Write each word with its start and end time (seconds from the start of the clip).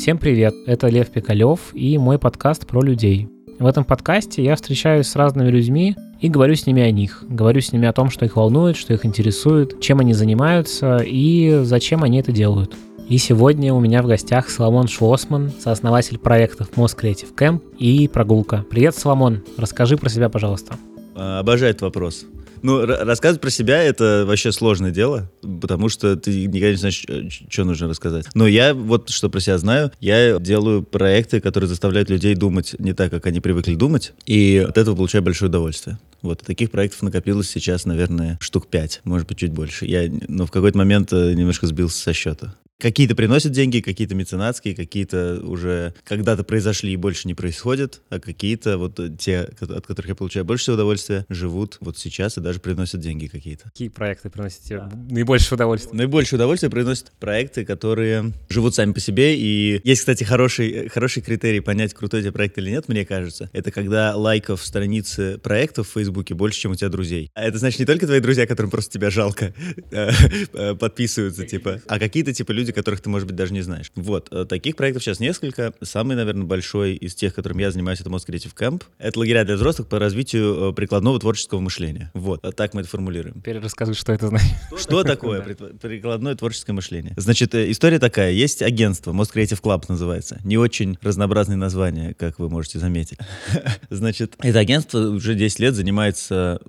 Всем 0.00 0.16
привет, 0.16 0.54
это 0.64 0.88
Лев 0.88 1.10
Пикалев 1.10 1.74
и 1.74 1.98
мой 1.98 2.18
подкаст 2.18 2.66
про 2.66 2.80
людей. 2.80 3.28
В 3.58 3.66
этом 3.66 3.84
подкасте 3.84 4.42
я 4.42 4.56
встречаюсь 4.56 5.06
с 5.06 5.14
разными 5.14 5.50
людьми 5.50 5.94
и 6.22 6.30
говорю 6.30 6.54
с 6.54 6.66
ними 6.66 6.80
о 6.80 6.90
них. 6.90 7.22
Говорю 7.28 7.60
с 7.60 7.70
ними 7.70 7.86
о 7.86 7.92
том, 7.92 8.08
что 8.08 8.24
их 8.24 8.34
волнует, 8.34 8.78
что 8.78 8.94
их 8.94 9.04
интересует, 9.04 9.78
чем 9.82 10.00
они 10.00 10.14
занимаются 10.14 11.02
и 11.04 11.60
зачем 11.64 12.02
они 12.02 12.18
это 12.18 12.32
делают. 12.32 12.74
И 13.10 13.18
сегодня 13.18 13.74
у 13.74 13.80
меня 13.80 14.02
в 14.02 14.06
гостях 14.06 14.48
Соломон 14.48 14.88
Шлосман, 14.88 15.50
сооснователь 15.60 16.16
проектов 16.16 16.74
Мост 16.78 16.98
Creative 16.98 17.34
Camp 17.36 17.60
и 17.76 18.08
Прогулка. 18.08 18.64
Привет, 18.70 18.94
Соломон, 18.94 19.42
расскажи 19.58 19.98
про 19.98 20.08
себя, 20.08 20.30
пожалуйста. 20.30 20.78
Обожаю 21.14 21.72
этот 21.72 21.82
вопрос. 21.82 22.24
Ну, 22.62 22.84
рассказывать 22.84 23.40
про 23.40 23.50
себя 23.50 23.82
это 23.82 24.24
вообще 24.26 24.52
сложное 24.52 24.90
дело, 24.90 25.30
потому 25.60 25.88
что 25.88 26.16
ты 26.16 26.46
никогда 26.46 26.70
не 26.70 26.76
знаешь, 26.76 27.04
э, 27.08 27.28
что 27.28 27.64
нужно 27.64 27.88
рассказать. 27.88 28.26
Но 28.34 28.46
я 28.46 28.74
вот 28.74 29.10
что 29.10 29.28
про 29.30 29.40
себя 29.40 29.58
знаю, 29.58 29.92
я 30.00 30.38
делаю 30.38 30.82
проекты, 30.82 31.40
которые 31.40 31.68
заставляют 31.68 32.10
людей 32.10 32.34
думать 32.34 32.74
не 32.78 32.92
так, 32.92 33.10
как 33.10 33.26
они 33.26 33.40
привыкли 33.40 33.74
думать, 33.74 34.12
и 34.26 34.64
от 34.68 34.78
этого 34.78 34.96
получаю 34.96 35.22
большое 35.22 35.48
удовольствие. 35.48 35.98
Вот, 36.22 36.40
таких 36.40 36.70
проектов 36.70 37.02
накопилось 37.02 37.48
сейчас, 37.48 37.86
наверное, 37.86 38.38
штук 38.40 38.66
пять, 38.66 39.00
может 39.04 39.26
быть, 39.26 39.38
чуть 39.38 39.52
больше. 39.52 39.86
Я, 39.86 40.10
но 40.28 40.46
в 40.46 40.50
какой-то 40.50 40.76
момент 40.76 41.12
э, 41.12 41.32
немножко 41.32 41.66
сбился 41.66 42.02
со 42.02 42.12
счета. 42.12 42.54
Какие-то 42.80 43.14
приносят 43.14 43.52
деньги, 43.52 43.80
какие-то 43.80 44.14
меценатские, 44.14 44.74
какие-то 44.74 45.40
уже 45.42 45.94
когда-то 46.04 46.44
произошли 46.44 46.92
и 46.92 46.96
больше 46.96 47.28
не 47.28 47.34
происходят, 47.34 48.00
а 48.08 48.18
какие-то 48.18 48.78
вот 48.78 48.98
те, 49.18 49.40
от 49.60 49.86
которых 49.86 50.08
я 50.08 50.14
получаю 50.14 50.44
больше 50.44 50.64
всего 50.64 50.74
удовольствия, 50.74 51.26
живут 51.28 51.78
вот 51.80 51.98
сейчас 51.98 52.38
и 52.38 52.40
даже 52.40 52.60
приносят 52.60 53.00
деньги 53.00 53.26
какие-то. 53.26 53.64
Какие 53.64 53.88
проекты 53.88 54.30
приносят 54.30 54.62
тебе 54.62 54.82
наибольшее 55.10 55.56
удовольствие? 55.56 55.94
Наибольшее 55.96 56.38
удовольствие 56.38 56.70
приносят 56.70 57.12
проекты, 57.20 57.64
которые 57.64 58.32
живут 58.48 58.74
сами 58.74 58.92
по 58.92 59.00
себе. 59.00 59.36
И 59.36 59.80
есть, 59.84 60.00
кстати, 60.00 60.24
хороший, 60.24 60.88
хороший 60.88 61.22
критерий 61.22 61.60
понять, 61.60 61.94
крутой 61.94 62.22
тебе 62.22 62.32
проект 62.32 62.58
или 62.58 62.70
нет, 62.70 62.88
мне 62.88 63.04
кажется. 63.04 63.50
Это 63.52 63.70
когда 63.70 64.16
лайков 64.16 64.64
страницы 64.64 65.38
проектов 65.38 65.88
в 65.88 65.92
Фейсбуке 65.92 66.34
больше, 66.34 66.60
чем 66.60 66.72
у 66.72 66.74
тебя 66.74 66.88
друзей. 66.88 67.30
А 67.34 67.44
это 67.44 67.58
значит 67.58 67.80
не 67.80 67.86
только 67.86 68.06
твои 68.06 68.20
друзья, 68.20 68.46
которым 68.46 68.70
просто 68.70 68.92
тебя 68.92 69.10
жалко, 69.10 69.52
э, 69.90 70.10
э, 70.52 70.74
подписываются, 70.74 71.46
типа, 71.46 71.80
а 71.86 71.98
какие-то, 71.98 72.32
типа, 72.32 72.52
люди, 72.52 72.69
люди, 72.70 72.74
которых 72.74 73.00
ты, 73.00 73.10
может 73.10 73.26
быть, 73.26 73.36
даже 73.36 73.52
не 73.52 73.62
знаешь. 73.62 73.90
Вот, 73.94 74.28
э, 74.30 74.44
таких 74.44 74.76
проектов 74.76 75.02
сейчас 75.02 75.20
несколько. 75.20 75.72
Самый, 75.82 76.16
наверное, 76.16 76.44
большой 76.44 76.94
из 76.94 77.14
тех, 77.14 77.34
которым 77.34 77.58
я 77.58 77.70
занимаюсь, 77.70 78.00
это 78.00 78.10
Moscow 78.10 78.28
Creative 78.28 78.54
Camp. 78.54 78.82
Это 78.98 79.18
лагеря 79.18 79.44
для 79.44 79.56
взрослых 79.56 79.88
по 79.88 79.98
развитию 79.98 80.70
э, 80.70 80.72
прикладного 80.72 81.18
творческого 81.18 81.60
мышления. 81.60 82.10
Вот, 82.14 82.44
э, 82.44 82.52
так 82.52 82.74
мы 82.74 82.82
это 82.82 82.90
формулируем. 82.90 83.34
Теперь 83.40 83.58
расскажи, 83.58 83.94
что 83.94 84.12
это 84.12 84.28
значит. 84.28 84.56
Что 84.78 85.02
такое 85.02 85.42
прикладное 85.42 86.34
творческое 86.34 86.72
мышление? 86.72 87.14
Значит, 87.16 87.54
история 87.54 87.98
такая. 87.98 88.32
Есть 88.32 88.62
агентство, 88.62 89.12
Moscow 89.12 89.34
Creative 89.34 89.60
Club 89.60 89.84
называется. 89.88 90.40
Не 90.44 90.58
очень 90.58 90.98
разнообразные 91.02 91.56
названия, 91.56 92.14
как 92.18 92.38
вы 92.38 92.48
можете 92.48 92.78
заметить. 92.78 93.18
Значит, 93.90 94.34
это 94.40 94.58
агентство 94.58 94.98
уже 95.10 95.34
10 95.34 95.60
лет 95.60 95.74
занимается 95.74 96.60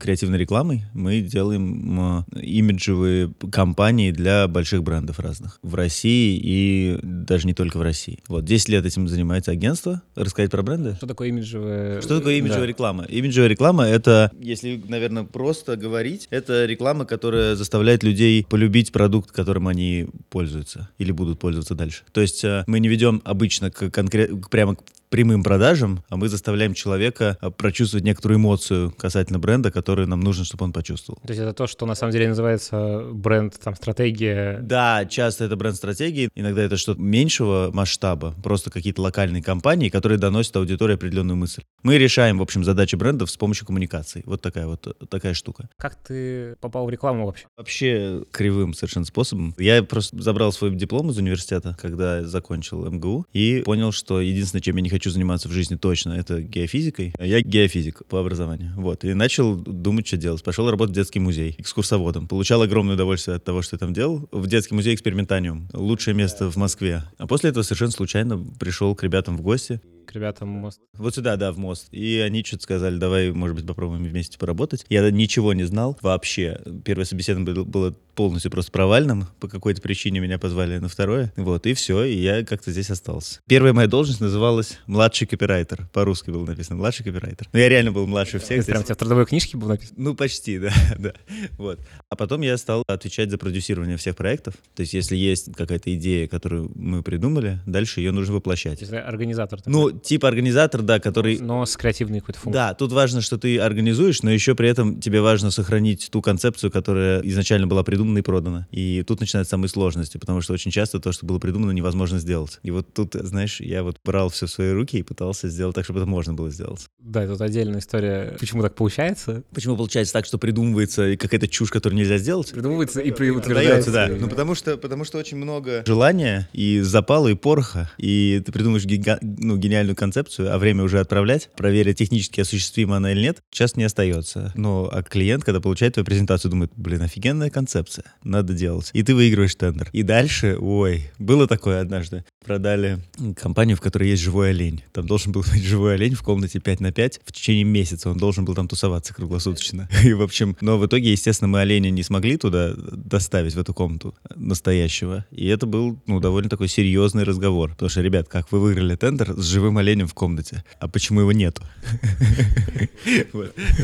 креативной 0.00 0.38
рекламой. 0.38 0.84
Мы 0.92 1.20
делаем 1.20 2.24
имиджевые 2.34 3.32
кампании 3.50 4.10
для 4.10 4.48
больших 4.48 4.82
брендов 4.82 5.18
разных 5.20 5.45
разных 5.46 5.58
в 5.62 5.74
России 5.74 6.40
и 6.42 6.98
даже 7.02 7.46
не 7.46 7.54
только 7.54 7.78
в 7.78 7.82
России. 7.82 8.18
Вот, 8.28 8.44
10 8.44 8.68
лет 8.68 8.86
этим 8.86 9.08
занимается 9.08 9.50
агентство. 9.50 10.02
Рассказать 10.14 10.50
про 10.50 10.62
бренды? 10.62 10.94
Что 10.96 11.06
такое 11.06 11.28
имиджевая... 11.28 12.00
Что 12.00 12.18
такое 12.18 12.34
имиджевая 12.34 12.62
да. 12.62 12.66
реклама? 12.66 13.04
Имиджевая 13.04 13.48
реклама— 13.48 13.84
это, 13.86 14.30
если, 14.38 14.80
наверное, 14.88 15.24
просто 15.24 15.76
говорить, 15.76 16.26
это 16.30 16.66
реклама, 16.66 17.04
которая 17.04 17.56
заставляет 17.56 18.02
людей 18.02 18.46
полюбить 18.48 18.92
продукт, 18.92 19.32
которым 19.32 19.68
они 19.68 20.06
пользуются 20.30 20.88
или 20.98 21.12
будут 21.12 21.38
пользоваться 21.38 21.74
дальше. 21.74 22.04
То 22.12 22.20
есть 22.20 22.44
э, 22.44 22.64
мы 22.66 22.80
не 22.80 22.88
ведем 22.88 23.22
обычно 23.24 23.70
к 23.70 23.90
конкрет... 23.90 24.48
прямо 24.50 24.76
к 24.76 24.82
прямым 25.08 25.42
продажам, 25.42 26.02
а 26.08 26.16
мы 26.16 26.28
заставляем 26.28 26.74
человека 26.74 27.36
а, 27.40 27.50
прочувствовать 27.50 28.04
некоторую 28.04 28.38
эмоцию 28.38 28.92
касательно 28.92 29.38
бренда, 29.38 29.70
которую 29.70 30.08
нам 30.08 30.20
нужно, 30.20 30.44
чтобы 30.44 30.64
он 30.64 30.72
почувствовал. 30.72 31.20
То 31.22 31.28
есть 31.32 31.40
это 31.40 31.52
то, 31.52 31.66
что 31.66 31.86
на 31.86 31.94
самом 31.94 32.12
деле 32.12 32.28
называется 32.28 33.02
бренд, 33.12 33.58
там, 33.62 33.74
стратегия? 33.74 34.58
Да, 34.62 35.04
часто 35.06 35.44
это 35.44 35.56
бренд-стратегии, 35.56 36.28
иногда 36.34 36.62
это 36.62 36.76
что-то 36.76 37.00
меньшего 37.00 37.70
масштаба, 37.72 38.34
просто 38.42 38.70
какие-то 38.70 39.02
локальные 39.02 39.42
компании, 39.42 39.88
которые 39.88 40.18
доносят 40.18 40.56
аудитории 40.56 40.94
определенную 40.94 41.36
мысль. 41.36 41.62
Мы 41.82 41.98
решаем, 41.98 42.38
в 42.38 42.42
общем, 42.42 42.64
задачи 42.64 42.96
брендов 42.96 43.30
с 43.30 43.36
помощью 43.36 43.66
коммуникаций. 43.66 44.22
Вот 44.26 44.42
такая 44.42 44.66
вот 44.66 44.96
такая 45.08 45.34
штука. 45.34 45.68
Как 45.78 45.96
ты 45.96 46.56
попал 46.60 46.86
в 46.86 46.90
рекламу 46.90 47.26
вообще? 47.26 47.46
Вообще 47.56 48.24
кривым 48.32 48.74
совершенно 48.74 49.06
способом. 49.06 49.54
Я 49.58 49.82
просто 49.82 50.20
забрал 50.20 50.52
свой 50.52 50.74
диплом 50.74 51.10
из 51.10 51.18
университета, 51.18 51.76
когда 51.80 52.24
закончил 52.24 52.84
МГУ, 52.90 53.26
и 53.32 53.62
понял, 53.64 53.92
что 53.92 54.20
единственное, 54.20 54.62
чем 54.62 54.76
я 54.76 54.82
не 54.82 54.88
хочу 54.96 55.10
заниматься 55.10 55.48
в 55.48 55.52
жизни 55.52 55.76
точно, 55.76 56.12
это 56.12 56.40
геофизикой. 56.40 57.14
Я 57.18 57.40
геофизик 57.40 58.06
по 58.06 58.18
образованию. 58.18 58.72
Вот. 58.76 59.04
И 59.04 59.12
начал 59.12 59.54
думать, 59.54 60.06
что 60.06 60.16
делать. 60.16 60.42
Пошел 60.42 60.70
работать 60.70 60.92
в 60.92 60.96
детский 60.96 61.20
музей 61.20 61.54
экскурсоводом. 61.58 62.28
Получал 62.28 62.62
огромное 62.62 62.94
удовольствие 62.94 63.36
от 63.36 63.44
того, 63.44 63.60
что 63.60 63.76
я 63.76 63.78
там 63.78 63.92
делал. 63.92 64.26
В 64.32 64.46
детский 64.46 64.74
музей 64.74 64.94
экспериментаниум. 64.94 65.68
Лучшее 65.74 66.14
место 66.14 66.50
в 66.50 66.56
Москве. 66.56 67.02
А 67.18 67.26
после 67.26 67.50
этого 67.50 67.62
совершенно 67.62 67.92
случайно 67.92 68.42
пришел 68.58 68.94
к 68.94 69.02
ребятам 69.02 69.36
в 69.36 69.42
гости 69.42 69.80
к 70.06 70.12
ребятам 70.14 70.48
мост. 70.48 70.80
Вот 70.94 71.14
сюда, 71.14 71.36
да, 71.36 71.52
в 71.52 71.58
мост. 71.58 71.88
И 71.90 72.18
они 72.18 72.42
что-то 72.44 72.62
сказали, 72.62 72.96
давай, 72.96 73.32
может 73.32 73.56
быть, 73.56 73.66
попробуем 73.66 74.04
вместе 74.04 74.38
поработать. 74.38 74.86
Я 74.88 75.08
ничего 75.10 75.52
не 75.52 75.64
знал 75.64 75.98
вообще. 76.00 76.60
Первое 76.84 77.04
собеседование 77.04 77.64
было 77.64 77.94
полностью 78.14 78.50
просто 78.50 78.72
провальным. 78.72 79.26
По 79.38 79.48
какой-то 79.48 79.82
причине 79.82 80.20
меня 80.20 80.38
позвали 80.38 80.78
на 80.78 80.88
второе. 80.88 81.32
Вот, 81.36 81.66
и 81.66 81.74
все, 81.74 82.02
и 82.04 82.16
я 82.16 82.44
как-то 82.44 82.72
здесь 82.72 82.90
остался. 82.90 83.40
Первая 83.46 83.72
моя 83.72 83.88
должность 83.88 84.20
называлась 84.20 84.78
младший 84.86 85.26
копирайтер. 85.26 85.88
По-русски 85.92 86.30
было 86.30 86.44
написано 86.46 86.76
младший 86.76 87.04
копирайтер. 87.04 87.48
Но 87.52 87.58
я 87.58 87.68
реально 87.68 87.92
был 87.92 88.06
младше 88.06 88.38
всех. 88.38 88.64
Прям 88.64 88.80
у 88.80 88.84
тебя 88.84 88.94
в 88.94 88.98
трудовой 88.98 89.26
книжке 89.26 89.56
было 89.56 89.70
написано? 89.70 90.02
Ну, 90.02 90.14
почти, 90.14 90.58
да, 90.58 90.72
да. 90.98 91.12
Вот. 91.58 91.78
А 92.08 92.16
потом 92.16 92.40
я 92.40 92.56
стал 92.56 92.82
отвечать 92.86 93.30
за 93.30 93.38
продюсирование 93.38 93.98
всех 93.98 94.16
проектов. 94.16 94.54
То 94.74 94.80
есть, 94.80 94.94
если 94.94 95.14
есть 95.14 95.54
какая-то 95.54 95.94
идея, 95.94 96.26
которую 96.26 96.72
мы 96.74 97.02
придумали, 97.02 97.60
дальше 97.66 98.00
ее 98.00 98.12
нужно 98.12 98.34
воплощать. 98.34 98.80
Есть, 98.80 98.92
организатор. 98.92 99.60
Такой. 99.60 99.72
Ну, 99.72 99.95
типа 100.02 100.28
организатор, 100.28 100.82
да, 100.82 101.00
который... 101.00 101.38
Но 101.38 101.64
с 101.66 101.76
креативной 101.76 102.20
какой-то 102.20 102.40
функцией. 102.40 102.68
Да, 102.68 102.74
тут 102.74 102.92
важно, 102.92 103.20
что 103.20 103.38
ты 103.38 103.58
организуешь, 103.58 104.22
но 104.22 104.30
еще 104.30 104.54
при 104.54 104.68
этом 104.68 105.00
тебе 105.00 105.20
важно 105.20 105.50
сохранить 105.50 106.08
ту 106.10 106.22
концепцию, 106.22 106.70
которая 106.70 107.20
изначально 107.22 107.66
была 107.66 107.82
придумана 107.82 108.18
и 108.18 108.22
продана. 108.22 108.66
И 108.70 109.02
тут 109.06 109.20
начинаются 109.20 109.50
самые 109.50 109.68
сложности, 109.68 110.18
потому 110.18 110.40
что 110.40 110.52
очень 110.52 110.70
часто 110.70 111.00
то, 111.00 111.12
что 111.12 111.26
было 111.26 111.38
придумано, 111.38 111.72
невозможно 111.72 112.18
сделать. 112.18 112.58
И 112.62 112.70
вот 112.70 112.92
тут, 112.92 113.14
знаешь, 113.14 113.60
я 113.60 113.82
вот 113.82 113.98
брал 114.04 114.28
все 114.30 114.46
в 114.46 114.50
свои 114.50 114.72
руки 114.72 114.98
и 114.98 115.02
пытался 115.02 115.48
сделать 115.48 115.74
так, 115.74 115.84
чтобы 115.84 116.00
это 116.00 116.08
можно 116.08 116.34
было 116.34 116.50
сделать. 116.50 116.86
Да, 116.98 117.26
тут 117.26 117.40
отдельная 117.40 117.80
история. 117.80 118.36
Почему 118.38 118.62
так 118.62 118.74
получается? 118.74 119.42
Почему 119.54 119.76
получается 119.76 120.12
так, 120.12 120.26
что 120.26 120.38
придумывается 120.38 121.16
какая-то 121.16 121.48
чушь, 121.48 121.70
которую 121.70 121.98
нельзя 121.98 122.18
сделать? 122.18 122.50
Придумывается 122.50 123.00
и 123.00 123.10
утверждается. 123.10 123.92
да. 123.92 124.08
Ну, 124.08 124.28
потому 124.28 124.54
что, 124.54 124.76
потому 124.76 125.04
что 125.04 125.18
очень 125.18 125.36
много 125.36 125.84
желания 125.86 126.48
и 126.52 126.80
запала, 126.80 127.28
и 127.28 127.34
пороха, 127.34 127.90
и 127.98 128.42
ты 128.44 128.52
придумаешь 128.52 128.84
гига... 128.84 129.18
ну, 129.22 129.56
гениальную 129.56 129.85
концепцию, 129.94 130.54
а 130.54 130.58
время 130.58 130.84
уже 130.84 131.00
отправлять, 131.00 131.50
проверить 131.56 131.98
технически 131.98 132.40
осуществима 132.40 132.96
она 132.96 133.12
или 133.12 133.20
нет, 133.20 133.38
сейчас 133.50 133.76
не 133.76 133.84
остается. 133.84 134.52
Но 134.54 134.88
а 134.92 135.02
клиент, 135.02 135.44
когда 135.44 135.60
получает 135.60 135.94
твою 135.94 136.04
презентацию, 136.04 136.50
думает, 136.50 136.72
блин, 136.76 137.02
офигенная 137.02 137.50
концепция, 137.50 138.04
надо 138.22 138.52
делать. 138.54 138.90
И 138.92 139.02
ты 139.02 139.14
выигрываешь 139.14 139.54
тендер. 139.54 139.88
И 139.92 140.02
дальше, 140.02 140.56
ой, 140.58 141.10
было 141.18 141.46
такое 141.46 141.80
однажды. 141.80 142.24
Продали 142.44 142.98
компанию, 143.36 143.76
в 143.76 143.80
которой 143.80 144.08
есть 144.08 144.22
живой 144.22 144.50
олень. 144.50 144.82
Там 144.92 145.06
должен 145.06 145.32
был 145.32 145.42
быть 145.52 145.64
живой 145.64 145.94
олень 145.94 146.14
в 146.14 146.22
комнате 146.22 146.60
5 146.60 146.80
на 146.80 146.92
5. 146.92 147.20
В 147.24 147.32
течение 147.32 147.64
месяца 147.64 148.10
он 148.10 148.18
должен 148.18 148.44
был 148.44 148.54
там 148.54 148.68
тусоваться 148.68 149.14
круглосуточно. 149.14 149.88
И, 150.04 150.12
в 150.12 150.22
общем, 150.22 150.56
но 150.60 150.78
в 150.78 150.86
итоге, 150.86 151.10
естественно, 151.10 151.48
мы 151.48 151.60
оленя 151.60 151.90
не 151.90 152.02
смогли 152.02 152.36
туда 152.36 152.74
доставить, 152.76 153.54
в 153.54 153.58
эту 153.58 153.74
комнату 153.74 154.14
настоящего. 154.34 155.24
И 155.30 155.46
это 155.46 155.66
был, 155.66 155.98
ну, 156.06 156.20
довольно 156.20 156.48
такой 156.48 156.68
серьезный 156.68 157.24
разговор. 157.24 157.70
Потому 157.70 157.88
что, 157.88 158.00
ребят, 158.02 158.28
как 158.28 158.52
вы 158.52 158.60
выиграли 158.60 158.94
тендер 158.96 159.34
с 159.36 159.44
живым 159.44 159.75
оленем 159.78 160.06
в 160.06 160.14
комнате? 160.14 160.64
А 160.78 160.88
почему 160.88 161.20
его 161.20 161.32
нету? 161.32 161.62
Это 163.04 163.36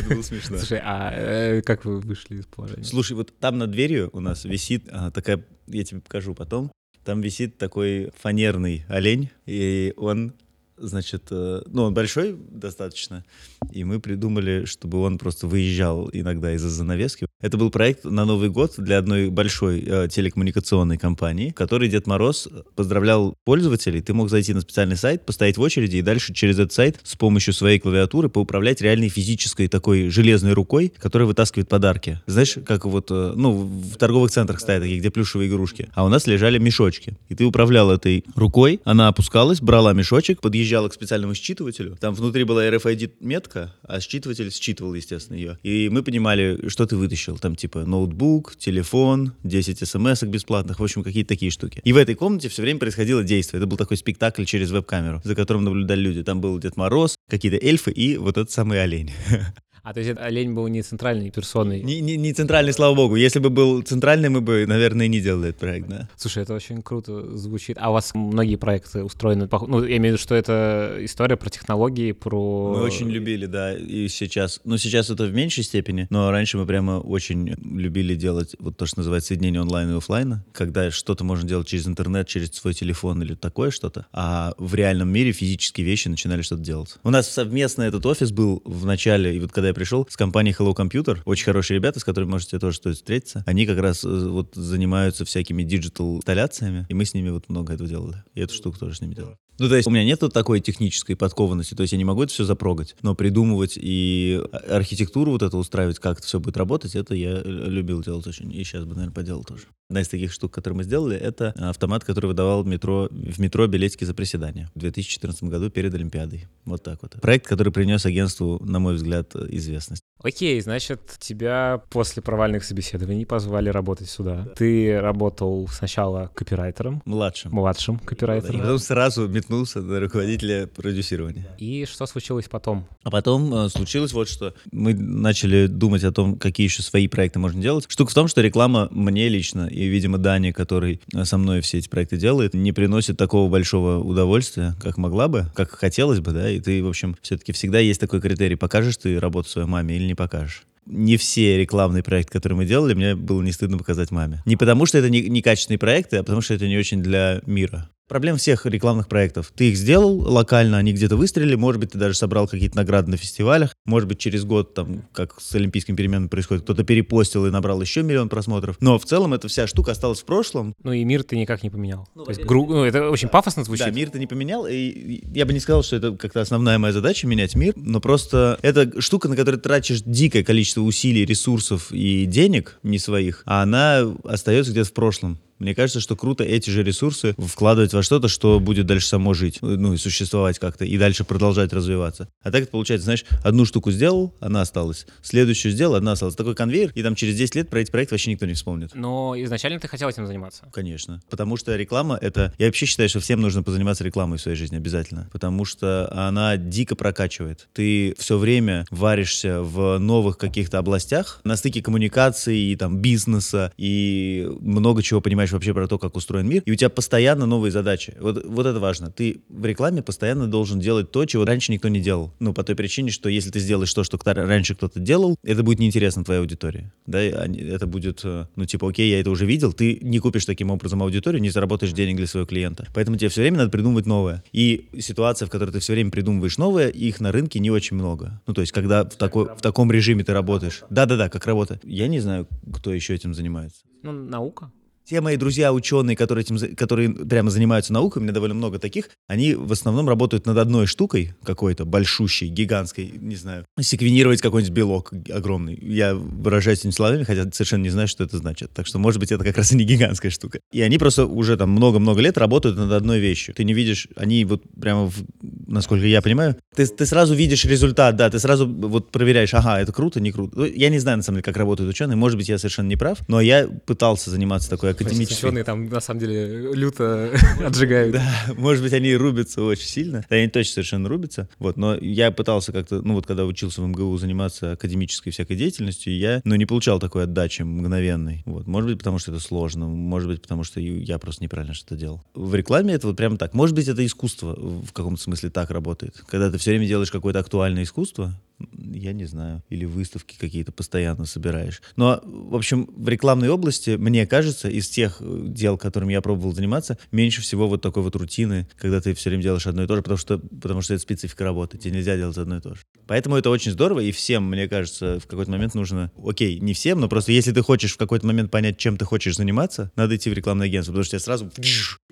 было 0.09 0.21
смешно. 0.21 0.57
Слушай, 0.57 0.81
а 0.83 1.11
э, 1.13 1.61
как 1.61 1.85
вы 1.85 1.99
вышли 1.99 2.37
из 2.37 2.45
положения? 2.45 2.83
Слушай, 2.83 3.13
вот 3.13 3.33
там 3.39 3.57
над 3.57 3.71
дверью 3.71 4.09
у 4.13 4.19
нас 4.19 4.45
висит 4.45 4.87
а, 4.91 5.11
такая, 5.11 5.43
я 5.67 5.83
тебе 5.83 6.01
покажу 6.01 6.33
потом, 6.33 6.71
там 7.03 7.21
висит 7.21 7.57
такой 7.57 8.11
фанерный 8.19 8.85
олень, 8.87 9.29
и 9.45 9.93
он 9.97 10.33
значит, 10.77 11.27
э, 11.31 11.61
ну, 11.67 11.83
он 11.83 11.93
большой 11.93 12.35
достаточно, 12.49 13.23
и 13.71 13.83
мы 13.83 13.99
придумали, 13.99 14.65
чтобы 14.65 14.99
он 14.99 15.17
просто 15.17 15.47
выезжал 15.47 16.09
иногда 16.11 16.53
из-за 16.53 16.69
занавески. 16.69 17.27
Это 17.43 17.57
был 17.57 17.69
проект 17.71 18.05
на 18.05 18.23
Новый 18.23 18.49
год 18.49 18.75
для 18.77 18.97
одной 18.97 19.29
большой 19.29 19.83
э, 19.85 20.07
телекоммуникационной 20.09 20.97
компании, 20.97 21.49
в 21.49 21.53
которой 21.53 21.89
Дед 21.89 22.07
Мороз 22.07 22.47
поздравлял 22.73 23.35
пользователей. 23.43 24.01
Ты 24.01 24.13
мог 24.13 24.29
зайти 24.29 24.53
на 24.53 24.61
специальный 24.61 24.95
сайт, 24.95 25.25
постоять 25.25 25.57
в 25.57 25.61
очереди 25.61 25.97
и 25.97 26.01
дальше 26.01 26.33
через 26.33 26.57
этот 26.57 26.71
сайт 26.71 27.01
с 27.03 27.17
помощью 27.17 27.53
своей 27.53 27.79
клавиатуры 27.79 28.29
поуправлять 28.29 28.79
реальной 28.79 29.09
физической 29.09 29.67
такой 29.67 30.07
железной 30.07 30.53
рукой, 30.53 30.93
которая 30.97 31.27
вытаскивает 31.27 31.67
подарки. 31.67 32.21
Знаешь, 32.27 32.55
как 32.65 32.85
вот, 32.85 33.11
э, 33.11 33.33
ну, 33.35 33.51
в 33.51 33.97
торговых 33.97 34.31
центрах 34.31 34.61
стоят 34.61 34.83
такие, 34.83 34.99
где 34.99 35.11
плюшевые 35.11 35.49
игрушки. 35.49 35.89
А 35.95 36.05
у 36.05 36.07
нас 36.07 36.25
лежали 36.27 36.59
мешочки. 36.59 37.17
И 37.27 37.35
ты 37.35 37.43
управлял 37.43 37.91
этой 37.91 38.23
рукой, 38.35 38.79
она 38.85 39.09
опускалась, 39.09 39.59
брала 39.59 39.91
мешочек, 39.91 40.39
подъезжала 40.39 40.87
к 40.87 40.93
специальному 40.93 41.33
считывателю. 41.33 41.97
Там 41.99 42.13
внутри 42.13 42.45
была 42.45 42.65
RFID-метка, 42.69 43.73
а 43.83 43.99
считыватель 43.99 44.49
считывал, 44.49 44.93
естественно, 44.93 45.35
ее. 45.35 45.59
И 45.61 45.89
мы 45.89 46.03
понимали, 46.03 46.69
что 46.69 46.85
ты 46.85 46.95
вытащил. 46.95 47.32
Там 47.39 47.55
типа 47.55 47.85
ноутбук, 47.85 48.55
телефон, 48.57 49.33
10 49.43 49.87
смс 49.87 50.23
бесплатных, 50.23 50.79
в 50.79 50.83
общем, 50.83 51.03
какие-то 51.03 51.29
такие 51.29 51.51
штуки. 51.51 51.81
И 51.83 51.93
в 51.93 51.97
этой 51.97 52.15
комнате 52.15 52.49
все 52.49 52.61
время 52.61 52.79
происходило 52.79 53.23
действие. 53.23 53.59
Это 53.59 53.67
был 53.67 53.77
такой 53.77 53.97
спектакль 53.97 54.45
через 54.45 54.71
веб-камеру, 54.71 55.21
за 55.23 55.35
которым 55.35 55.63
наблюдали 55.63 56.01
люди. 56.01 56.23
Там 56.23 56.41
был 56.41 56.59
Дед 56.59 56.77
Мороз, 56.77 57.15
какие-то 57.29 57.57
эльфы 57.65 57.91
и 57.91 58.17
вот 58.17 58.37
этот 58.37 58.51
самый 58.51 58.81
олень. 58.81 59.11
А 59.83 59.93
то 59.93 59.99
есть 59.99 60.17
олень 60.17 60.53
был 60.53 60.65
не 60.69 60.81
центральной 60.81 61.29
персоной? 61.29 61.83
Не, 61.83 61.99
не, 61.99 62.15
не 62.15 62.33
центральный, 62.33 62.71
слава 62.71 62.95
богу. 62.95 63.17
Если 63.17 63.39
бы 63.39 63.49
был 63.49 63.81
центральный, 63.81 64.29
мы 64.29 64.39
бы, 64.39 64.65
наверное, 64.65 65.09
не 65.09 65.19
делали 65.19 65.49
этот 65.49 65.59
проект, 65.59 65.89
да. 65.89 66.07
Слушай, 66.15 66.43
это 66.43 66.53
очень 66.53 66.81
круто 66.81 67.35
звучит. 67.35 67.77
А 67.81 67.89
у 67.89 67.93
вас 67.93 68.15
многие 68.15 68.55
проекты 68.55 69.03
устроены, 69.03 69.49
ну, 69.67 69.83
я 69.83 69.97
имею 69.97 70.15
в 70.15 70.15
виду, 70.15 70.17
что 70.19 70.35
это 70.35 70.99
история 71.01 71.35
про 71.35 71.49
технологии, 71.49 72.13
про... 72.13 72.75
Мы 72.77 72.81
очень 72.81 73.09
любили, 73.09 73.45
да, 73.45 73.75
и 73.77 74.07
сейчас. 74.07 74.61
Ну, 74.63 74.77
сейчас 74.77 75.09
это 75.09 75.25
в 75.25 75.33
меньшей 75.33 75.65
степени, 75.65 76.07
но 76.09 76.31
раньше 76.31 76.57
мы 76.57 76.65
прямо 76.65 77.01
очень 77.01 77.53
любили 77.61 78.15
делать 78.15 78.55
вот 78.59 78.77
то, 78.77 78.85
что 78.85 78.99
называется 78.99 79.29
соединение 79.29 79.61
онлайн 79.61 79.91
и 79.91 79.97
офлайна, 79.97 80.45
когда 80.53 80.91
что-то 80.91 81.25
можно 81.25 81.45
делать 81.45 81.67
через 81.67 81.87
интернет, 81.87 82.29
через 82.29 82.51
свой 82.53 82.73
телефон 82.73 83.21
или 83.21 83.35
такое 83.35 83.69
что-то, 83.69 84.05
а 84.13 84.53
в 84.57 84.75
реальном 84.75 85.09
мире 85.09 85.33
физические 85.33 85.85
вещи 85.85 86.07
начинали 86.07 86.41
что-то 86.41 86.61
делать. 86.61 86.95
У 87.03 87.09
нас 87.09 87.29
совместно 87.29 87.81
этот 87.81 88.05
офис 88.05 88.31
был 88.31 88.61
в 88.63 88.85
начале, 88.85 89.35
и 89.35 89.39
вот 89.41 89.51
когда 89.51 89.72
я 89.73 89.75
пришел 89.75 90.07
с 90.07 90.15
компанией 90.15 90.55
Hello 90.57 90.75
Computer. 90.75 91.19
Очень 91.25 91.45
хорошие 91.45 91.75
ребята, 91.75 91.99
с 91.99 92.03
которыми 92.03 92.29
можете 92.29 92.59
тоже 92.59 92.77
стоит 92.77 92.97
встретиться. 92.97 93.43
Они 93.47 93.65
как 93.65 93.79
раз 93.79 94.05
э, 94.05 94.07
вот 94.07 94.53
занимаются 94.53 95.25
всякими 95.25 95.63
digital 95.63 96.17
инсталляциями, 96.17 96.85
и 96.89 96.93
мы 96.93 97.05
с 97.05 97.15
ними 97.15 97.29
вот 97.29 97.49
много 97.49 97.73
этого 97.73 97.89
делали. 97.89 98.23
И 98.35 98.41
эту 98.41 98.53
штуку 98.53 98.77
тоже 98.77 98.95
с 98.95 99.01
ними 99.01 99.15
делали. 99.15 99.35
Ну, 99.59 99.69
то 99.69 99.75
есть 99.75 99.87
у 99.87 99.91
меня 99.91 100.03
нет 100.03 100.19
такой 100.33 100.61
технической 100.61 101.15
подкованности, 101.15 101.75
то 101.75 101.81
есть 101.81 101.93
я 101.93 101.97
не 101.97 102.05
могу 102.05 102.23
это 102.23 102.33
все 102.33 102.43
запрогать, 102.43 102.95
но 103.03 103.13
придумывать 103.13 103.77
и 103.79 104.41
архитектуру 104.67 105.31
вот 105.31 105.43
это 105.43 105.57
устраивать, 105.57 105.99
как 105.99 106.19
это 106.19 106.27
все 106.27 106.39
будет 106.39 106.57
работать, 106.57 106.95
это 106.95 107.13
я 107.13 107.39
любил 107.41 108.01
делать 108.01 108.25
очень, 108.25 108.51
и 108.51 108.63
сейчас 108.63 108.85
бы, 108.85 108.95
наверное, 108.95 109.13
поделал 109.13 109.43
тоже. 109.43 109.65
Одна 109.89 110.01
из 110.01 110.07
таких 110.07 110.31
штук, 110.31 110.51
которые 110.53 110.77
мы 110.77 110.83
сделали, 110.83 111.15
это 111.15 111.53
автомат, 111.57 112.03
который 112.03 112.27
выдавал 112.27 112.63
метро, 112.63 113.09
в 113.11 113.39
метро 113.39 113.67
билетики 113.67 114.05
за 114.05 114.15
приседания 114.15 114.71
в 114.73 114.79
2014 114.79 115.43
году 115.43 115.69
перед 115.69 115.93
Олимпиадой. 115.93 116.47
Вот 116.65 116.81
так 116.81 117.03
вот. 117.03 117.21
Проект, 117.21 117.45
который 117.45 117.71
принес 117.71 118.05
агентству, 118.05 118.59
на 118.65 118.79
мой 118.79 118.95
взгляд, 118.95 119.35
известность. 119.63 120.03
Окей, 120.23 120.59
значит, 120.61 121.01
тебя 121.19 121.81
после 121.89 122.23
провальных 122.23 122.63
собеседований 122.63 123.25
позвали 123.25 123.69
работать 123.69 124.09
сюда. 124.09 124.43
Да. 124.45 124.51
Ты 124.51 124.99
работал 124.99 125.67
сначала 125.67 126.31
копирайтером. 126.33 127.01
Младшим. 127.05 127.51
Младшим 127.51 127.99
копирайтером. 127.99 128.55
И 128.55 128.61
потом 128.61 128.79
сразу 128.79 129.27
метнулся 129.27 129.81
до 129.81 129.99
руководителя 129.99 130.67
продюсирования. 130.67 131.45
И 131.57 131.85
что 131.85 132.05
случилось 132.05 132.45
потом? 132.49 132.87
А 133.03 133.11
потом 133.11 133.53
э, 133.53 133.69
случилось 133.69 134.13
вот 134.13 134.29
что. 134.29 134.53
Мы 134.71 134.93
начали 134.93 135.67
думать 135.67 136.05
о 136.05 136.13
том, 136.13 136.37
какие 136.37 136.67
еще 136.67 136.81
свои 136.83 137.09
проекты 137.09 137.39
можно 137.39 137.61
делать. 137.61 137.85
Штука 137.89 138.11
в 138.11 138.13
том, 138.13 138.29
что 138.29 138.41
реклама 138.41 138.87
мне 138.91 139.27
лично, 139.27 139.67
и, 139.67 139.87
видимо, 139.87 140.17
Дани, 140.17 140.51
который 140.51 141.01
со 141.23 141.37
мной 141.37 141.59
все 141.59 141.79
эти 141.79 141.89
проекты 141.89 142.15
делает, 142.17 142.53
не 142.53 142.71
приносит 142.71 143.17
такого 143.17 143.49
большого 143.49 143.99
удовольствия, 143.99 144.75
как 144.81 144.97
могла 144.97 145.27
бы, 145.27 145.47
как 145.53 145.71
хотелось 145.71 146.21
бы, 146.21 146.31
да, 146.31 146.49
и 146.49 146.61
ты, 146.61 146.81
в 146.81 146.87
общем, 146.87 147.17
все-таки 147.21 147.51
всегда 147.51 147.79
есть 147.79 147.99
такой 147.99 148.21
критерий, 148.21 148.55
покажешь 148.55 148.97
ты 148.97 149.19
работу 149.19 149.49
своей 149.49 149.67
маме 149.67 149.97
или 149.97 150.05
не 150.05 150.12
покажешь 150.15 150.65
не 150.85 151.17
все 151.17 151.57
рекламные 151.57 152.03
проекты, 152.03 152.33
которые 152.33 152.57
мы 152.57 152.65
делали, 152.65 152.93
мне 152.93 153.15
было 153.15 153.41
не 153.41 153.51
стыдно 153.51 153.77
показать 153.77 154.11
маме. 154.11 154.41
Не 154.45 154.55
потому, 154.55 154.85
что 154.85 154.97
это 154.97 155.09
не, 155.09 155.21
не 155.29 155.41
качественные 155.41 155.79
проекты, 155.79 156.17
а 156.17 156.23
потому, 156.23 156.41
что 156.41 156.53
это 156.53 156.67
не 156.67 156.77
очень 156.77 157.01
для 157.01 157.41
мира. 157.45 157.89
Проблема 158.07 158.37
всех 158.37 158.65
рекламных 158.65 159.07
проектов. 159.07 159.53
Ты 159.55 159.69
их 159.69 159.77
сделал 159.77 160.19
локально, 160.19 160.77
они 160.77 160.91
где-то 160.91 161.15
выстрелили, 161.15 161.55
может 161.55 161.79
быть, 161.79 161.93
ты 161.93 161.97
даже 161.97 162.15
собрал 162.15 162.47
какие-то 162.47 162.75
награды 162.75 163.09
на 163.09 163.17
фестивалях, 163.17 163.75
может 163.85 164.09
быть, 164.09 164.19
через 164.19 164.43
год, 164.43 164.73
там, 164.73 165.07
как 165.13 165.39
с 165.39 165.55
Олимпийским 165.55 165.95
переменами 165.95 166.27
происходит, 166.27 166.63
кто-то 166.63 166.83
перепостил 166.83 167.45
и 167.45 167.49
набрал 167.49 167.81
еще 167.81 168.03
миллион 168.03 168.27
просмотров. 168.27 168.75
Но 168.81 168.99
в 168.99 169.05
целом 169.05 169.33
эта 169.33 169.47
вся 169.47 169.67
штука 169.67 169.91
осталась 169.91 170.19
в 170.19 170.25
прошлом. 170.25 170.75
Ну 170.83 170.91
и 170.91 171.03
мир 171.05 171.23
ты 171.23 171.37
никак 171.37 171.63
не 171.63 171.69
поменял. 171.69 172.09
Ну, 172.13 172.25
То 172.25 172.31
есть, 172.31 172.43
гру... 172.43 172.67
ну, 172.67 172.83
это 172.83 173.09
очень 173.09 173.29
пафосно 173.29 173.63
звучит. 173.63 173.85
Да, 173.85 173.91
мир 173.91 174.09
ты 174.09 174.19
не 174.19 174.27
поменял, 174.27 174.67
и 174.67 175.23
я 175.33 175.45
бы 175.45 175.53
не 175.53 175.59
сказал, 175.59 175.81
что 175.81 175.95
это 175.95 176.11
как-то 176.11 176.41
основная 176.41 176.77
моя 176.77 176.93
задача 176.93 177.25
менять 177.25 177.55
мир, 177.55 177.73
но 177.77 178.01
просто 178.01 178.59
это 178.61 179.01
штука, 179.01 179.29
на 179.29 179.37
которую 179.37 179.61
ты 179.61 179.69
тратишь 179.69 180.01
дикое 180.01 180.43
количество 180.43 180.72
усилий, 180.81 181.25
ресурсов 181.25 181.91
и 181.91 182.25
денег 182.25 182.79
не 182.83 182.99
своих, 182.99 183.43
а 183.45 183.63
она 183.63 184.01
остается 184.23 184.71
где-то 184.71 184.89
в 184.89 184.93
прошлом. 184.93 185.39
Мне 185.63 185.73
кажется, 185.73 186.01
что 186.01 186.17
круто 186.17 186.43
эти 186.43 186.69
же 186.69 186.83
ресурсы 186.83 187.35
вкладывать 187.37 187.93
во 187.93 188.03
что-то, 188.03 188.27
что 188.27 188.59
будет 188.59 188.85
дальше 188.85 189.07
само 189.07 189.33
жить, 189.33 189.59
ну 189.61 189.93
и 189.93 189.97
существовать 189.97 190.59
как-то, 190.59 190.83
и 190.83 190.97
дальше 190.97 191.23
продолжать 191.23 191.71
развиваться. 191.71 192.27
А 192.41 192.51
так 192.51 192.63
это 192.63 192.71
получается, 192.71 193.05
знаешь, 193.05 193.23
одну 193.45 193.63
штуку 193.63 193.89
сделал, 193.89 194.35
она 194.41 194.59
осталась, 194.59 195.07
следующую 195.21 195.71
сделал, 195.71 195.95
одна 195.95 196.11
осталась. 196.11 196.35
Такой 196.35 196.53
конвейер, 196.53 196.91
и 196.95 197.01
там 197.01 197.15
через 197.15 197.37
10 197.37 197.55
лет 197.55 197.69
про 197.69 197.79
эти 197.79 197.91
проекты 197.91 198.15
вообще 198.15 198.31
никто 198.31 198.45
не 198.45 198.55
вспомнит. 198.55 198.91
Но 198.93 199.35
изначально 199.37 199.79
ты 199.79 199.87
хотел 199.87 200.09
этим 200.09 200.27
заниматься? 200.27 200.67
Конечно. 200.73 201.21
Потому 201.29 201.55
что 201.55 201.73
реклама— 201.77 202.17
это... 202.21 202.53
Я 202.57 202.65
вообще 202.65 202.85
считаю, 202.85 203.07
что 203.07 203.21
всем 203.21 203.39
нужно 203.39 203.63
позаниматься 203.63 204.03
рекламой 204.03 204.39
в 204.39 204.41
своей 204.41 204.57
жизни 204.57 204.75
обязательно. 204.75 205.29
Потому 205.31 205.63
что 205.63 206.11
она 206.13 206.57
дико 206.57 206.97
прокачивает. 206.97 207.69
Ты 207.71 208.15
все 208.17 208.37
время 208.37 208.85
варишься 208.91 209.61
в 209.61 209.97
новых 209.97 210.37
каких-то 210.37 210.77
областях, 210.77 211.39
на 211.45 211.55
стыке 211.55 211.81
коммуникации 211.81 212.71
и 212.71 212.75
там 212.75 212.97
бизнеса, 212.97 213.71
и 213.77 214.45
много 214.59 215.01
чего 215.01 215.21
понимаешь 215.21 215.52
вообще 215.53 215.73
про 215.73 215.87
то, 215.87 215.97
как 215.97 216.15
устроен 216.15 216.47
мир, 216.47 216.63
и 216.65 216.71
у 216.71 216.75
тебя 216.75 216.89
постоянно 216.89 217.45
новые 217.45 217.71
задачи. 217.71 218.15
Вот, 218.19 218.43
вот 218.45 218.65
это 218.65 218.79
важно. 218.79 219.11
Ты 219.11 219.41
в 219.49 219.65
рекламе 219.65 220.01
постоянно 220.01 220.47
должен 220.47 220.79
делать 220.79 221.11
то, 221.11 221.25
чего 221.25 221.45
раньше 221.45 221.71
никто 221.71 221.87
не 221.87 221.99
делал. 221.99 222.33
Ну, 222.39 222.53
по 222.53 222.63
той 222.63 222.75
причине, 222.75 223.11
что 223.11 223.29
если 223.29 223.49
ты 223.49 223.59
сделаешь 223.59 223.93
то, 223.93 224.03
что 224.03 224.19
раньше 224.23 224.75
кто-то 224.75 224.99
делал, 224.99 225.37
это 225.43 225.63
будет 225.63 225.79
неинтересно 225.79 226.23
твоей 226.23 226.41
аудитории. 226.41 226.91
Да, 227.05 227.21
это 227.21 227.87
будет, 227.87 228.21
э, 228.23 228.47
ну, 228.55 228.65
типа, 228.65 228.89
окей, 228.89 229.11
я 229.11 229.19
это 229.19 229.29
уже 229.29 229.45
видел, 229.45 229.73
ты 229.73 229.99
не 230.01 230.19
купишь 230.19 230.45
таким 230.45 230.71
образом 230.71 231.03
аудиторию, 231.03 231.41
не 231.41 231.49
заработаешь 231.49 231.93
денег 231.93 232.17
для 232.17 232.27
своего 232.27 232.47
клиента. 232.47 232.87
Поэтому 232.93 233.17
тебе 233.17 233.29
все 233.29 233.41
время 233.41 233.57
надо 233.57 233.69
придумывать 233.71 234.05
новое. 234.05 234.43
И 234.51 234.89
ситуация, 234.99 235.47
в 235.47 235.49
которой 235.49 235.71
ты 235.71 235.79
все 235.79 235.93
время 235.93 236.11
придумываешь 236.11 236.57
новое, 236.57 236.89
их 236.89 237.19
на 237.19 237.31
рынке 237.31 237.59
не 237.59 237.71
очень 237.71 237.97
много. 237.97 238.41
Ну, 238.47 238.53
то 238.53 238.61
есть, 238.61 238.71
когда 238.71 239.03
в, 239.03 239.15
такой, 239.15 239.45
в 239.45 239.61
таком 239.61 239.91
режиме 239.91 240.23
ты 240.23 240.33
работаешь. 240.33 240.83
Да-да-да, 240.89 241.29
как 241.29 241.45
работа. 241.45 241.79
Я 241.83 242.07
не 242.07 242.19
знаю, 242.19 242.47
кто 242.73 242.93
еще 242.93 243.13
этим 243.15 243.33
занимается. 243.33 243.83
Ну, 244.03 244.11
наука. 244.11 244.71
Те 245.05 245.19
мои 245.19 245.35
друзья 245.35 245.73
ученые, 245.73 246.15
которые, 246.15 246.45
этим, 246.45 246.75
которые 246.75 247.09
прямо 247.09 247.49
занимаются 247.49 247.91
наукой, 247.91 248.21
у 248.21 248.23
меня 248.23 248.33
довольно 248.33 248.55
много 248.55 248.79
таких, 248.79 249.09
они 249.27 249.53
в 249.53 249.71
основном 249.71 250.07
работают 250.07 250.45
над 250.45 250.57
одной 250.57 250.87
штукой 250.87 251.35
какой-то, 251.43 251.83
большущей, 251.83 252.47
гигантской, 252.47 253.13
не 253.19 253.35
знаю, 253.35 253.65
секвенировать 253.79 254.41
какой-нибудь 254.41 254.73
белок 254.73 255.13
огромный. 255.29 255.77
Я 255.81 256.15
выражаюсь 256.15 256.79
этими 256.79 256.91
словами, 256.91 257.23
хотя 257.23 257.43
совершенно 257.51 257.83
не 257.83 257.89
знаю, 257.89 258.07
что 258.07 258.23
это 258.23 258.37
значит. 258.37 258.71
Так 258.73 258.87
что, 258.87 258.97
может 258.97 259.19
быть, 259.19 259.31
это 259.31 259.43
как 259.43 259.57
раз 259.57 259.73
и 259.73 259.75
не 259.75 259.83
гигантская 259.83 260.31
штука. 260.31 260.59
И 260.71 260.81
они 260.81 260.97
просто 260.97 261.25
уже 261.25 261.57
там 261.57 261.71
много-много 261.71 262.21
лет 262.21 262.37
работают 262.37 262.77
над 262.77 262.91
одной 262.93 263.19
вещью. 263.19 263.53
Ты 263.53 263.65
не 263.65 263.73
видишь, 263.73 264.07
они 264.15 264.45
вот 264.45 264.63
прямо, 264.79 265.09
в, 265.09 265.15
насколько 265.41 266.05
я 266.05 266.21
понимаю, 266.21 266.55
ты, 266.75 266.87
ты 266.87 267.05
сразу 267.05 267.33
видишь 267.33 267.65
результат, 267.65 268.15
да, 268.15 268.29
ты 268.29 268.39
сразу 268.39 268.67
вот 268.67 269.11
проверяешь, 269.11 269.53
ага, 269.53 269.81
это 269.81 269.91
круто, 269.91 270.21
не 270.21 270.31
круто. 270.31 270.59
Ну, 270.59 270.65
я 270.65 270.89
не 270.89 270.99
знаю, 270.99 271.17
на 271.17 271.23
самом 271.23 271.37
деле, 271.37 271.43
как 271.43 271.57
работают 271.57 271.89
ученые, 271.89 272.15
может 272.15 272.37
быть, 272.37 272.47
я 272.47 272.57
совершенно 272.57 272.87
не 272.87 272.95
прав, 272.95 273.19
но 273.27 273.41
я 273.41 273.67
пытался 273.67 274.29
заниматься 274.29 274.69
такой 274.69 274.92
академической... 274.93 275.47
Ученые 275.47 275.63
там, 275.63 275.87
на 275.87 275.99
самом 275.99 276.19
деле, 276.19 276.73
люто 276.73 277.31
отжигают. 277.65 278.13
Да, 278.13 278.33
может 278.57 278.83
быть, 278.83 278.93
они 278.93 279.15
рубятся 279.15 279.61
очень 279.61 279.87
сильно. 279.87 280.25
Да, 280.29 280.35
они 280.35 280.47
точно 280.47 280.73
совершенно 280.73 281.09
рубятся. 281.09 281.49
Вот, 281.59 281.77
но 281.77 281.95
я 281.95 282.31
пытался 282.31 282.71
как-то, 282.71 283.01
ну 283.01 283.13
вот 283.13 283.25
когда 283.25 283.45
учился 283.45 283.81
в 283.81 283.87
МГУ 283.87 284.17
заниматься 284.17 284.73
академической 284.73 285.31
всякой 285.31 285.55
деятельностью, 285.55 286.17
я, 286.17 286.41
ну, 286.43 286.55
не 286.55 286.65
получал 286.65 286.99
такой 286.99 287.23
отдачи 287.23 287.61
мгновенной. 287.61 288.43
Вот, 288.45 288.67
может 288.67 288.89
быть, 288.89 288.99
потому 288.99 289.19
что 289.19 289.31
это 289.31 289.41
сложно, 289.41 289.87
может 289.87 290.29
быть, 290.29 290.41
потому 290.41 290.63
что 290.63 290.79
я 290.79 291.17
просто 291.19 291.43
неправильно 291.43 291.73
что-то 291.73 291.95
делал. 291.95 292.23
В 292.33 292.55
рекламе 292.55 292.93
это 292.93 293.07
вот 293.07 293.17
прямо 293.17 293.37
так. 293.37 293.53
Может 293.53 293.75
быть, 293.75 293.87
это 293.87 294.05
искусство 294.05 294.53
в 294.55 294.91
каком-то 294.93 295.21
смысле 295.21 295.49
так 295.49 295.69
работает. 295.71 296.21
Когда 296.27 296.51
ты 296.51 296.57
все 296.57 296.71
время 296.71 296.87
делаешь 296.87 297.11
какое-то 297.11 297.39
актуальное 297.39 297.83
искусство, 297.83 298.33
я 298.59 299.13
не 299.13 299.25
знаю, 299.25 299.63
или 299.69 299.85
выставки 299.85 300.37
какие-то 300.37 300.71
постоянно 300.71 301.25
собираешь. 301.25 301.81
Но, 301.95 302.21
в 302.23 302.55
общем, 302.55 302.89
в 302.95 303.07
рекламной 303.07 303.49
области, 303.49 303.91
мне 303.91 304.25
кажется, 304.25 304.69
из 304.69 304.89
тех 304.89 305.17
э, 305.19 305.45
дел, 305.47 305.77
которыми 305.77 306.13
я 306.13 306.21
пробовал 306.21 306.53
заниматься, 306.53 306.97
меньше 307.11 307.41
всего 307.41 307.67
вот 307.67 307.81
такой 307.81 308.03
вот 308.03 308.15
рутины, 308.15 308.67
когда 308.77 309.01
ты 309.01 309.13
все 309.13 309.29
время 309.29 309.43
делаешь 309.43 309.67
одно 309.67 309.83
и 309.83 309.87
то 309.87 309.95
же, 309.95 310.01
потому 310.01 310.17
что, 310.17 310.39
потому 310.39 310.81
что 310.81 310.93
это 310.93 311.01
специфика 311.01 311.43
работы, 311.43 311.77
тебе 311.77 311.95
нельзя 311.95 312.15
делать 312.15 312.37
одно 312.37 312.57
и 312.57 312.61
то 312.61 312.75
же. 312.75 312.81
Поэтому 313.07 313.35
это 313.35 313.49
очень 313.49 313.71
здорово, 313.71 313.99
и 313.99 314.11
всем, 314.11 314.49
мне 314.49 314.67
кажется, 314.67 315.19
в 315.19 315.27
какой-то 315.27 315.51
момент 315.51 315.75
нужно, 315.75 316.11
окей, 316.23 316.59
не 316.59 316.73
всем, 316.73 316.99
но 316.99 317.09
просто 317.09 317.31
если 317.31 317.51
ты 317.51 317.61
хочешь 317.61 317.93
в 317.93 317.97
какой-то 317.97 318.25
момент 318.25 318.51
понять, 318.51 318.77
чем 318.77 318.97
ты 318.97 319.05
хочешь 319.05 319.35
заниматься, 319.35 319.91
надо 319.95 320.15
идти 320.15 320.29
в 320.29 320.33
рекламное 320.33 320.67
агентство, 320.67 320.93
потому 320.93 321.03
что 321.03 321.11
тебе 321.11 321.19
сразу 321.19 321.49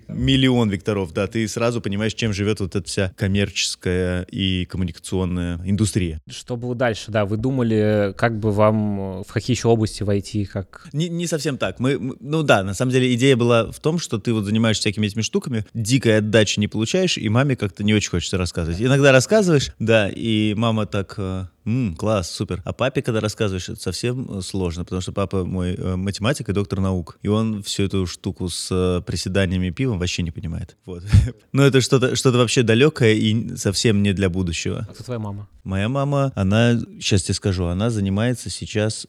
миллион 0.08 0.70
векторов, 0.70 1.12
да, 1.12 1.26
ты 1.26 1.46
сразу 1.48 1.80
понимаешь, 1.80 2.14
чем 2.14 2.32
живет 2.32 2.60
вот 2.60 2.76
эта 2.76 2.88
вся 2.88 3.12
коммерческая 3.16 4.22
и 4.22 4.64
коммуникационная 4.66 5.60
индустрия. 5.64 6.20
Что 6.30 6.56
было 6.56 6.74
дальше, 6.74 7.10
да, 7.10 7.24
вы 7.24 7.36
думали, 7.36 8.14
как 8.16 8.38
бы 8.38 8.52
вам, 8.52 9.22
в 9.22 9.32
какие 9.32 9.56
еще 9.56 9.68
области 9.68 10.02
войти, 10.02 10.44
как... 10.44 10.88
Не, 10.92 11.08
не 11.08 11.26
совсем 11.26 11.58
так, 11.58 11.80
мы, 11.80 11.98
мы, 11.98 12.16
ну 12.20 12.42
да, 12.42 12.62
на 12.62 12.74
самом 12.74 12.92
деле 12.92 13.12
идея 13.14 13.36
была 13.36 13.70
в 13.70 13.80
том, 13.80 13.98
что 13.98 14.18
ты 14.18 14.32
вот 14.32 14.44
занимаешься 14.44 14.82
всякими 14.82 15.06
этими 15.06 15.22
штуками, 15.22 15.64
дикой 15.74 16.18
отдачи 16.18 16.58
не 16.58 16.68
получаешь, 16.68 17.18
и 17.18 17.28
маме 17.28 17.56
как-то 17.56 17.84
не 17.84 17.94
очень 17.94 18.10
хочется 18.10 18.38
рассказывать. 18.38 18.80
Иногда 18.80 19.12
рассказываешь, 19.12 19.72
да, 19.78 20.08
и 20.08 20.54
мама 20.54 20.86
так 20.86 21.14
э, 21.18 21.46
М, 21.64 21.94
класс, 21.96 22.30
супер. 22.30 22.60
А 22.64 22.72
папе, 22.72 23.02
когда 23.02 23.20
рассказываешь, 23.20 23.68
это 23.68 23.80
совсем 23.80 24.38
э, 24.38 24.42
сложно, 24.42 24.84
потому 24.84 25.00
что 25.00 25.12
папа 25.12 25.44
мой 25.44 25.74
э, 25.74 25.96
математик 25.96 26.48
и 26.48 26.52
доктор 26.52 26.80
наук, 26.80 27.18
и 27.22 27.28
он 27.28 27.62
всю 27.62 27.84
эту 27.84 28.06
штуку 28.06 28.48
с 28.48 28.68
э, 28.70 29.02
приседаниями 29.02 29.68
и 29.68 29.70
пивом 29.70 29.98
вообще 29.98 30.22
не 30.22 30.30
понимает. 30.30 30.76
Вот. 30.84 31.04
Но 31.52 31.62
это 31.62 31.80
что-то 31.80 32.16
что 32.16 32.32
вообще 32.32 32.62
далекое 32.62 33.14
и 33.14 33.56
совсем 33.56 34.02
не 34.02 34.12
для 34.12 34.28
будущего. 34.28 34.86
А 34.88 34.92
кто 34.92 35.04
твоя 35.04 35.20
мама? 35.20 35.48
Моя 35.64 35.88
мама, 35.88 36.32
она, 36.34 36.78
сейчас 37.00 37.22
тебе 37.22 37.34
скажу, 37.34 37.66
она 37.66 37.90
занимается 37.90 38.50
сейчас, 38.50 39.06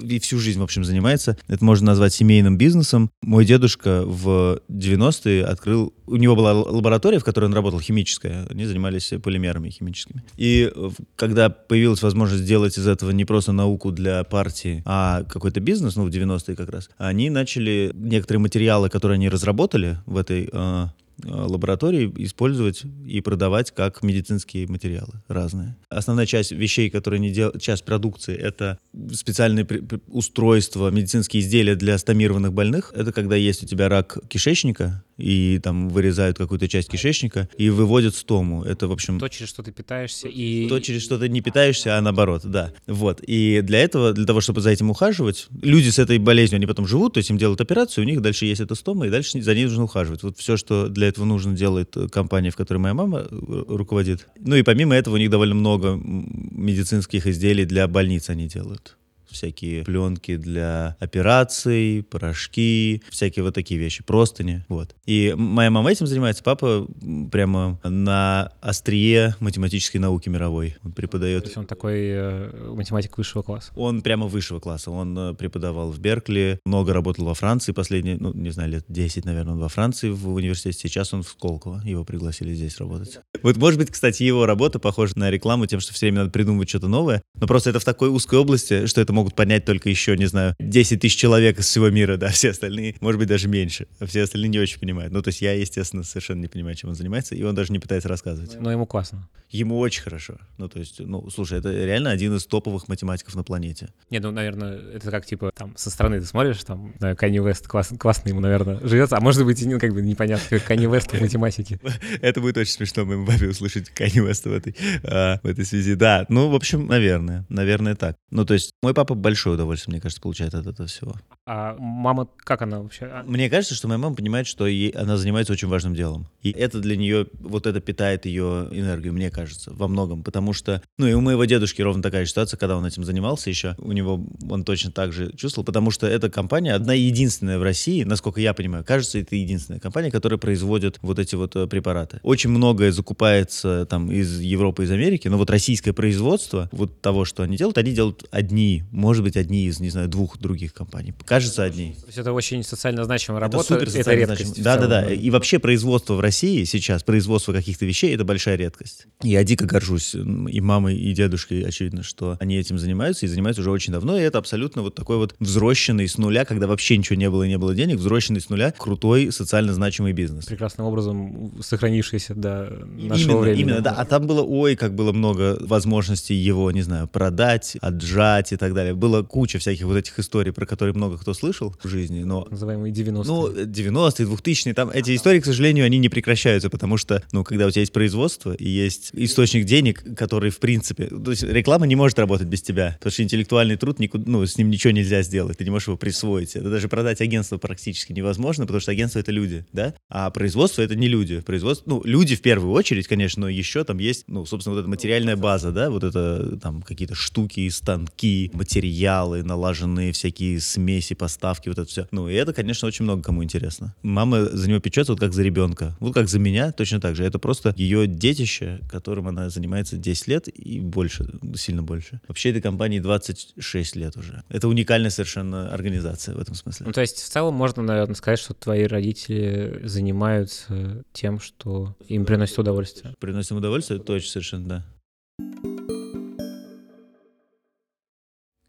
и 0.00 0.20
всю 0.20 0.38
жизнь, 0.38 0.60
в 0.60 0.62
общем, 0.62 0.84
занимается, 0.84 1.36
это 1.48 1.64
можно 1.64 1.86
назвать 1.86 2.14
семейным 2.14 2.56
бизнесом. 2.56 3.10
Мой 3.20 3.44
дедушка 3.44 4.04
в 4.04 4.60
90-е 4.68 5.44
открыл, 5.44 5.92
у 6.08 6.16
него 6.16 6.36
была 6.36 6.52
лаборатория, 6.52 7.18
в 7.18 7.24
которой 7.24 7.46
он 7.46 7.54
работал, 7.54 7.80
химическая, 7.80 8.46
они 8.48 8.64
занимались 8.64 9.12
полимерами 9.22 9.70
химическими. 9.70 10.22
И 10.36 10.72
когда 11.16 11.50
появилась 11.50 12.02
возможность 12.02 12.42
сделать 12.44 12.78
из 12.78 12.86
этого 12.86 13.10
не 13.10 13.24
просто 13.24 13.52
науку 13.52 13.92
для 13.92 14.24
партии, 14.24 14.82
а 14.84 15.24
какой-то 15.24 15.60
бизнес, 15.60 15.96
ну, 15.96 16.04
в 16.04 16.08
90-е 16.08 16.56
как 16.56 16.70
раз, 16.70 16.90
они 16.98 17.30
начали 17.30 17.90
некоторые 17.94 18.40
материалы, 18.40 18.88
которые 18.88 19.16
они 19.16 19.28
разработали 19.28 19.98
в 20.06 20.16
этой 20.16 20.48
э, 20.52 20.86
лаборатории 21.24 22.12
использовать 22.18 22.82
и 23.06 23.20
продавать 23.20 23.72
как 23.72 24.02
медицинские 24.02 24.66
материалы 24.68 25.22
разные. 25.28 25.76
Основная 25.88 26.26
часть 26.26 26.52
вещей, 26.52 26.90
которые 26.90 27.20
не 27.20 27.30
делают, 27.30 27.60
часть 27.60 27.84
продукции, 27.84 28.36
это 28.36 28.78
специальные 29.12 29.66
устройства, 30.08 30.90
медицинские 30.90 31.42
изделия 31.42 31.74
для 31.74 31.98
стомированных 31.98 32.52
больных. 32.52 32.92
Это 32.94 33.12
когда 33.12 33.36
есть 33.36 33.62
у 33.62 33.66
тебя 33.66 33.88
рак 33.88 34.18
кишечника, 34.28 35.04
и 35.18 35.58
там 35.62 35.88
вырезают 35.88 36.38
какую-то 36.38 36.68
часть 36.68 36.88
кишечника 36.88 37.48
и 37.58 37.70
выводят 37.70 38.14
стому. 38.14 38.62
Это, 38.62 38.88
в 38.88 38.92
общем... 38.92 39.18
То, 39.18 39.28
через 39.28 39.50
что 39.50 39.62
ты 39.62 39.72
питаешься 39.72 40.28
и... 40.28 40.68
То, 40.68 40.80
через 40.80 41.02
что 41.02 41.18
ты 41.18 41.28
не 41.28 41.40
питаешься, 41.40 41.98
а 41.98 42.00
наоборот, 42.00 42.42
да. 42.44 42.72
Вот. 42.86 43.20
И 43.26 43.60
для 43.62 43.80
этого, 43.80 44.12
для 44.12 44.24
того, 44.24 44.40
чтобы 44.40 44.60
за 44.60 44.70
этим 44.70 44.90
ухаживать, 44.90 45.48
люди 45.60 45.88
с 45.90 45.98
этой 45.98 46.18
болезнью, 46.18 46.56
они 46.56 46.66
потом 46.66 46.86
живут, 46.86 47.14
то 47.14 47.18
есть 47.18 47.30
им 47.30 47.38
делают 47.38 47.60
операцию, 47.60 48.04
у 48.04 48.06
них 48.06 48.22
дальше 48.22 48.46
есть 48.46 48.60
эта 48.60 48.74
стома, 48.74 49.06
и 49.06 49.10
дальше 49.10 49.40
за 49.42 49.54
ней 49.54 49.64
нужно 49.64 49.84
ухаживать. 49.84 50.22
Вот 50.22 50.38
все, 50.38 50.56
что 50.56 50.88
для 50.88 51.08
этого 51.08 51.24
нужно, 51.24 51.54
делает 51.54 51.96
компания, 52.12 52.50
в 52.50 52.56
которой 52.56 52.78
моя 52.78 52.94
мама 52.94 53.26
э, 53.28 53.64
руководит. 53.68 54.28
Ну 54.38 54.54
и 54.54 54.62
помимо 54.62 54.94
этого 54.94 55.14
у 55.14 55.18
них 55.18 55.30
довольно 55.30 55.56
много 55.56 55.98
медицинских 56.00 57.26
изделий 57.26 57.64
для 57.64 57.88
больниц 57.88 58.30
они 58.30 58.46
делают 58.46 58.96
всякие 59.30 59.84
пленки 59.84 60.36
для 60.36 60.96
операций, 61.00 62.04
порошки, 62.08 63.02
всякие 63.10 63.42
вот 63.42 63.54
такие 63.54 63.78
вещи, 63.80 64.02
простыни, 64.02 64.64
вот. 64.68 64.94
И 65.06 65.34
моя 65.36 65.70
мама 65.70 65.90
этим 65.90 66.06
занимается, 66.06 66.42
папа 66.42 66.86
прямо 67.30 67.80
на 67.84 68.52
острие 68.60 69.34
математической 69.40 69.98
науки 69.98 70.28
мировой. 70.28 70.76
Он 70.84 70.92
преподает... 70.92 71.44
То 71.44 71.48
есть 71.48 71.58
он 71.58 71.66
такой 71.66 71.98
э, 71.98 72.72
математик 72.74 73.16
высшего 73.18 73.42
класса? 73.42 73.72
Он 73.76 74.02
прямо 74.02 74.26
высшего 74.26 74.60
класса. 74.60 74.90
Он 74.90 75.18
э, 75.18 75.34
преподавал 75.34 75.90
в 75.90 75.98
Беркли, 75.98 76.60
много 76.64 76.92
работал 76.92 77.24
во 77.24 77.34
Франции, 77.34 77.72
последние, 77.72 78.16
ну, 78.18 78.32
не 78.32 78.50
знаю, 78.50 78.70
лет 78.70 78.84
10, 78.88 79.24
наверное, 79.24 79.54
он 79.54 79.60
во 79.60 79.68
Франции 79.68 80.10
в 80.10 80.32
университете. 80.32 80.78
Сейчас 80.78 81.12
он 81.14 81.22
в 81.22 81.28
Сколково, 81.28 81.82
его 81.84 82.04
пригласили 82.04 82.54
здесь 82.54 82.78
работать. 82.78 83.20
Вот, 83.42 83.56
может 83.56 83.78
быть, 83.78 83.90
кстати, 83.90 84.22
его 84.22 84.46
работа 84.46 84.78
похожа 84.78 85.18
на 85.18 85.30
рекламу 85.30 85.66
тем, 85.66 85.80
что 85.80 85.92
все 85.92 86.06
время 86.06 86.20
надо 86.20 86.30
придумывать 86.30 86.68
что-то 86.68 86.88
новое, 86.88 87.22
но 87.34 87.46
просто 87.46 87.70
это 87.70 87.80
в 87.80 87.84
такой 87.84 88.08
узкой 88.08 88.38
области, 88.38 88.86
что 88.86 89.00
это 89.00 89.12
могут 89.18 89.34
понять 89.34 89.64
только 89.64 89.88
еще, 89.88 90.16
не 90.16 90.26
знаю, 90.26 90.54
10 90.60 91.00
тысяч 91.00 91.16
человек 91.16 91.58
из 91.58 91.66
всего 91.66 91.90
мира, 91.90 92.16
да, 92.16 92.28
все 92.28 92.50
остальные, 92.50 92.94
может 93.00 93.18
быть, 93.18 93.28
даже 93.28 93.48
меньше. 93.48 93.88
А 93.98 94.06
все 94.06 94.22
остальные 94.22 94.48
не 94.48 94.60
очень 94.60 94.78
понимают. 94.78 95.12
Ну, 95.12 95.22
то 95.22 95.28
есть 95.28 95.42
я, 95.42 95.52
естественно, 95.52 96.04
совершенно 96.04 96.40
не 96.40 96.48
понимаю, 96.48 96.76
чем 96.76 96.90
он 96.90 96.96
занимается, 96.96 97.34
и 97.34 97.42
он 97.42 97.54
даже 97.54 97.72
не 97.72 97.80
пытается 97.80 98.08
рассказывать. 98.08 98.60
Но 98.60 98.70
ему 98.70 98.86
классно. 98.86 99.28
Ему 99.50 99.78
очень 99.78 100.02
хорошо. 100.02 100.36
Ну, 100.58 100.68
то 100.68 100.78
есть, 100.78 101.00
ну, 101.00 101.30
слушай, 101.30 101.58
это 101.58 101.72
реально 101.72 102.10
один 102.10 102.36
из 102.36 102.46
топовых 102.46 102.86
математиков 102.86 103.34
на 103.34 103.42
планете. 103.42 103.88
Не, 104.10 104.20
ну, 104.20 104.30
наверное, 104.30 104.78
это 104.78 105.10
как, 105.10 105.24
типа, 105.24 105.50
там, 105.54 105.74
со 105.76 105.90
стороны 105.90 106.20
ты 106.20 106.26
смотришь, 106.26 106.62
там, 106.64 106.94
да, 107.00 107.14
Канни 107.14 107.38
Вест 107.38 107.66
класс, 107.66 107.90
классно 107.98 108.28
ему, 108.28 108.40
наверное, 108.40 108.78
живется, 108.86 109.16
а 109.16 109.20
может 109.20 109.46
быть, 109.46 109.64
ну, 109.64 109.80
как 109.80 109.94
бы 109.94 110.02
непонятно, 110.02 110.44
как 110.50 110.64
Канни 110.64 110.86
Вест 110.86 111.12
в 111.12 111.20
математике. 111.20 111.80
Это 112.20 112.42
будет 112.42 112.58
очень 112.58 112.72
смешно 112.72 113.06
моему 113.06 113.26
папе 113.26 113.48
услышать 113.48 113.88
Канни 113.88 114.20
Веста 114.20 114.50
в 114.50 114.52
этой, 114.52 114.76
а, 115.02 115.40
в 115.42 115.46
этой 115.46 115.64
связи. 115.64 115.94
Да, 115.94 116.26
ну, 116.28 116.50
в 116.50 116.54
общем, 116.54 116.86
наверное, 116.86 117.46
наверное, 117.48 117.94
так. 117.94 118.16
Ну, 118.30 118.44
то 118.44 118.52
есть, 118.52 118.72
мой 118.82 118.92
папа 118.92 119.07
большое 119.14 119.54
удовольствие, 119.54 119.94
мне 119.94 120.00
кажется, 120.00 120.20
получает 120.20 120.54
от 120.54 120.66
этого 120.66 120.88
всего. 120.88 121.16
А 121.46 121.76
мама, 121.78 122.28
как 122.38 122.62
она 122.62 122.80
вообще? 122.80 123.06
А 123.06 123.22
мне 123.22 123.48
кажется, 123.48 123.74
что 123.74 123.88
моя 123.88 123.98
мама 123.98 124.14
понимает, 124.14 124.46
что 124.46 124.66
ей, 124.66 124.90
она 124.90 125.16
занимается 125.16 125.52
очень 125.52 125.68
важным 125.68 125.94
делом. 125.94 126.28
И 126.42 126.50
это 126.50 126.80
для 126.80 126.96
нее, 126.96 127.26
вот 127.40 127.66
это 127.66 127.80
питает 127.80 128.26
ее 128.26 128.68
энергию, 128.70 129.14
мне 129.14 129.30
кажется, 129.30 129.72
во 129.72 129.88
многом. 129.88 130.22
Потому 130.22 130.52
что, 130.52 130.82
ну 130.98 131.06
и 131.06 131.14
у 131.14 131.22
моего 131.22 131.44
дедушки 131.46 131.80
ровно 131.80 132.02
такая 132.02 132.26
ситуация, 132.26 132.58
когда 132.58 132.76
он 132.76 132.84
этим 132.84 133.02
занимался 133.04 133.48
еще, 133.48 133.74
у 133.78 133.92
него 133.92 134.26
он 134.48 134.64
точно 134.64 134.92
так 134.92 135.12
же 135.12 135.32
чувствовал, 135.36 135.64
потому 135.64 135.90
что 135.90 136.06
эта 136.06 136.28
компания 136.28 136.74
одна 136.74 136.92
единственная 136.92 137.58
в 137.58 137.62
России, 137.62 138.04
насколько 138.04 138.40
я 138.40 138.52
понимаю, 138.52 138.84
кажется, 138.84 139.18
это 139.18 139.34
единственная 139.34 139.80
компания, 139.80 140.10
которая 140.10 140.38
производит 140.38 140.98
вот 141.00 141.18
эти 141.18 141.34
вот 141.34 141.56
э, 141.56 141.66
препараты. 141.66 142.20
Очень 142.22 142.50
многое 142.50 142.92
закупается 142.92 143.86
там 143.86 144.12
из 144.12 144.38
Европы, 144.40 144.84
из 144.84 144.90
Америки, 144.90 145.28
но 145.28 145.38
вот 145.38 145.48
российское 145.48 145.92
производство, 145.92 146.68
вот 146.72 147.00
того, 147.00 147.24
что 147.24 147.42
они 147.42 147.56
делают, 147.56 147.78
они 147.78 147.92
делают 147.92 148.24
одни, 148.30 148.84
может 148.98 149.22
быть, 149.22 149.36
одни 149.36 149.66
из, 149.66 149.80
не 149.80 149.90
знаю, 149.90 150.08
двух 150.08 150.38
других 150.38 150.74
компаний 150.74 151.14
кажется, 151.24 151.62
одни. 151.62 151.94
То 152.00 152.06
есть 152.06 152.18
это 152.18 152.32
очень 152.32 152.64
социально 152.64 153.04
значимая 153.04 153.40
работа, 153.40 153.74
это, 153.74 153.86
супер 153.90 154.00
это 154.00 154.14
редкость. 154.14 154.62
Да, 154.62 154.76
да, 154.76 154.86
да. 154.86 155.12
И 155.12 155.30
вообще 155.30 155.58
производство 155.58 156.14
в 156.14 156.20
России 156.20 156.64
сейчас, 156.64 157.02
производство 157.02 157.52
каких-то 157.52 157.86
вещей, 157.86 158.14
это 158.14 158.24
большая 158.24 158.56
редкость. 158.56 159.06
Я 159.22 159.44
дико 159.44 159.66
горжусь 159.66 160.14
и 160.14 160.60
мамой, 160.60 160.96
и 160.96 161.12
дедушкой, 161.12 161.62
очевидно, 161.62 162.02
что 162.02 162.36
они 162.40 162.56
этим 162.56 162.78
занимаются, 162.78 163.26
и 163.26 163.28
занимаются 163.28 163.60
уже 163.60 163.70
очень 163.70 163.92
давно, 163.92 164.18
и 164.18 164.22
это 164.22 164.38
абсолютно 164.38 164.82
вот 164.82 164.94
такой 164.94 165.16
вот 165.16 165.34
взросшенный 165.38 166.08
с 166.08 166.18
нуля, 166.18 166.44
когда 166.44 166.66
вообще 166.66 166.96
ничего 166.96 167.16
не 167.16 167.30
было 167.30 167.44
и 167.44 167.48
не 167.48 167.58
было 167.58 167.74
денег, 167.74 167.98
взросшенный 167.98 168.40
с 168.40 168.48
нуля, 168.48 168.74
крутой 168.76 169.30
социально 169.30 169.72
значимый 169.72 170.12
бизнес. 170.12 170.46
Прекрасным 170.46 170.86
образом 170.86 171.52
сохранившийся 171.60 172.34
до 172.34 172.86
нашего 172.96 173.30
именно, 173.30 173.38
времени. 173.38 173.62
Именно, 173.62 173.80
да. 173.80 173.92
А 173.92 174.04
там 174.04 174.26
было, 174.26 174.42
ой, 174.42 174.76
как 174.76 174.94
было 174.94 175.12
много 175.12 175.56
возможностей 175.60 176.34
его, 176.34 176.70
не 176.72 176.82
знаю, 176.82 177.06
продать, 177.06 177.76
отжать 177.80 178.52
и 178.52 178.56
так 178.56 178.74
далее. 178.74 178.87
Было 178.94 179.22
куча 179.22 179.58
всяких 179.58 179.84
вот 179.84 179.96
этих 179.96 180.18
историй, 180.18 180.52
про 180.52 180.66
которые 180.66 180.94
много 180.94 181.18
кто 181.18 181.34
слышал 181.34 181.74
в 181.82 181.88
жизни, 181.88 182.22
но... 182.22 182.46
Называемые 182.50 182.92
90-е. 182.92 183.24
Ну, 183.24 183.48
90-е, 183.52 184.26
2000-е, 184.26 184.74
там 184.74 184.90
эти 184.90 185.14
истории, 185.14 185.40
к 185.40 185.44
сожалению, 185.44 185.84
они 185.84 185.98
не 185.98 186.08
прекращаются, 186.08 186.70
потому 186.70 186.96
что, 186.96 187.22
ну, 187.32 187.44
когда 187.44 187.66
у 187.66 187.70
тебя 187.70 187.80
есть 187.80 187.92
производство 187.92 188.52
и 188.52 188.68
есть 188.68 189.10
источник 189.12 189.64
денег, 189.64 190.02
который, 190.16 190.50
в 190.50 190.58
принципе... 190.58 191.06
То 191.06 191.30
есть 191.30 191.42
реклама 191.42 191.86
не 191.86 191.96
может 191.96 192.18
работать 192.18 192.48
без 192.48 192.62
тебя, 192.62 192.94
потому 192.98 193.12
что 193.12 193.22
интеллектуальный 193.22 193.76
труд, 193.76 193.98
никуда, 193.98 194.24
ну, 194.26 194.44
с 194.44 194.56
ним 194.58 194.70
ничего 194.70 194.92
нельзя 194.92 195.22
сделать, 195.22 195.58
ты 195.58 195.64
не 195.64 195.70
можешь 195.70 195.88
его 195.88 195.96
присвоить. 195.96 196.56
Это 196.56 196.70
даже 196.70 196.88
продать 196.88 197.20
агентство 197.20 197.58
практически 197.58 198.12
невозможно, 198.12 198.64
потому 198.64 198.80
что 198.80 198.92
агентство— 198.92 199.18
это 199.20 199.32
люди, 199.32 199.66
да? 199.72 199.94
А 200.08 200.30
производство— 200.30 200.82
это 200.82 200.94
не 200.94 201.08
люди. 201.08 201.40
Производство, 201.40 201.88
ну, 201.88 202.02
люди 202.04 202.36
в 202.36 202.42
первую 202.42 202.72
очередь, 202.72 203.06
конечно, 203.08 203.42
но 203.42 203.48
еще 203.48 203.84
там 203.84 203.98
есть, 203.98 204.24
ну, 204.26 204.44
собственно, 204.46 204.74
вот 204.74 204.80
эта 204.80 204.88
материальная 204.88 205.36
база, 205.36 205.72
да, 205.72 205.90
вот 205.90 206.04
это 206.04 206.58
там 206.60 206.82
какие-то 206.82 207.14
штуки, 207.14 207.68
станки, 207.68 208.50
материалы, 208.78 209.42
налаженные 209.42 210.12
всякие 210.12 210.60
смеси, 210.60 211.14
поставки, 211.14 211.68
вот 211.68 211.78
это 211.78 211.88
все. 211.88 212.06
Ну, 212.12 212.28
и 212.28 212.34
это, 212.34 212.52
конечно, 212.52 212.86
очень 212.86 213.04
много 213.04 213.22
кому 213.22 213.42
интересно. 213.42 213.94
Мама 214.02 214.44
за 214.44 214.68
него 214.68 214.78
печется 214.80 215.12
вот 215.12 215.20
как 215.20 215.32
за 215.32 215.42
ребенка. 215.42 215.96
Вот 215.98 216.14
как 216.14 216.28
за 216.28 216.38
меня, 216.38 216.70
точно 216.70 217.00
так 217.00 217.16
же. 217.16 217.24
Это 217.24 217.38
просто 217.38 217.74
ее 217.76 218.06
детище, 218.06 218.80
которым 218.88 219.26
она 219.26 219.50
занимается 219.50 219.96
10 219.96 220.28
лет 220.28 220.48
и 220.48 220.78
больше, 220.78 221.28
сильно 221.56 221.82
больше. 221.82 222.20
Вообще 222.28 222.50
этой 222.50 222.62
компании 222.62 223.00
26 223.00 223.96
лет 223.96 224.16
уже. 224.16 224.44
Это 224.48 224.68
уникальная 224.68 225.10
совершенно 225.10 225.72
организация 225.72 226.36
в 226.36 226.38
этом 226.38 226.54
смысле. 226.54 226.86
Ну, 226.86 226.92
то 226.92 227.00
есть 227.00 227.20
в 227.20 227.28
целом 227.28 227.54
можно, 227.54 227.82
наверное, 227.82 228.14
сказать, 228.14 228.38
что 228.38 228.54
твои 228.54 228.84
родители 228.84 229.80
занимаются 229.84 231.04
тем, 231.12 231.40
что 231.40 231.96
им 232.06 232.24
приносит 232.24 232.58
удовольствие. 232.58 233.14
Приносит 233.18 233.52
удовольствие, 233.52 233.98
точно, 233.98 234.30
совершенно, 234.30 234.68
да. 234.68 234.84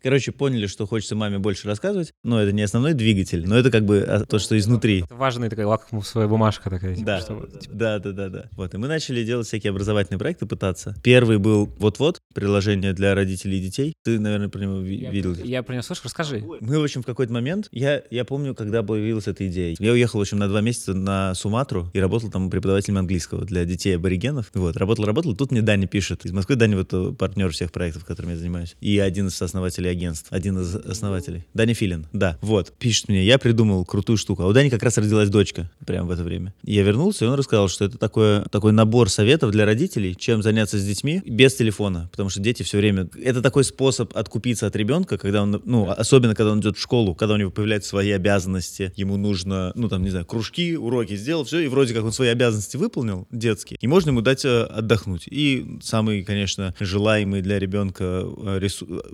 Короче, 0.01 0.31
поняли, 0.31 0.67
что 0.67 0.85
хочется 0.85 1.15
маме 1.15 1.39
больше 1.39 1.67
рассказывать, 1.67 2.13
но 2.23 2.41
это 2.41 2.51
не 2.51 2.61
основной 2.61 2.93
двигатель, 2.93 3.45
но 3.47 3.57
это 3.57 3.69
как 3.71 3.85
бы 3.85 3.99
а, 4.07 4.25
то, 4.25 4.39
что 4.39 4.57
изнутри. 4.57 5.01
Это 5.03 5.15
важная 5.15 5.49
такая 5.49 5.67
лакмусовая 5.67 6.27
бумажка 6.27 6.69
такая. 6.69 6.95
Типа, 6.95 7.05
Да. 7.05 7.21
чтобы, 7.21 7.47
типа, 7.59 7.73
Да, 7.75 7.99
да, 7.99 8.11
да, 8.11 8.29
да. 8.29 8.45
Вот, 8.53 8.73
и 8.73 8.77
мы 8.77 8.87
начали 8.87 9.23
делать 9.23 9.47
всякие 9.47 9.71
образовательные 9.71 10.19
проекты, 10.19 10.45
пытаться. 10.45 10.95
Первый 11.03 11.37
был 11.37 11.65
вот-вот, 11.79 12.19
приложение 12.33 12.93
для 12.93 13.13
родителей 13.15 13.57
и 13.59 13.61
детей. 13.61 13.93
Ты, 14.03 14.19
наверное, 14.19 14.49
про 14.49 14.61
него 14.61 14.79
ви- 14.79 14.97
я, 15.01 15.11
видел. 15.11 15.35
я 15.35 15.63
про 15.63 15.73
него 15.73 15.83
слышу, 15.83 16.01
расскажи. 16.05 16.43
Мы, 16.61 16.79
в 16.79 16.83
общем, 16.83 17.03
в 17.03 17.05
какой-то 17.05 17.33
момент, 17.33 17.67
я, 17.71 18.01
я 18.09 18.25
помню, 18.25 18.55
когда 18.55 18.83
появилась 18.83 19.27
эта 19.27 19.47
идея. 19.47 19.75
Я 19.79 19.91
уехал, 19.91 20.19
в 20.19 20.21
общем, 20.21 20.37
на 20.39 20.47
два 20.47 20.61
месяца 20.61 20.93
на 20.93 21.33
Суматру 21.35 21.89
и 21.93 21.99
работал 21.99 22.29
там 22.31 22.49
преподавателем 22.49 22.97
английского 22.97 23.45
для 23.45 23.65
детей 23.65 23.95
аборигенов. 23.97 24.49
Вот, 24.53 24.77
работал, 24.77 25.05
работал. 25.05 25.35
Тут 25.35 25.51
мне 25.51 25.61
Даня 25.61 25.87
пишет. 25.87 26.25
Из 26.25 26.31
Москвы 26.31 26.55
Даня 26.55 26.77
вот 26.77 26.93
э, 26.93 27.13
партнер 27.17 27.49
всех 27.51 27.71
проектов, 27.71 28.05
которыми 28.05 28.31
я 28.31 28.37
занимаюсь. 28.37 28.75
И 28.79 28.97
один 28.99 29.27
из 29.27 29.41
основателей 29.41 29.88
агентств. 29.89 30.27
Один 30.31 30.59
из 30.59 30.75
основателей. 30.75 31.45
Даня 31.53 31.73
Филин. 31.73 32.07
Да, 32.13 32.37
вот. 32.41 32.73
Пишет 32.77 33.09
мне, 33.09 33.23
я 33.23 33.37
придумал 33.37 33.85
крутую 33.85 34.17
штуку. 34.17 34.43
А 34.43 34.47
у 34.47 34.53
Дани 34.53 34.69
как 34.69 34.83
раз 34.83 34.97
родилась 34.97 35.29
дочка 35.29 35.69
прямо 35.85 36.07
в 36.07 36.11
это 36.11 36.23
время. 36.23 36.53
Я 36.63 36.83
вернулся, 36.83 37.25
и 37.25 37.27
он 37.27 37.35
рассказал, 37.35 37.69
что 37.69 37.85
это 37.85 37.97
такое, 37.97 38.43
такой 38.45 38.71
набор 38.71 39.09
советов 39.09 39.51
для 39.51 39.65
родителей, 39.65 40.15
чем 40.15 40.41
заняться 40.41 40.77
с 40.77 40.85
детьми 40.85 41.21
без 41.25 41.55
телефона. 41.55 42.09
Потому 42.11 42.29
что 42.29 42.39
дети 42.39 42.63
все 42.63 42.77
время... 42.77 43.09
Это 43.23 43.41
такой 43.41 43.63
способ 43.63 44.15
откупиться 44.15 44.67
от 44.67 44.75
ребенка, 44.75 45.17
когда 45.17 45.43
он, 45.43 45.61
ну, 45.65 45.89
особенно 45.89 46.35
когда 46.35 46.51
он 46.51 46.59
идет 46.59 46.77
в 46.77 46.81
школу, 46.81 47.15
когда 47.15 47.35
у 47.35 47.37
него 47.37 47.51
появляются 47.51 47.89
свои 47.89 48.11
обязанности, 48.11 48.93
ему 48.95 49.17
нужно, 49.17 49.71
ну, 49.75 49.89
там, 49.89 50.03
не 50.03 50.09
знаю, 50.09 50.25
кружки, 50.25 50.77
уроки 50.77 51.15
сделал, 51.15 51.43
все, 51.43 51.59
и 51.59 51.67
вроде 51.67 51.93
как 51.93 52.03
он 52.03 52.11
свои 52.11 52.29
обязанности 52.29 52.77
выполнил, 52.77 53.27
детские, 53.31 53.77
и 53.81 53.87
можно 53.87 54.09
ему 54.09 54.21
дать 54.21 54.45
э, 54.45 54.63
отдохнуть. 54.63 55.27
И 55.27 55.79
самый, 55.81 56.23
конечно, 56.23 56.75
желаемый 56.79 57.41
для 57.41 57.59
ребенка 57.59 58.23
э, 58.37 58.67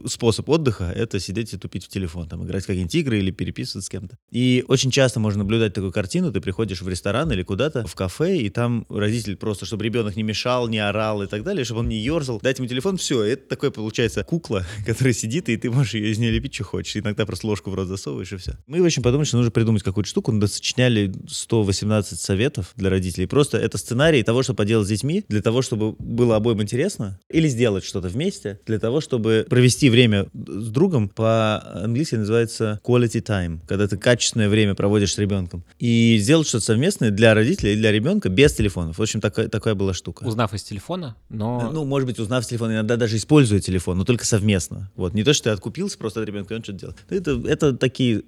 способ 0.07 0.49
отдыха— 0.49 0.64
это 0.69 1.19
сидеть 1.19 1.53
и 1.53 1.57
тупить 1.57 1.85
в 1.85 1.87
телефон, 1.87 2.27
там, 2.27 2.45
играть 2.45 2.63
в 2.63 2.67
какие-нибудь 2.67 2.95
игры 2.95 3.19
или 3.19 3.31
переписываться 3.31 3.85
с 3.85 3.89
кем-то. 3.89 4.17
И 4.31 4.63
очень 4.67 4.91
часто 4.91 5.19
можно 5.19 5.39
наблюдать 5.39 5.73
такую 5.73 5.91
картину, 5.91 6.31
ты 6.31 6.41
приходишь 6.41 6.81
в 6.81 6.89
ресторан 6.89 7.31
или 7.31 7.43
куда-то, 7.43 7.85
в 7.85 7.95
кафе, 7.95 8.37
и 8.37 8.49
там 8.49 8.85
родитель 8.89 9.35
просто, 9.35 9.65
чтобы 9.65 9.83
ребенок 9.83 10.15
не 10.15 10.23
мешал, 10.23 10.67
не 10.67 10.79
орал 10.79 11.23
и 11.23 11.27
так 11.27 11.43
далее, 11.43 11.65
чтобы 11.65 11.81
он 11.81 11.89
не 11.89 11.97
ерзал, 11.97 12.39
дать 12.41 12.57
ему 12.59 12.67
телефон, 12.67 12.97
все, 12.97 13.23
это 13.23 13.47
такое 13.47 13.71
получается 13.71 14.23
кукла, 14.23 14.65
которая 14.85 15.13
сидит, 15.13 15.49
и 15.49 15.57
ты 15.57 15.69
можешь 15.71 15.93
ее 15.93 16.11
из 16.11 16.17
нее 16.17 16.31
лепить, 16.31 16.53
что 16.53 16.63
хочешь. 16.63 16.95
Иногда 16.97 17.25
просто 17.25 17.47
ложку 17.47 17.69
в 17.69 17.75
рот 17.75 17.87
засовываешь, 17.87 18.31
и 18.33 18.37
все. 18.37 18.57
Мы, 18.67 18.81
в 18.81 18.85
общем, 18.85 19.03
подумали, 19.03 19.27
что 19.27 19.37
нужно 19.37 19.51
придумать 19.51 19.83
какую-то 19.83 20.09
штуку, 20.09 20.31
но 20.31 20.47
сочиняли 20.47 21.13
118 21.27 22.19
советов 22.19 22.73
для 22.75 22.89
родителей. 22.89 23.27
Просто 23.27 23.57
это 23.57 23.77
сценарий 23.77 24.23
того, 24.23 24.43
что 24.43 24.53
поделать 24.53 24.87
с 24.87 24.89
детьми, 24.89 25.23
для 25.27 25.41
того, 25.41 25.61
чтобы 25.61 25.93
было 25.93 26.35
обоим 26.35 26.61
интересно, 26.61 27.19
или 27.29 27.47
сделать 27.47 27.83
что-то 27.83 28.07
вместе, 28.07 28.59
для 28.65 28.79
того, 28.79 29.01
чтобы 29.01 29.45
провести 29.49 29.89
время 29.89 30.27
с 30.61 30.69
другом. 30.69 31.09
По-английски 31.09 32.15
называется 32.15 32.79
quality 32.83 33.21
time, 33.21 33.59
когда 33.67 33.87
ты 33.87 33.97
качественное 33.97 34.49
время 34.49 34.75
проводишь 34.75 35.13
с 35.13 35.17
ребенком. 35.17 35.63
И 35.79 36.17
сделать 36.19 36.47
что-то 36.47 36.65
совместное 36.65 37.11
для 37.11 37.33
родителей 37.33 37.73
и 37.73 37.75
для 37.75 37.91
ребенка 37.91 38.29
без 38.29 38.53
телефонов. 38.53 38.97
В 38.97 39.01
общем, 39.01 39.21
такая, 39.21 39.47
такая 39.47 39.75
была 39.75 39.93
штука. 39.93 40.23
Узнав 40.23 40.53
из 40.53 40.63
телефона, 40.63 41.15
но... 41.29 41.71
Ну, 41.71 41.85
может 41.85 42.07
быть, 42.07 42.19
узнав 42.19 42.45
телефон, 42.45 42.71
иногда 42.71 42.95
даже 42.95 43.17
используя 43.17 43.59
телефон, 43.59 43.97
но 43.97 44.05
только 44.05 44.25
совместно. 44.25 44.91
Вот, 44.95 45.13
не 45.13 45.23
то, 45.23 45.33
что 45.33 45.45
ты 45.45 45.49
откупился 45.51 45.97
просто 45.97 46.21
от 46.21 46.27
ребенка, 46.27 46.53
и 46.53 46.57
он 46.57 46.63
что-то 46.63 46.79
делает. 46.79 46.97
Это, 47.09 47.41
это 47.47 47.73
такие 47.73 48.23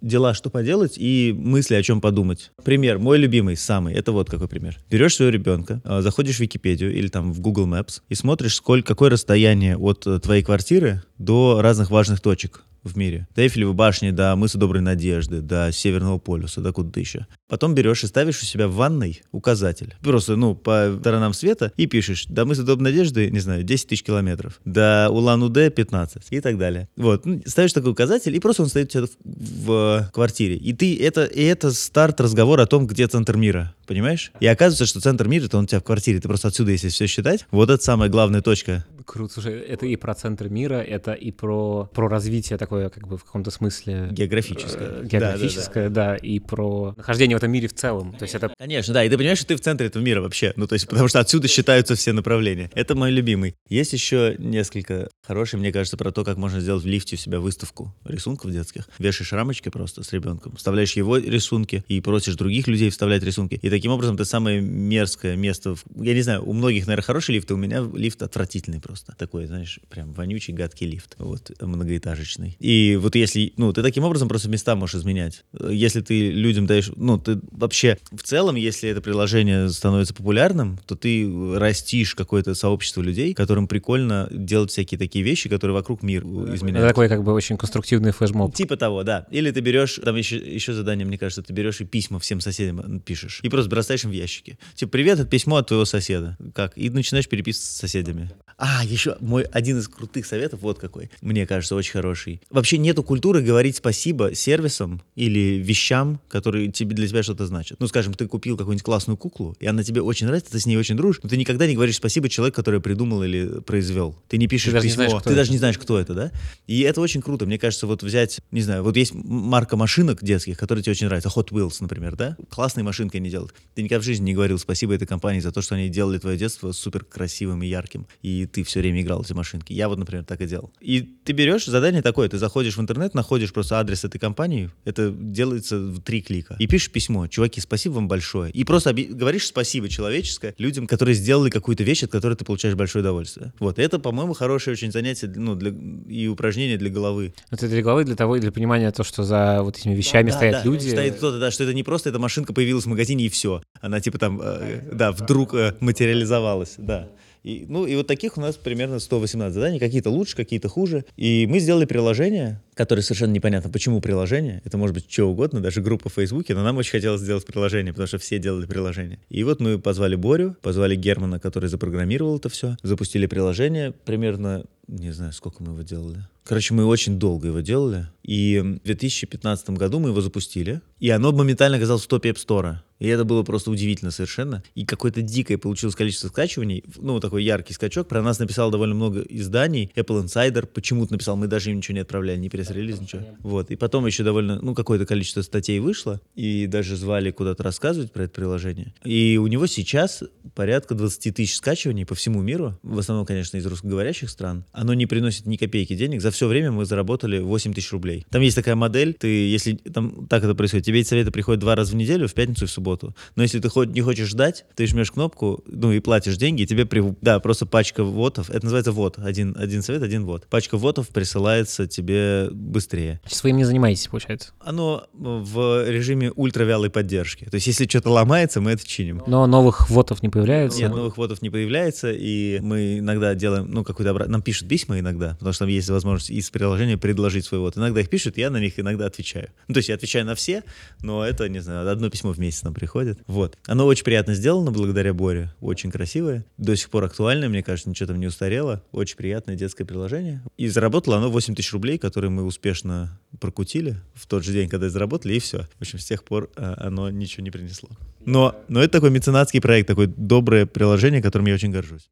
дела, 0.00 0.34
что 0.34 0.50
поделать, 0.50 0.94
и 0.96 1.34
мысли, 1.36 1.74
о 1.74 1.82
чем 1.82 2.00
подумать. 2.00 2.52
Пример, 2.64 2.98
мой 2.98 3.18
любимый, 3.18 3.56
самый, 3.56 3.94
это 3.94 4.12
вот 4.12 4.30
какой 4.30 4.48
пример. 4.48 4.78
Берешь 4.90 5.16
своего 5.16 5.32
ребенка, 5.32 5.80
а, 5.84 6.02
заходишь 6.02 6.36
в 6.36 6.40
Википедию 6.40 6.94
или 6.94 7.08
там 7.08 7.32
в 7.32 7.40
Google 7.40 7.66
Maps 7.66 8.02
и 8.08 8.14
смотришь, 8.14 8.54
сколько, 8.56 8.88
какое 8.88 9.10
расстояние 9.10 9.76
от 9.76 10.06
э, 10.06 10.18
твоей 10.20 10.42
квартиры 10.42 11.02
до 11.18 11.60
разных 11.62 11.90
важных 11.90 12.20
точек 12.20 12.64
в 12.82 12.96
мире. 12.96 13.26
До 13.34 13.42
Эйфелевой 13.42 13.74
башни, 13.74 14.10
до 14.10 14.36
мыса 14.36 14.58
Доброй 14.58 14.82
Надежды, 14.82 15.40
до 15.40 15.72
Северного 15.72 16.18
полюса, 16.18 16.60
до 16.60 16.72
куда-то 16.72 17.00
еще. 17.00 17.26
Потом 17.48 17.74
берешь 17.74 18.02
и 18.04 18.06
ставишь 18.06 18.42
у 18.42 18.46
себя 18.46 18.68
в 18.68 18.74
ванной 18.74 19.22
указатель. 19.32 19.94
Просто, 20.02 20.36
ну, 20.36 20.54
по 20.54 20.96
сторонам 21.00 21.34
света 21.34 21.72
и 21.76 21.86
пишешь, 21.86 22.26
до 22.26 22.44
мыса 22.44 22.62
Доброй 22.62 22.84
Надежды, 22.84 23.30
не 23.30 23.40
знаю, 23.40 23.62
10 23.62 23.88
тысяч 23.88 24.02
километров, 24.02 24.60
до 24.64 25.08
Улан-Удэ 25.10 25.70
15 25.70 26.22
и 26.30 26.40
так 26.40 26.58
далее. 26.58 26.88
Вот, 26.96 27.26
ну, 27.26 27.42
ставишь 27.46 27.72
такой 27.72 27.92
указатель, 27.92 28.34
и 28.34 28.40
просто 28.40 28.62
он 28.62 28.68
стоит 28.68 28.86
у 28.86 28.90
тебя 28.90 29.02
в, 29.24 29.66
в 29.66 30.10
квартире. 30.12 30.56
И 30.56 30.72
ты, 30.72 30.98
это, 31.02 31.24
и 31.24 31.42
это 31.42 31.70
старт 31.72 32.20
разговора 32.20 32.62
о 32.62 32.66
том, 32.66 32.86
где 32.86 33.06
центр 33.06 33.36
мира, 33.36 33.74
понимаешь? 33.86 34.32
И 34.40 34.46
оказывается, 34.46 34.86
что 34.86 35.00
центр 35.00 35.28
мира, 35.28 35.44
это 35.44 35.58
он 35.58 35.64
у 35.64 35.66
тебя 35.66 35.80
в 35.80 35.84
квартире. 35.84 36.20
Ты 36.20 36.28
просто 36.28 36.48
отсюда, 36.48 36.70
если 36.70 36.88
все 36.88 37.06
считать, 37.06 37.46
вот 37.50 37.70
это 37.70 37.82
самая 37.82 38.08
главная 38.08 38.40
точка 38.40 38.84
Круто, 39.04 39.34
слушай, 39.34 39.60
это 39.60 39.84
и 39.84 39.96
про 39.96 40.14
центр 40.14 40.48
мира, 40.48 40.76
это 40.76 41.12
и 41.12 41.30
про, 41.30 41.90
про 41.92 42.08
развитие 42.08 42.58
такое, 42.58 42.88
как 42.88 43.06
бы 43.06 43.18
в 43.18 43.24
каком-то 43.24 43.50
смысле... 43.50 44.08
географическое. 44.10 45.02
э, 45.02 45.04
Географическое, 45.04 45.90
да, 45.90 46.16
и 46.16 46.38
про 46.40 46.94
нахождение 46.96 47.33
в 47.34 47.36
этом 47.38 47.50
мире 47.50 47.68
в 47.68 47.74
целом. 47.74 48.12
То 48.18 48.22
есть 48.24 48.34
это 48.34 48.52
Конечно, 48.58 48.94
да, 48.94 49.04
и 49.04 49.08
ты 49.08 49.16
понимаешь, 49.16 49.38
что 49.38 49.48
ты 49.48 49.56
в 49.56 49.60
центре 49.60 49.86
этого 49.88 50.02
мира 50.02 50.20
вообще, 50.20 50.52
ну 50.56 50.66
то 50.66 50.74
есть 50.74 50.88
потому 50.88 51.08
что 51.08 51.20
отсюда 51.20 51.48
считаются 51.48 51.94
все 51.94 52.12
направления. 52.12 52.70
Это 52.74 52.94
мой 52.94 53.10
любимый. 53.10 53.54
Есть 53.68 53.92
еще 53.92 54.36
несколько 54.38 55.08
хороших, 55.26 55.60
мне 55.60 55.72
кажется, 55.72 55.96
про 55.96 56.10
то, 56.12 56.24
как 56.24 56.36
можно 56.36 56.60
сделать 56.60 56.82
в 56.84 56.86
лифте 56.86 57.16
у 57.16 57.18
себя 57.18 57.40
выставку 57.40 57.94
рисунков 58.04 58.50
детских. 58.50 58.88
Вешаешь 58.98 59.32
рамочки 59.32 59.68
просто 59.68 60.02
с 60.02 60.12
ребенком, 60.12 60.56
вставляешь 60.56 60.92
его 60.94 61.16
рисунки 61.18 61.84
и 61.88 62.00
просишь 62.00 62.36
других 62.36 62.66
людей 62.68 62.90
вставлять 62.90 63.22
рисунки. 63.22 63.58
И 63.60 63.70
таким 63.70 63.92
образом 63.92 64.16
ты 64.16 64.24
самое 64.24 64.60
мерзкое 64.60 65.36
место, 65.36 65.74
в- 65.74 65.84
я 66.02 66.14
не 66.14 66.22
знаю, 66.22 66.44
у 66.48 66.52
многих, 66.52 66.86
наверное, 66.86 67.04
хорошие 67.04 67.34
лифты, 67.36 67.54
у 67.54 67.56
меня 67.56 67.84
лифт 67.94 68.22
отвратительный 68.22 68.80
просто. 68.80 69.14
Такой, 69.18 69.46
знаешь, 69.46 69.80
прям 69.88 70.12
вонючий, 70.12 70.54
гадкий 70.54 70.86
лифт, 70.86 71.14
вот, 71.18 71.50
многоэтажечный. 71.60 72.56
И 72.60 72.96
вот 73.00 73.14
если, 73.14 73.52
ну, 73.56 73.72
ты 73.72 73.82
таким 73.82 74.04
образом 74.04 74.28
просто 74.28 74.48
места 74.48 74.74
можешь 74.76 74.96
изменять. 74.96 75.44
Если 75.70 76.00
ты 76.00 76.30
людям 76.30 76.66
даешь, 76.66 76.90
ну, 76.96 77.18
ты 77.24 77.40
вообще 77.50 77.98
в 78.12 78.22
целом, 78.22 78.56
если 78.56 78.88
это 78.88 79.00
приложение 79.00 79.68
становится 79.70 80.14
популярным, 80.14 80.78
то 80.86 80.94
ты 80.94 81.28
растишь 81.56 82.14
какое-то 82.14 82.54
сообщество 82.54 83.02
людей, 83.02 83.34
которым 83.34 83.66
прикольно 83.66 84.28
делать 84.30 84.70
всякие 84.70 84.98
такие 84.98 85.24
вещи, 85.24 85.48
которые 85.48 85.74
вокруг 85.74 86.02
мир 86.02 86.24
э, 86.24 86.44
это 86.44 86.54
изменяют. 86.56 86.88
такой 86.88 87.08
как 87.08 87.24
бы 87.24 87.32
очень 87.32 87.56
конструктивный 87.56 88.12
флешмоб. 88.12 88.54
Типа 88.54 88.76
того, 88.76 89.02
да. 89.02 89.26
Или 89.30 89.50
ты 89.50 89.60
берешь, 89.60 90.00
там 90.04 90.16
еще, 90.16 90.36
еще 90.36 90.72
задание, 90.72 91.06
мне 91.06 91.18
кажется, 91.18 91.42
ты 91.42 91.52
берешь 91.52 91.80
и 91.80 91.84
письма 91.84 92.18
всем 92.18 92.40
соседям 92.40 93.00
пишешь. 93.00 93.40
И 93.42 93.48
просто 93.48 93.70
бросаешь 93.70 94.04
им 94.04 94.10
в 94.10 94.14
ящики. 94.14 94.58
Типа, 94.74 94.92
привет, 94.92 95.18
это 95.18 95.28
письмо 95.28 95.56
от 95.56 95.68
твоего 95.68 95.84
соседа. 95.84 96.36
Как? 96.54 96.72
И 96.76 96.90
начинаешь 96.90 97.28
переписываться 97.28 97.72
с 97.72 97.76
соседями. 97.76 98.30
А, 98.56 98.84
еще 98.84 99.16
мой 99.20 99.42
один 99.42 99.78
из 99.78 99.88
крутых 99.88 100.26
советов, 100.26 100.60
вот 100.60 100.78
какой, 100.78 101.10
мне 101.20 101.46
кажется, 101.46 101.74
очень 101.74 101.92
хороший. 101.92 102.40
Вообще 102.50 102.78
нету 102.78 103.02
культуры 103.02 103.42
говорить 103.42 103.76
спасибо 103.76 104.34
сервисам 104.34 105.02
или 105.16 105.58
вещам, 105.58 106.20
которые 106.28 106.70
тебе, 106.70 106.94
для 106.94 107.06
тебя 107.14 107.22
что-то 107.22 107.46
значат. 107.46 107.80
Ну, 107.80 107.86
скажем, 107.86 108.14
ты 108.14 108.26
купил 108.26 108.56
какую-нибудь 108.56 108.84
классную 108.84 109.16
куклу, 109.16 109.56
и 109.60 109.66
она 109.66 109.82
тебе 109.82 110.02
очень 110.02 110.26
нравится, 110.26 110.50
ты 110.52 110.60
с 110.60 110.66
ней 110.66 110.76
очень 110.76 110.96
дружишь, 110.96 111.20
но 111.22 111.28
ты 111.28 111.36
никогда 111.36 111.66
не 111.66 111.74
говоришь 111.74 111.96
спасибо 111.96 112.28
человеку, 112.28 112.56
который 112.56 112.80
придумал 112.80 113.22
или 113.22 113.60
произвел. 113.60 114.16
Ты 114.28 114.38
не 114.38 114.46
пишешь 114.46 114.72
даже 114.72 114.86
не 114.86 114.90
письмо, 114.90 115.04
знаешь, 115.04 115.12
кто 115.12 115.20
ты 115.20 115.30
это. 115.30 115.36
даже 115.36 115.50
не 115.52 115.58
знаешь, 115.58 115.78
кто 115.78 115.98
это, 115.98 116.14
да? 116.14 116.32
И 116.66 116.80
это 116.80 117.00
очень 117.00 117.22
круто. 117.22 117.46
Мне 117.46 117.58
кажется, 117.58 117.86
вот 117.86 118.02
взять, 118.02 118.40
не 118.50 118.62
знаю, 118.62 118.82
вот 118.82 118.96
есть 118.96 119.12
марка 119.14 119.76
машинок 119.76 120.22
детских, 120.22 120.58
которые 120.58 120.82
тебе 120.82 120.92
очень 120.92 121.06
нравятся. 121.06 121.28
Hot 121.28 121.50
Wheels, 121.50 121.76
например, 121.80 122.16
да? 122.16 122.36
Классные 122.50 122.84
машинки 122.84 123.16
они 123.16 123.30
делают. 123.30 123.54
Ты 123.74 123.82
никогда 123.82 124.00
в 124.00 124.04
жизни 124.04 124.24
не 124.26 124.34
говорил 124.34 124.58
спасибо 124.58 124.94
этой 124.94 125.06
компании 125.06 125.40
за 125.40 125.52
то, 125.52 125.62
что 125.62 125.74
они 125.74 125.88
делали 125.88 126.18
твое 126.18 126.36
детство 126.36 126.72
супер 126.72 127.04
красивым 127.04 127.62
и 127.62 127.66
ярким. 127.66 128.06
И 128.22 128.46
ты 128.46 128.64
все 128.64 128.80
время 128.80 129.02
играл 129.02 129.22
эти 129.22 129.32
машинки. 129.32 129.72
Я 129.72 129.88
вот, 129.88 129.98
например, 129.98 130.24
так 130.24 130.40
и 130.40 130.46
делал. 130.46 130.72
И 130.80 131.00
ты 131.00 131.32
берешь 131.32 131.66
задание 131.66 132.02
такое, 132.02 132.28
ты 132.28 132.38
заходишь 132.38 132.76
в 132.76 132.80
интернет, 132.80 133.14
находишь 133.14 133.52
просто 133.52 133.78
адрес 133.78 134.04
этой 134.04 134.18
компании, 134.18 134.70
это 134.84 135.10
делается 135.10 135.78
в 135.78 136.00
три 136.00 136.22
клика. 136.22 136.56
И 136.58 136.66
пишешь 136.66 136.90
письмо, 136.90 137.03
чуваки, 137.28 137.60
спасибо 137.60 137.94
вам 137.94 138.08
большое. 138.08 138.50
И 138.50 138.64
просто 138.64 138.90
оби- 138.90 139.04
говоришь 139.04 139.46
спасибо 139.46 139.88
человеческое 139.88 140.54
людям, 140.58 140.86
которые 140.86 141.14
сделали 141.14 141.50
какую-то 141.50 141.84
вещь, 141.84 142.02
от 142.02 142.10
которой 142.10 142.34
ты 142.34 142.44
получаешь 142.44 142.74
большое 142.74 143.02
удовольствие. 143.02 143.52
Вот, 143.58 143.78
это, 143.78 143.98
по-моему, 143.98 144.34
хорошее 144.34 144.72
очень 144.72 144.92
занятие, 144.92 145.32
ну, 145.34 145.54
для, 145.54 145.72
и 146.08 146.26
упражнение 146.26 146.76
для 146.76 146.90
головы. 146.90 147.34
Это 147.50 147.68
для 147.68 147.82
головы, 147.82 148.04
для 148.04 148.16
того, 148.16 148.38
для 148.38 148.52
понимания 148.52 148.90
того, 148.90 149.04
что 149.04 149.22
за 149.24 149.62
вот 149.62 149.76
этими 149.78 149.94
вещами 149.94 150.30
Да, 150.30 150.36
стоят 150.36 150.54
да, 150.54 150.64
люди. 150.64 150.88
Стоит 150.88 151.16
кто-то, 151.16 151.38
да, 151.38 151.50
что 151.50 151.64
это 151.64 151.74
не 151.74 151.82
просто 151.82 152.10
эта 152.10 152.18
машинка 152.18 152.52
появилась 152.52 152.84
в 152.84 152.88
магазине 152.88 153.26
и 153.26 153.28
все. 153.28 153.62
Она 153.80 154.00
типа 154.00 154.18
там, 154.18 154.40
э, 154.42 154.80
да, 154.92 155.12
вдруг 155.12 155.54
э, 155.54 155.74
материализовалась, 155.80 156.74
да. 156.78 157.08
И, 157.44 157.66
ну, 157.68 157.84
и 157.86 157.94
вот 157.94 158.06
таких 158.06 158.38
у 158.38 158.40
нас 158.40 158.56
примерно 158.56 158.98
118 158.98 159.54
заданий, 159.54 159.78
какие-то 159.78 160.08
лучше, 160.08 160.34
какие-то 160.34 160.70
хуже. 160.70 161.04
И 161.16 161.46
мы 161.46 161.58
сделали 161.58 161.84
приложение, 161.84 162.62
которое 162.74 163.02
совершенно 163.02 163.32
непонятно, 163.32 163.70
почему 163.70 164.00
приложение. 164.00 164.62
Это 164.64 164.76
может 164.76 164.94
быть 164.94 165.10
что 165.10 165.24
угодно, 165.24 165.60
даже 165.60 165.80
группа 165.80 166.08
в 166.08 166.14
Фейсбуке, 166.14 166.54
но 166.54 166.62
нам 166.62 166.76
очень 166.76 166.92
хотелось 166.92 167.20
сделать 167.20 167.46
приложение, 167.46 167.92
потому 167.92 168.06
что 168.06 168.18
все 168.18 168.38
делали 168.38 168.66
приложение. 168.66 169.18
И 169.28 169.42
вот 169.44 169.60
мы 169.60 169.78
позвали 169.78 170.16
Борю, 170.16 170.56
позвали 170.60 170.96
Германа, 170.96 171.40
который 171.40 171.68
запрограммировал 171.68 172.36
это 172.36 172.48
все, 172.48 172.76
запустили 172.82 173.26
приложение 173.26 173.92
примерно, 173.92 174.64
не 174.88 175.12
знаю, 175.12 175.32
сколько 175.32 175.62
мы 175.62 175.72
его 175.72 175.82
делали. 175.82 176.24
Короче, 176.44 176.74
мы 176.74 176.84
очень 176.84 177.18
долго 177.18 177.48
его 177.48 177.60
делали. 177.60 178.06
И 178.22 178.60
в 178.60 178.84
2015 178.84 179.70
году 179.70 179.98
мы 179.98 180.10
его 180.10 180.20
запустили. 180.20 180.82
И 181.00 181.08
оно 181.08 181.32
моментально 181.32 181.78
оказалось 181.78 182.04
в 182.04 182.06
топе 182.06 182.30
App 182.30 182.36
Store. 182.36 182.76
И 182.98 183.06
это 183.06 183.24
было 183.24 183.42
просто 183.42 183.70
удивительно 183.70 184.10
совершенно. 184.10 184.62
И 184.74 184.84
какое-то 184.84 185.22
дикое 185.22 185.56
получилось 185.56 185.96
количество 185.96 186.28
скачиваний, 186.28 186.84
ну, 186.96 187.18
такой 187.18 187.44
яркий 187.44 187.72
скачок. 187.72 188.08
Про 188.08 188.22
нас 188.22 188.38
написал 188.38 188.70
довольно 188.70 188.94
много 188.94 189.20
изданий. 189.22 189.90
Apple 189.96 190.24
Insider 190.24 190.66
почему-то 190.66 191.14
написал, 191.14 191.36
мы 191.36 191.46
даже 191.46 191.70
им 191.70 191.78
ничего 191.78 191.94
не 191.94 192.00
отправляли, 192.00 192.38
не 192.38 192.50
пресс-релиз, 192.64 193.00
ничего. 193.00 193.22
Вот. 193.40 193.70
И 193.70 193.76
потом 193.76 194.06
еще 194.06 194.22
довольно, 194.22 194.60
ну, 194.60 194.74
какое-то 194.74 195.06
количество 195.06 195.42
статей 195.42 195.78
вышло, 195.78 196.20
и 196.34 196.66
даже 196.66 196.96
звали 196.96 197.30
куда-то 197.30 197.62
рассказывать 197.62 198.12
про 198.12 198.24
это 198.24 198.32
приложение. 198.32 198.94
И 199.04 199.38
у 199.40 199.46
него 199.46 199.66
сейчас 199.66 200.22
порядка 200.54 200.94
20 200.94 201.34
тысяч 201.34 201.56
скачиваний 201.56 202.06
по 202.06 202.14
всему 202.14 202.42
миру, 202.42 202.78
в 202.82 202.98
основном, 202.98 203.26
конечно, 203.26 203.56
из 203.56 203.66
русскоговорящих 203.66 204.30
стран. 204.30 204.64
Оно 204.72 204.94
не 204.94 205.06
приносит 205.06 205.46
ни 205.46 205.56
копейки 205.56 205.94
денег. 205.94 206.20
За 206.20 206.30
все 206.30 206.46
время 206.46 206.72
мы 206.72 206.84
заработали 206.84 207.38
8 207.38 207.74
тысяч 207.74 207.92
рублей. 207.92 208.26
Там 208.30 208.42
есть 208.42 208.56
такая 208.56 208.74
модель, 208.74 209.14
ты, 209.14 209.28
если 209.28 209.74
там 209.74 210.26
так 210.26 210.44
это 210.44 210.54
происходит, 210.54 210.86
тебе 210.86 211.00
эти 211.00 211.08
советы 211.08 211.30
приходят 211.30 211.60
два 211.60 211.74
раза 211.74 211.92
в 211.92 211.96
неделю, 211.96 212.28
в 212.28 212.34
пятницу 212.34 212.64
и 212.64 212.68
в 212.68 212.70
субботу. 212.70 213.14
Но 213.36 213.42
если 213.42 213.60
ты 213.60 213.68
хоть 213.68 213.90
не 213.90 214.00
хочешь 214.00 214.28
ждать, 214.28 214.64
ты 214.74 214.86
жмешь 214.86 215.12
кнопку, 215.12 215.62
ну 215.66 215.92
и 215.92 216.00
платишь 216.00 216.36
деньги, 216.36 216.62
и 216.62 216.66
тебе, 216.66 216.86
при... 216.86 217.02
да, 217.20 217.40
просто 217.40 217.66
пачка 217.66 218.04
вотов, 218.04 218.50
это 218.50 218.64
называется 218.64 218.92
вот, 218.92 219.18
один, 219.18 219.54
один 219.58 219.82
совет, 219.82 220.02
один 220.02 220.24
вот. 220.24 220.46
Пачка 220.48 220.76
вотов 220.76 221.08
присылается 221.08 221.86
тебе 221.86 222.48
быстрее. 222.54 223.20
Своим 223.26 223.56
не 223.56 223.64
занимаетесь, 223.64 224.08
получается? 224.08 224.52
Оно 224.60 225.06
в 225.12 225.88
режиме 225.88 226.30
ультравялой 226.30 226.90
поддержки. 226.90 227.44
То 227.44 227.56
есть 227.56 227.66
если 227.66 227.86
что-то 227.86 228.10
ломается, 228.10 228.60
мы 228.60 228.72
это 228.72 228.86
чиним. 228.86 229.22
Но 229.26 229.46
новых 229.46 229.90
вотов 229.90 230.22
не 230.22 230.28
появляется? 230.28 230.80
Нет, 230.80 230.90
новых 230.90 231.16
вотов 231.18 231.42
не 231.42 231.50
появляется, 231.50 232.12
и 232.12 232.60
мы 232.60 232.98
иногда 232.98 233.34
делаем, 233.34 233.70
ну, 233.70 233.84
какой-то 233.84 234.10
обрат... 234.10 234.28
Нам 234.28 234.42
пишут 234.42 234.68
письма 234.68 234.98
иногда, 234.98 235.30
потому 235.34 235.52
что 235.52 235.64
там 235.64 235.68
есть 235.68 235.88
возможность 235.90 236.30
из 236.30 236.50
приложения 236.50 236.96
предложить 236.96 237.44
свой 237.44 237.60
вот. 237.60 237.76
Иногда 237.76 238.00
их 238.00 238.08
пишут, 238.08 238.38
я 238.38 238.50
на 238.50 238.58
них 238.58 238.78
иногда 238.78 239.06
отвечаю. 239.06 239.50
Ну, 239.68 239.74
то 239.74 239.78
есть 239.78 239.88
я 239.88 239.94
отвечаю 239.94 240.24
на 240.24 240.34
все, 240.34 240.62
но 241.02 241.24
это, 241.24 241.48
не 241.48 241.60
знаю, 241.60 241.88
одно 241.88 242.10
письмо 242.10 242.32
в 242.32 242.38
месяц 242.38 242.62
нам 242.62 242.74
приходит. 242.74 243.18
Вот. 243.26 243.58
Оно 243.66 243.86
очень 243.86 244.04
приятно 244.04 244.34
сделано 244.34 244.70
благодаря 244.70 245.12
Боре, 245.14 245.52
очень 245.60 245.90
красивое, 245.90 246.44
до 246.56 246.76
сих 246.76 246.90
пор 246.90 247.04
актуальное, 247.04 247.48
мне 247.48 247.62
кажется, 247.62 247.90
ничего 247.90 248.08
там 248.08 248.20
не 248.20 248.26
устарело, 248.26 248.82
очень 248.92 249.16
приятное 249.16 249.56
детское 249.56 249.84
приложение. 249.84 250.42
И 250.56 250.68
заработало 250.68 251.16
оно 251.16 251.30
8 251.30 251.54
тысяч 251.54 251.72
рублей, 251.72 251.98
которые 251.98 252.30
мы 252.30 252.43
успешно 252.44 253.18
прокутили 253.40 253.96
в 254.14 254.26
тот 254.26 254.44
же 254.44 254.52
день, 254.52 254.68
когда 254.68 254.88
заработали, 254.88 255.34
и 255.34 255.38
все. 255.38 255.66
В 255.78 255.82
общем, 255.82 255.98
с 255.98 256.04
тех 256.04 256.24
пор 256.24 256.50
а, 256.56 256.74
оно 256.78 257.10
ничего 257.10 257.42
не 257.42 257.50
принесло. 257.50 257.88
Но, 258.24 258.54
но 258.68 258.82
это 258.82 258.92
такой 258.92 259.10
меценатский 259.10 259.60
проект, 259.60 259.88
такое 259.88 260.06
доброе 260.06 260.66
приложение, 260.66 261.22
которым 261.22 261.46
я 261.46 261.54
очень 261.54 261.70
горжусь. 261.70 262.08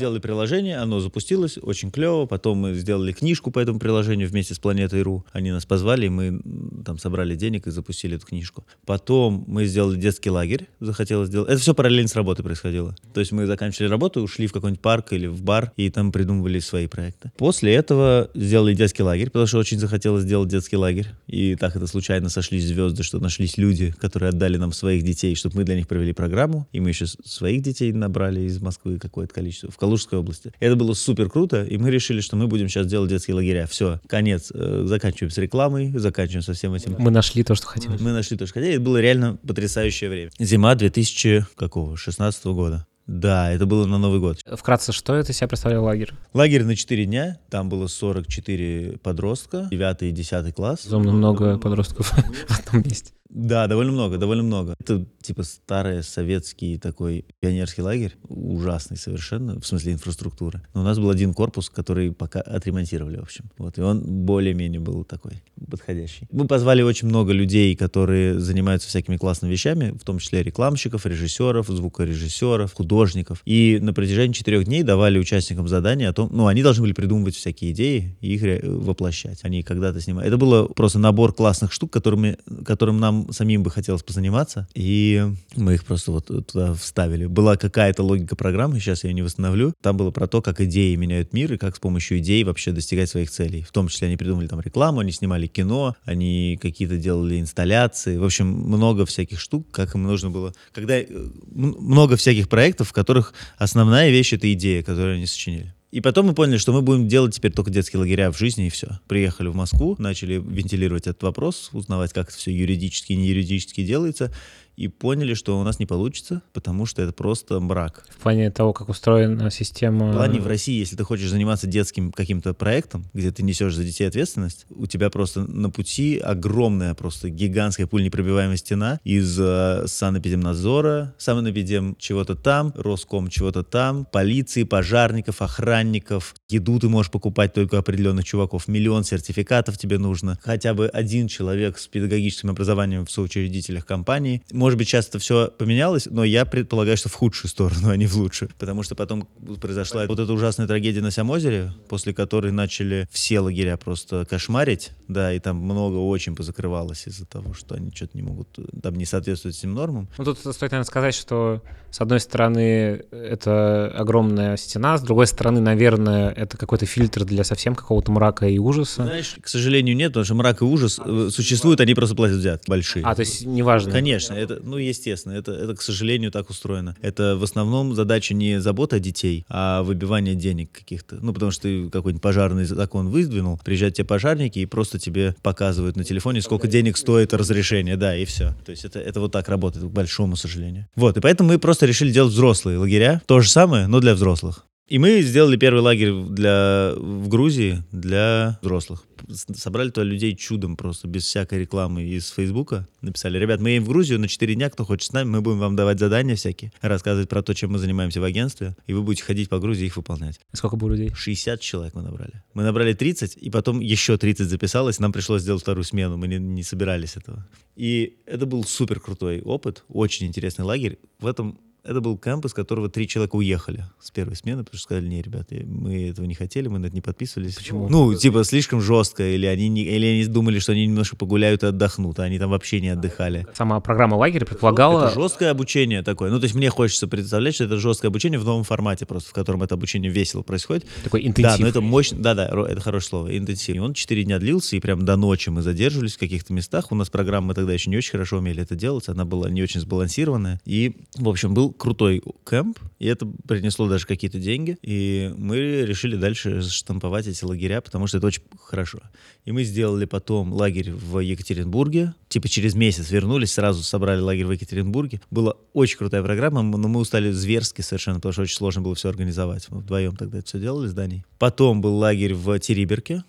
Сделали 0.00 0.18
приложение, 0.18 0.78
оно 0.78 0.98
запустилось, 1.00 1.58
очень 1.60 1.90
клево. 1.90 2.24
Потом 2.24 2.56
мы 2.56 2.72
сделали 2.72 3.12
книжку 3.12 3.50
по 3.50 3.58
этому 3.58 3.78
приложению 3.78 4.30
вместе 4.30 4.54
с 4.54 4.58
Планетой.ру. 4.58 5.26
Они 5.30 5.50
нас 5.50 5.66
позвали, 5.66 6.06
и 6.06 6.08
мы 6.08 6.40
там 6.86 6.98
собрали 6.98 7.34
денег 7.34 7.66
и 7.66 7.70
запустили 7.70 8.16
эту 8.16 8.24
книжку. 8.24 8.64
Потом 8.86 9.44
мы 9.46 9.66
сделали 9.66 9.98
детский 9.98 10.30
лагерь, 10.30 10.68
захотелось 10.80 11.28
сделать. 11.28 11.50
Это 11.50 11.60
все 11.60 11.74
параллельно 11.74 12.08
с 12.08 12.16
работой 12.16 12.42
происходило. 12.42 12.96
То 13.12 13.20
есть 13.20 13.30
мы 13.32 13.44
заканчивали 13.44 13.90
работу, 13.90 14.22
ушли 14.22 14.46
в 14.46 14.54
какой-нибудь 14.54 14.80
парк 14.80 15.12
или 15.12 15.26
в 15.26 15.42
бар, 15.42 15.72
и 15.76 15.90
там 15.90 16.12
придумывали 16.12 16.60
свои 16.60 16.86
проекты. 16.86 17.30
После 17.36 17.74
этого 17.74 18.30
сделали 18.32 18.72
детский 18.72 19.02
лагерь, 19.02 19.26
потому 19.26 19.46
что 19.48 19.58
очень 19.58 19.78
захотелось 19.78 20.22
сделать 20.22 20.48
детский 20.48 20.76
лагерь. 20.76 21.08
И 21.26 21.56
так 21.56 21.76
это 21.76 21.86
случайно 21.86 22.30
сошлись 22.30 22.64
звезды, 22.64 23.02
что 23.02 23.18
нашлись 23.18 23.58
люди, 23.58 23.94
которые 24.00 24.30
отдали 24.30 24.56
нам 24.56 24.72
своих 24.72 25.02
детей, 25.02 25.34
чтобы 25.34 25.56
мы 25.56 25.64
для 25.64 25.76
них 25.76 25.88
провели 25.88 26.14
программу. 26.14 26.66
И 26.72 26.80
мы 26.80 26.88
еще 26.88 27.04
своих 27.06 27.60
детей 27.60 27.92
набрали 27.92 28.40
из 28.40 28.62
Москвы 28.62 28.98
какое-то 28.98 29.34
количество. 29.34 29.70
В 29.70 29.76
Калужской 29.90 30.20
области. 30.20 30.52
Это 30.60 30.76
было 30.76 30.94
супер 30.94 31.28
круто, 31.28 31.64
и 31.64 31.76
мы 31.76 31.90
решили, 31.90 32.20
что 32.20 32.36
мы 32.36 32.46
будем 32.46 32.68
сейчас 32.68 32.86
делать 32.86 33.10
детские 33.10 33.34
лагеря. 33.34 33.66
Все, 33.66 34.00
конец. 34.06 34.52
Э, 34.54 34.84
заканчиваем 34.86 35.32
с 35.32 35.38
рекламой, 35.38 35.90
заканчиваем 35.96 36.42
со 36.42 36.52
всем 36.52 36.74
этим. 36.74 36.94
Мы 36.98 37.10
нашли 37.10 37.42
то, 37.42 37.56
что 37.56 37.66
хотели. 37.66 37.96
Мы 37.98 38.12
нашли 38.12 38.36
то, 38.36 38.46
что 38.46 38.54
хотели. 38.54 38.74
Это 38.74 38.82
было 38.82 38.98
реально 38.98 39.36
потрясающее 39.44 40.08
время. 40.08 40.30
Зима 40.38 40.76
2016 40.76 42.44
года. 42.46 42.86
Да, 43.08 43.50
это 43.50 43.66
было 43.66 43.86
на 43.86 43.98
Новый 43.98 44.20
год. 44.20 44.38
Вкратце, 44.46 44.92
что 44.92 45.16
это 45.16 45.32
себя 45.32 45.48
представлял 45.48 45.82
лагерь? 45.82 46.12
Лагерь 46.32 46.62
на 46.62 46.76
4 46.76 47.06
дня, 47.06 47.38
там 47.50 47.68
было 47.68 47.88
44 47.88 48.98
подростка, 49.02 49.66
9 49.72 50.02
и 50.02 50.12
10 50.12 50.54
класс. 50.54 50.84
Безумно 50.84 51.10
много 51.10 51.58
подростков 51.58 52.12
в 52.48 52.58
одном 52.60 52.84
месте. 52.84 53.12
Да, 53.30 53.68
довольно 53.68 53.92
много, 53.92 54.18
довольно 54.18 54.42
много. 54.42 54.74
Это 54.80 55.06
типа 55.22 55.44
старый 55.44 56.02
советский 56.02 56.78
такой 56.78 57.24
пионерский 57.38 57.82
лагерь, 57.82 58.16
ужасный 58.28 58.96
совершенно, 58.96 59.60
в 59.60 59.66
смысле 59.66 59.92
инфраструктуры. 59.92 60.62
Но 60.74 60.80
у 60.80 60.84
нас 60.84 60.98
был 60.98 61.10
один 61.10 61.32
корпус, 61.32 61.70
который 61.70 62.12
пока 62.12 62.40
отремонтировали, 62.40 63.18
в 63.18 63.22
общем. 63.22 63.44
Вот, 63.56 63.78
и 63.78 63.82
он 63.82 64.02
более-менее 64.26 64.80
был 64.80 65.04
такой 65.04 65.42
подходящий. 65.70 66.26
Мы 66.32 66.46
позвали 66.48 66.82
очень 66.82 67.06
много 67.06 67.32
людей, 67.32 67.76
которые 67.76 68.40
занимаются 68.40 68.88
всякими 68.88 69.16
классными 69.16 69.52
вещами, 69.52 69.96
в 69.96 70.04
том 70.04 70.18
числе 70.18 70.42
рекламщиков, 70.42 71.06
режиссеров, 71.06 71.68
звукорежиссеров, 71.68 72.72
художников. 72.72 73.42
И 73.44 73.78
на 73.80 73.92
протяжении 73.92 74.32
четырех 74.32 74.64
дней 74.64 74.82
давали 74.82 75.18
участникам 75.18 75.68
задания 75.68 76.10
о 76.10 76.12
том, 76.12 76.30
ну, 76.32 76.48
они 76.48 76.64
должны 76.64 76.82
были 76.82 76.94
придумывать 76.94 77.36
всякие 77.36 77.70
идеи 77.70 78.16
и 78.20 78.34
их 78.34 78.64
воплощать. 78.64 79.44
Они 79.44 79.62
когда-то 79.62 80.00
снимали. 80.00 80.26
Это 80.26 80.36
было 80.36 80.64
просто 80.66 80.98
набор 80.98 81.32
классных 81.32 81.72
штук, 81.72 81.92
которыми, 81.92 82.36
которым 82.64 82.98
нам 82.98 83.19
самим 83.30 83.62
бы 83.62 83.70
хотелось 83.70 84.02
позаниматься, 84.02 84.68
и 84.74 85.24
мы 85.56 85.74
их 85.74 85.84
просто 85.84 86.12
вот 86.12 86.26
туда 86.26 86.74
вставили. 86.74 87.26
Была 87.26 87.56
какая-то 87.56 88.02
логика 88.02 88.36
программы, 88.36 88.80
сейчас 88.80 89.04
я 89.04 89.10
ее 89.10 89.14
не 89.14 89.22
восстановлю. 89.22 89.72
Там 89.82 89.96
было 89.96 90.10
про 90.10 90.26
то, 90.26 90.42
как 90.42 90.60
идеи 90.60 90.94
меняют 90.94 91.32
мир 91.32 91.52
и 91.54 91.58
как 91.58 91.76
с 91.76 91.78
помощью 91.78 92.18
идей 92.18 92.44
вообще 92.44 92.72
достигать 92.72 93.10
своих 93.10 93.30
целей. 93.30 93.62
В 93.62 93.72
том 93.72 93.88
числе 93.88 94.08
они 94.08 94.16
придумали 94.16 94.46
там 94.46 94.60
рекламу, 94.60 95.00
они 95.00 95.12
снимали 95.12 95.46
кино, 95.46 95.96
они 96.04 96.58
какие-то 96.60 96.96
делали 96.96 97.40
инсталляции. 97.40 98.16
В 98.16 98.24
общем, 98.24 98.46
много 98.46 99.06
всяких 99.06 99.40
штук, 99.40 99.70
как 99.70 99.94
им 99.94 100.04
нужно 100.04 100.30
было. 100.30 100.54
Когда 100.72 100.98
э, 100.98 101.06
много 101.50 102.16
всяких 102.16 102.48
проектов, 102.48 102.88
в 102.88 102.92
которых 102.92 103.34
основная 103.58 104.10
вещь— 104.10 104.32
это 104.34 104.52
идея, 104.52 104.82
которую 104.82 105.16
они 105.16 105.26
сочинили. 105.26 105.74
И 105.90 106.00
потом 106.00 106.26
мы 106.26 106.34
поняли, 106.34 106.58
что 106.58 106.72
мы 106.72 106.82
будем 106.82 107.08
делать 107.08 107.34
теперь 107.34 107.52
только 107.52 107.70
детские 107.70 107.98
лагеря 107.98 108.30
в 108.30 108.38
жизни, 108.38 108.66
и 108.66 108.70
все. 108.70 109.00
Приехали 109.08 109.48
в 109.48 109.56
Москву, 109.56 109.96
начали 109.98 110.34
вентилировать 110.34 111.08
этот 111.08 111.22
вопрос, 111.24 111.70
узнавать, 111.72 112.12
как 112.12 112.28
это 112.28 112.38
все 112.38 112.52
юридически 112.52 113.12
и 113.12 113.16
не 113.16 113.28
юридически 113.28 113.84
делается 113.84 114.32
и 114.80 114.88
поняли, 114.88 115.34
что 115.34 115.60
у 115.60 115.62
нас 115.62 115.78
не 115.78 115.84
получится, 115.84 116.40
потому 116.54 116.86
что 116.86 117.02
это 117.02 117.12
просто 117.12 117.60
мрак. 117.60 118.06
В 118.08 118.22
плане 118.22 118.50
того, 118.50 118.72
как 118.72 118.88
устроена 118.88 119.50
система... 119.50 120.10
В 120.10 120.14
плане 120.14 120.40
в 120.40 120.46
России, 120.46 120.78
если 120.78 120.96
ты 120.96 121.04
хочешь 121.04 121.28
заниматься 121.28 121.66
детским 121.66 122.12
каким-то 122.12 122.54
проектом, 122.54 123.04
где 123.12 123.30
ты 123.30 123.42
несешь 123.42 123.74
за 123.74 123.84
детей 123.84 124.08
ответственность, 124.08 124.64
у 124.70 124.86
тебя 124.86 125.10
просто 125.10 125.42
на 125.42 125.68
пути 125.68 126.18
огромная, 126.18 126.94
просто 126.94 127.28
гигантская 127.28 127.86
пульнепробиваемая 127.86 128.56
стена 128.56 129.00
из 129.04 129.38
э, 129.38 129.86
санэпидемнадзора, 129.86 131.14
санэпидем 131.18 131.96
чего-то 131.98 132.34
там, 132.34 132.72
Роском 132.74 133.28
чего-то 133.28 133.62
там, 133.62 134.06
полиции, 134.06 134.62
пожарников, 134.62 135.42
охранников. 135.42 136.34
Еду 136.48 136.78
ты 136.78 136.88
можешь 136.88 137.12
покупать 137.12 137.52
только 137.52 137.76
определенных 137.76 138.24
чуваков. 138.24 138.66
Миллион 138.66 139.04
сертификатов 139.04 139.76
тебе 139.76 139.98
нужно. 139.98 140.38
Хотя 140.42 140.72
бы 140.72 140.88
один 140.88 141.28
человек 141.28 141.78
с 141.78 141.86
педагогическим 141.86 142.48
образованием 142.48 143.04
в 143.04 143.10
соучредителях 143.10 143.84
компании 143.84 144.42
может 144.52 144.69
может 144.70 144.78
быть, 144.78 144.88
сейчас 144.88 145.08
это 145.08 145.18
все 145.18 145.48
поменялось, 145.48 146.06
но 146.08 146.22
я 146.22 146.44
предполагаю, 146.44 146.96
что 146.96 147.08
в 147.08 147.14
худшую 147.14 147.50
сторону, 147.50 147.90
а 147.90 147.96
не 147.96 148.06
в 148.06 148.14
лучшую. 148.14 148.52
Потому 148.56 148.84
что 148.84 148.94
потом 148.94 149.26
произошла 149.60 150.06
вот 150.06 150.20
эта 150.20 150.32
ужасная 150.32 150.68
трагедия 150.68 151.00
на 151.00 151.10
Самозере, 151.10 151.72
после 151.88 152.14
которой 152.14 152.52
начали 152.52 153.08
все 153.10 153.40
лагеря 153.40 153.76
просто 153.76 154.24
кошмарить, 154.30 154.92
да, 155.08 155.32
и 155.32 155.40
там 155.40 155.56
много 155.56 155.96
очень 155.96 156.36
позакрывалось 156.36 157.08
из-за 157.08 157.26
того, 157.26 157.52
что 157.52 157.74
они 157.74 157.90
что-то 157.92 158.16
не 158.16 158.22
могут, 158.22 158.46
там 158.80 158.94
не 158.94 159.06
соответствуют 159.06 159.56
этим 159.56 159.74
нормам. 159.74 160.08
Ну, 160.18 160.24
тут 160.24 160.38
стоит, 160.38 160.60
наверное, 160.60 160.84
сказать, 160.84 161.16
что 161.16 161.60
с 161.90 162.00
одной 162.00 162.20
стороны 162.20 163.04
это 163.10 163.88
огромная 163.88 164.56
стена, 164.56 164.96
с 164.98 165.02
другой 165.02 165.26
стороны, 165.26 165.60
наверное, 165.60 166.30
это 166.30 166.56
какой-то 166.56 166.86
фильтр 166.86 167.24
для 167.24 167.42
совсем 167.42 167.74
какого-то 167.74 168.12
мрака 168.12 168.46
и 168.46 168.58
ужаса. 168.58 169.02
Знаешь, 169.02 169.34
к 169.40 169.48
сожалению, 169.48 169.96
нет, 169.96 170.12
потому 170.12 170.24
что 170.24 170.36
мрак 170.36 170.60
и 170.62 170.64
ужас 170.64 171.00
э, 171.04 171.28
существуют, 171.32 171.80
они 171.80 171.94
просто 171.94 172.14
платят 172.14 172.36
взятки 172.36 172.70
большие. 172.70 173.04
А, 173.04 173.16
то 173.16 173.20
есть 173.20 173.44
неважно. 173.44 173.90
Конечно, 173.90 174.34
это, 174.34 174.59
ну, 174.62 174.76
естественно, 174.76 175.32
это, 175.32 175.52
это, 175.52 175.74
к 175.74 175.82
сожалению, 175.82 176.30
так 176.30 176.50
устроено. 176.50 176.96
Это 177.00 177.36
в 177.36 177.42
основном 177.42 177.94
задача 177.94 178.34
не 178.34 178.60
забота 178.60 178.96
о 178.96 178.98
детей, 178.98 179.44
а 179.48 179.82
выбивание 179.82 180.34
денег 180.34 180.72
каких-то. 180.72 181.16
Ну, 181.20 181.32
потому 181.32 181.52
что 181.52 181.62
ты 181.62 181.90
какой-нибудь 181.90 182.22
пожарный 182.22 182.64
закон 182.64 183.08
выдвинул, 183.08 183.58
приезжают 183.64 183.96
те 183.96 184.04
пожарники 184.04 184.58
и 184.58 184.66
просто 184.66 184.98
тебе 184.98 185.34
показывают 185.42 185.96
на 185.96 186.04
телефоне, 186.04 186.42
сколько 186.42 186.68
денег 186.68 186.96
стоит 186.96 187.34
разрешение, 187.34 187.96
да, 187.96 188.16
и 188.16 188.24
все. 188.24 188.54
То 188.64 188.70
есть 188.70 188.84
это, 188.84 188.98
это 188.98 189.20
вот 189.20 189.32
так 189.32 189.48
работает, 189.48 189.84
к 189.86 189.88
большому 189.88 190.36
сожалению. 190.36 190.88
Вот, 190.94 191.16
и 191.16 191.20
поэтому 191.20 191.50
мы 191.50 191.58
просто 191.58 191.86
решили 191.86 192.12
делать 192.12 192.32
взрослые 192.32 192.78
лагеря. 192.78 193.22
То 193.26 193.40
же 193.40 193.48
самое, 193.48 193.86
но 193.86 194.00
для 194.00 194.14
взрослых. 194.14 194.66
И 194.90 194.98
мы 194.98 195.22
сделали 195.22 195.56
первый 195.56 195.82
лагерь 195.82 196.12
для, 196.12 196.92
в 196.96 197.28
Грузии 197.28 197.84
для 197.92 198.58
взрослых. 198.60 199.04
Собрали 199.28 199.90
туда 199.90 200.04
людей 200.04 200.34
чудом 200.36 200.76
просто, 200.76 201.08
без 201.08 201.24
всякой 201.24 201.60
рекламы 201.60 202.04
из 202.04 202.30
Фейсбука. 202.30 202.88
Написали, 203.00 203.38
ребят, 203.38 203.60
мы 203.60 203.70
едем 203.70 203.84
в 203.84 203.88
Грузию 203.88 204.18
на 204.18 204.28
4 204.28 204.54
дня, 204.54 204.70
кто 204.70 204.84
хочет 204.84 205.08
с 205.08 205.12
нами, 205.12 205.28
мы 205.28 205.40
будем 205.40 205.58
вам 205.58 205.76
давать 205.76 205.98
задания 205.98 206.36
всякие, 206.36 206.72
рассказывать 206.80 207.28
про 207.28 207.42
то, 207.42 207.54
чем 207.54 207.72
мы 207.72 207.78
занимаемся 207.78 208.20
в 208.20 208.24
агентстве, 208.24 208.76
и 208.86 208.92
вы 208.92 209.02
будете 209.02 209.24
ходить 209.24 209.48
по 209.48 209.58
Грузии 209.58 209.84
и 209.84 209.86
их 209.86 209.96
выполнять. 209.96 210.40
Сколько 210.52 210.76
было 210.76 210.90
людей? 210.90 211.12
60 211.14 211.60
человек 211.60 211.94
мы 211.94 212.02
набрали. 212.02 212.42
Мы 212.54 212.62
набрали 212.62 212.92
30, 212.92 213.36
и 213.36 213.50
потом 213.50 213.80
еще 213.80 214.16
30 214.16 214.48
записалось, 214.48 214.98
нам 214.98 215.12
пришлось 215.12 215.42
сделать 215.42 215.62
вторую 215.62 215.84
смену, 215.84 216.16
мы 216.16 216.28
не, 216.28 216.38
не 216.38 216.62
собирались 216.62 217.16
этого. 217.16 217.46
И 217.76 218.18
это 218.26 218.46
был 218.46 218.64
супер 218.64 219.00
крутой 219.00 219.40
опыт, 219.42 219.84
очень 219.88 220.26
интересный 220.26 220.64
лагерь. 220.64 220.98
В 221.18 221.26
этом 221.26 221.58
это 221.84 222.00
был 222.00 222.16
кемп, 222.18 222.44
из 222.46 222.52
которого 222.52 222.88
три 222.88 223.08
человека 223.08 223.36
уехали 223.36 223.84
с 224.00 224.10
первой 224.10 224.36
смены, 224.36 224.64
потому 224.64 224.78
что 224.78 224.84
сказали, 224.84 225.06
не, 225.06 225.22
ребята, 225.22 225.54
мы 225.64 226.08
этого 226.10 226.26
не 226.26 226.34
хотели, 226.34 226.68
мы 226.68 226.78
на 226.78 226.86
это 226.86 226.94
не 226.94 227.00
подписывались. 227.00 227.56
Почему? 227.56 227.88
Ну, 227.88 228.14
типа, 228.14 228.44
слишком 228.44 228.80
жестко, 228.80 229.26
или 229.26 229.46
они, 229.46 229.68
не, 229.68 229.82
или 229.82 230.06
они 230.06 230.26
думали, 230.26 230.58
что 230.58 230.72
они 230.72 230.86
немножко 230.86 231.16
погуляют 231.16 231.62
и 231.62 231.66
отдохнут, 231.66 232.18
а 232.18 232.24
они 232.24 232.38
там 232.38 232.50
вообще 232.50 232.80
не 232.80 232.88
отдыхали. 232.88 233.46
Сама 233.54 233.80
программа 233.80 234.16
лагеря 234.16 234.46
предполагала... 234.46 235.06
Это 235.06 235.14
жесткое 235.14 235.50
обучение 235.50 236.02
такое. 236.02 236.30
Ну, 236.30 236.38
то 236.38 236.44
есть 236.44 236.54
мне 236.54 236.70
хочется 236.70 237.08
представлять, 237.08 237.54
что 237.54 237.64
это 237.64 237.78
жесткое 237.78 238.08
обучение 238.08 238.38
в 238.38 238.44
новом 238.44 238.64
формате 238.64 239.06
просто, 239.06 239.30
в 239.30 239.32
котором 239.32 239.62
это 239.62 239.74
обучение 239.74 240.10
весело 240.10 240.42
происходит. 240.42 240.86
Такой 241.02 241.26
интенсив. 241.26 241.58
Да, 241.58 241.62
но 241.62 241.68
это 241.68 241.80
мощно, 241.80 242.18
да-да, 242.18 242.46
это 242.46 242.80
хорошее 242.80 243.08
слово, 243.08 243.38
интенсив. 243.38 243.76
И 243.76 243.78
он 243.78 243.94
четыре 243.94 244.24
дня 244.24 244.38
длился, 244.38 244.76
и 244.76 244.80
прям 244.80 245.04
до 245.04 245.16
ночи 245.16 245.48
мы 245.50 245.62
задерживались 245.62 246.14
в 246.14 246.18
каких-то 246.18 246.52
местах. 246.52 246.92
У 246.92 246.94
нас 246.94 247.10
программа, 247.10 247.48
мы 247.48 247.54
тогда 247.54 247.72
еще 247.72 247.90
не 247.90 247.96
очень 247.96 248.12
хорошо 248.12 248.38
умели 248.38 248.62
это 248.62 248.74
делать, 248.74 249.08
она 249.08 249.24
была 249.24 249.48
не 249.48 249.62
очень 249.62 249.80
сбалансированная. 249.80 250.60
И, 250.64 250.96
в 251.16 251.28
общем, 251.28 251.54
был 251.54 251.69
крутой 251.72 252.22
кемп, 252.48 252.78
и 252.98 253.06
это 253.06 253.26
принесло 253.46 253.88
даже 253.88 254.06
какие-то 254.06 254.38
деньги, 254.38 254.76
и 254.82 255.32
мы 255.36 255.82
решили 255.82 256.16
дальше 256.16 256.62
штамповать 256.62 257.26
эти 257.26 257.44
лагеря, 257.44 257.80
потому 257.80 258.06
что 258.06 258.18
это 258.18 258.26
очень 258.26 258.42
хорошо. 258.60 259.00
И 259.44 259.52
мы 259.52 259.64
сделали 259.64 260.04
потом 260.04 260.52
лагерь 260.52 260.92
в 260.92 261.18
Екатеринбурге, 261.18 262.14
типа 262.28 262.48
через 262.48 262.74
месяц 262.74 263.10
вернулись, 263.10 263.52
сразу 263.52 263.82
собрали 263.82 264.20
лагерь 264.20 264.46
в 264.46 264.52
Екатеринбурге. 264.52 265.20
Была 265.30 265.54
очень 265.72 265.98
крутая 265.98 266.22
программа, 266.22 266.62
но 266.62 266.88
мы 266.88 267.00
устали 267.00 267.30
зверски 267.30 267.80
совершенно, 267.80 268.16
потому 268.16 268.32
что 268.32 268.42
очень 268.42 268.56
сложно 268.56 268.82
было 268.82 268.94
все 268.94 269.08
организовать. 269.08 269.66
Мы 269.70 269.78
вдвоем 269.80 270.16
тогда 270.16 270.38
это 270.38 270.46
все 270.46 270.58
делали 270.58 270.88
с 270.88 270.92
Даней. 270.92 271.24
Потом 271.38 271.80
был 271.80 271.96
лагерь 271.96 272.34
в 272.34 272.58
Териберке, 272.58 273.24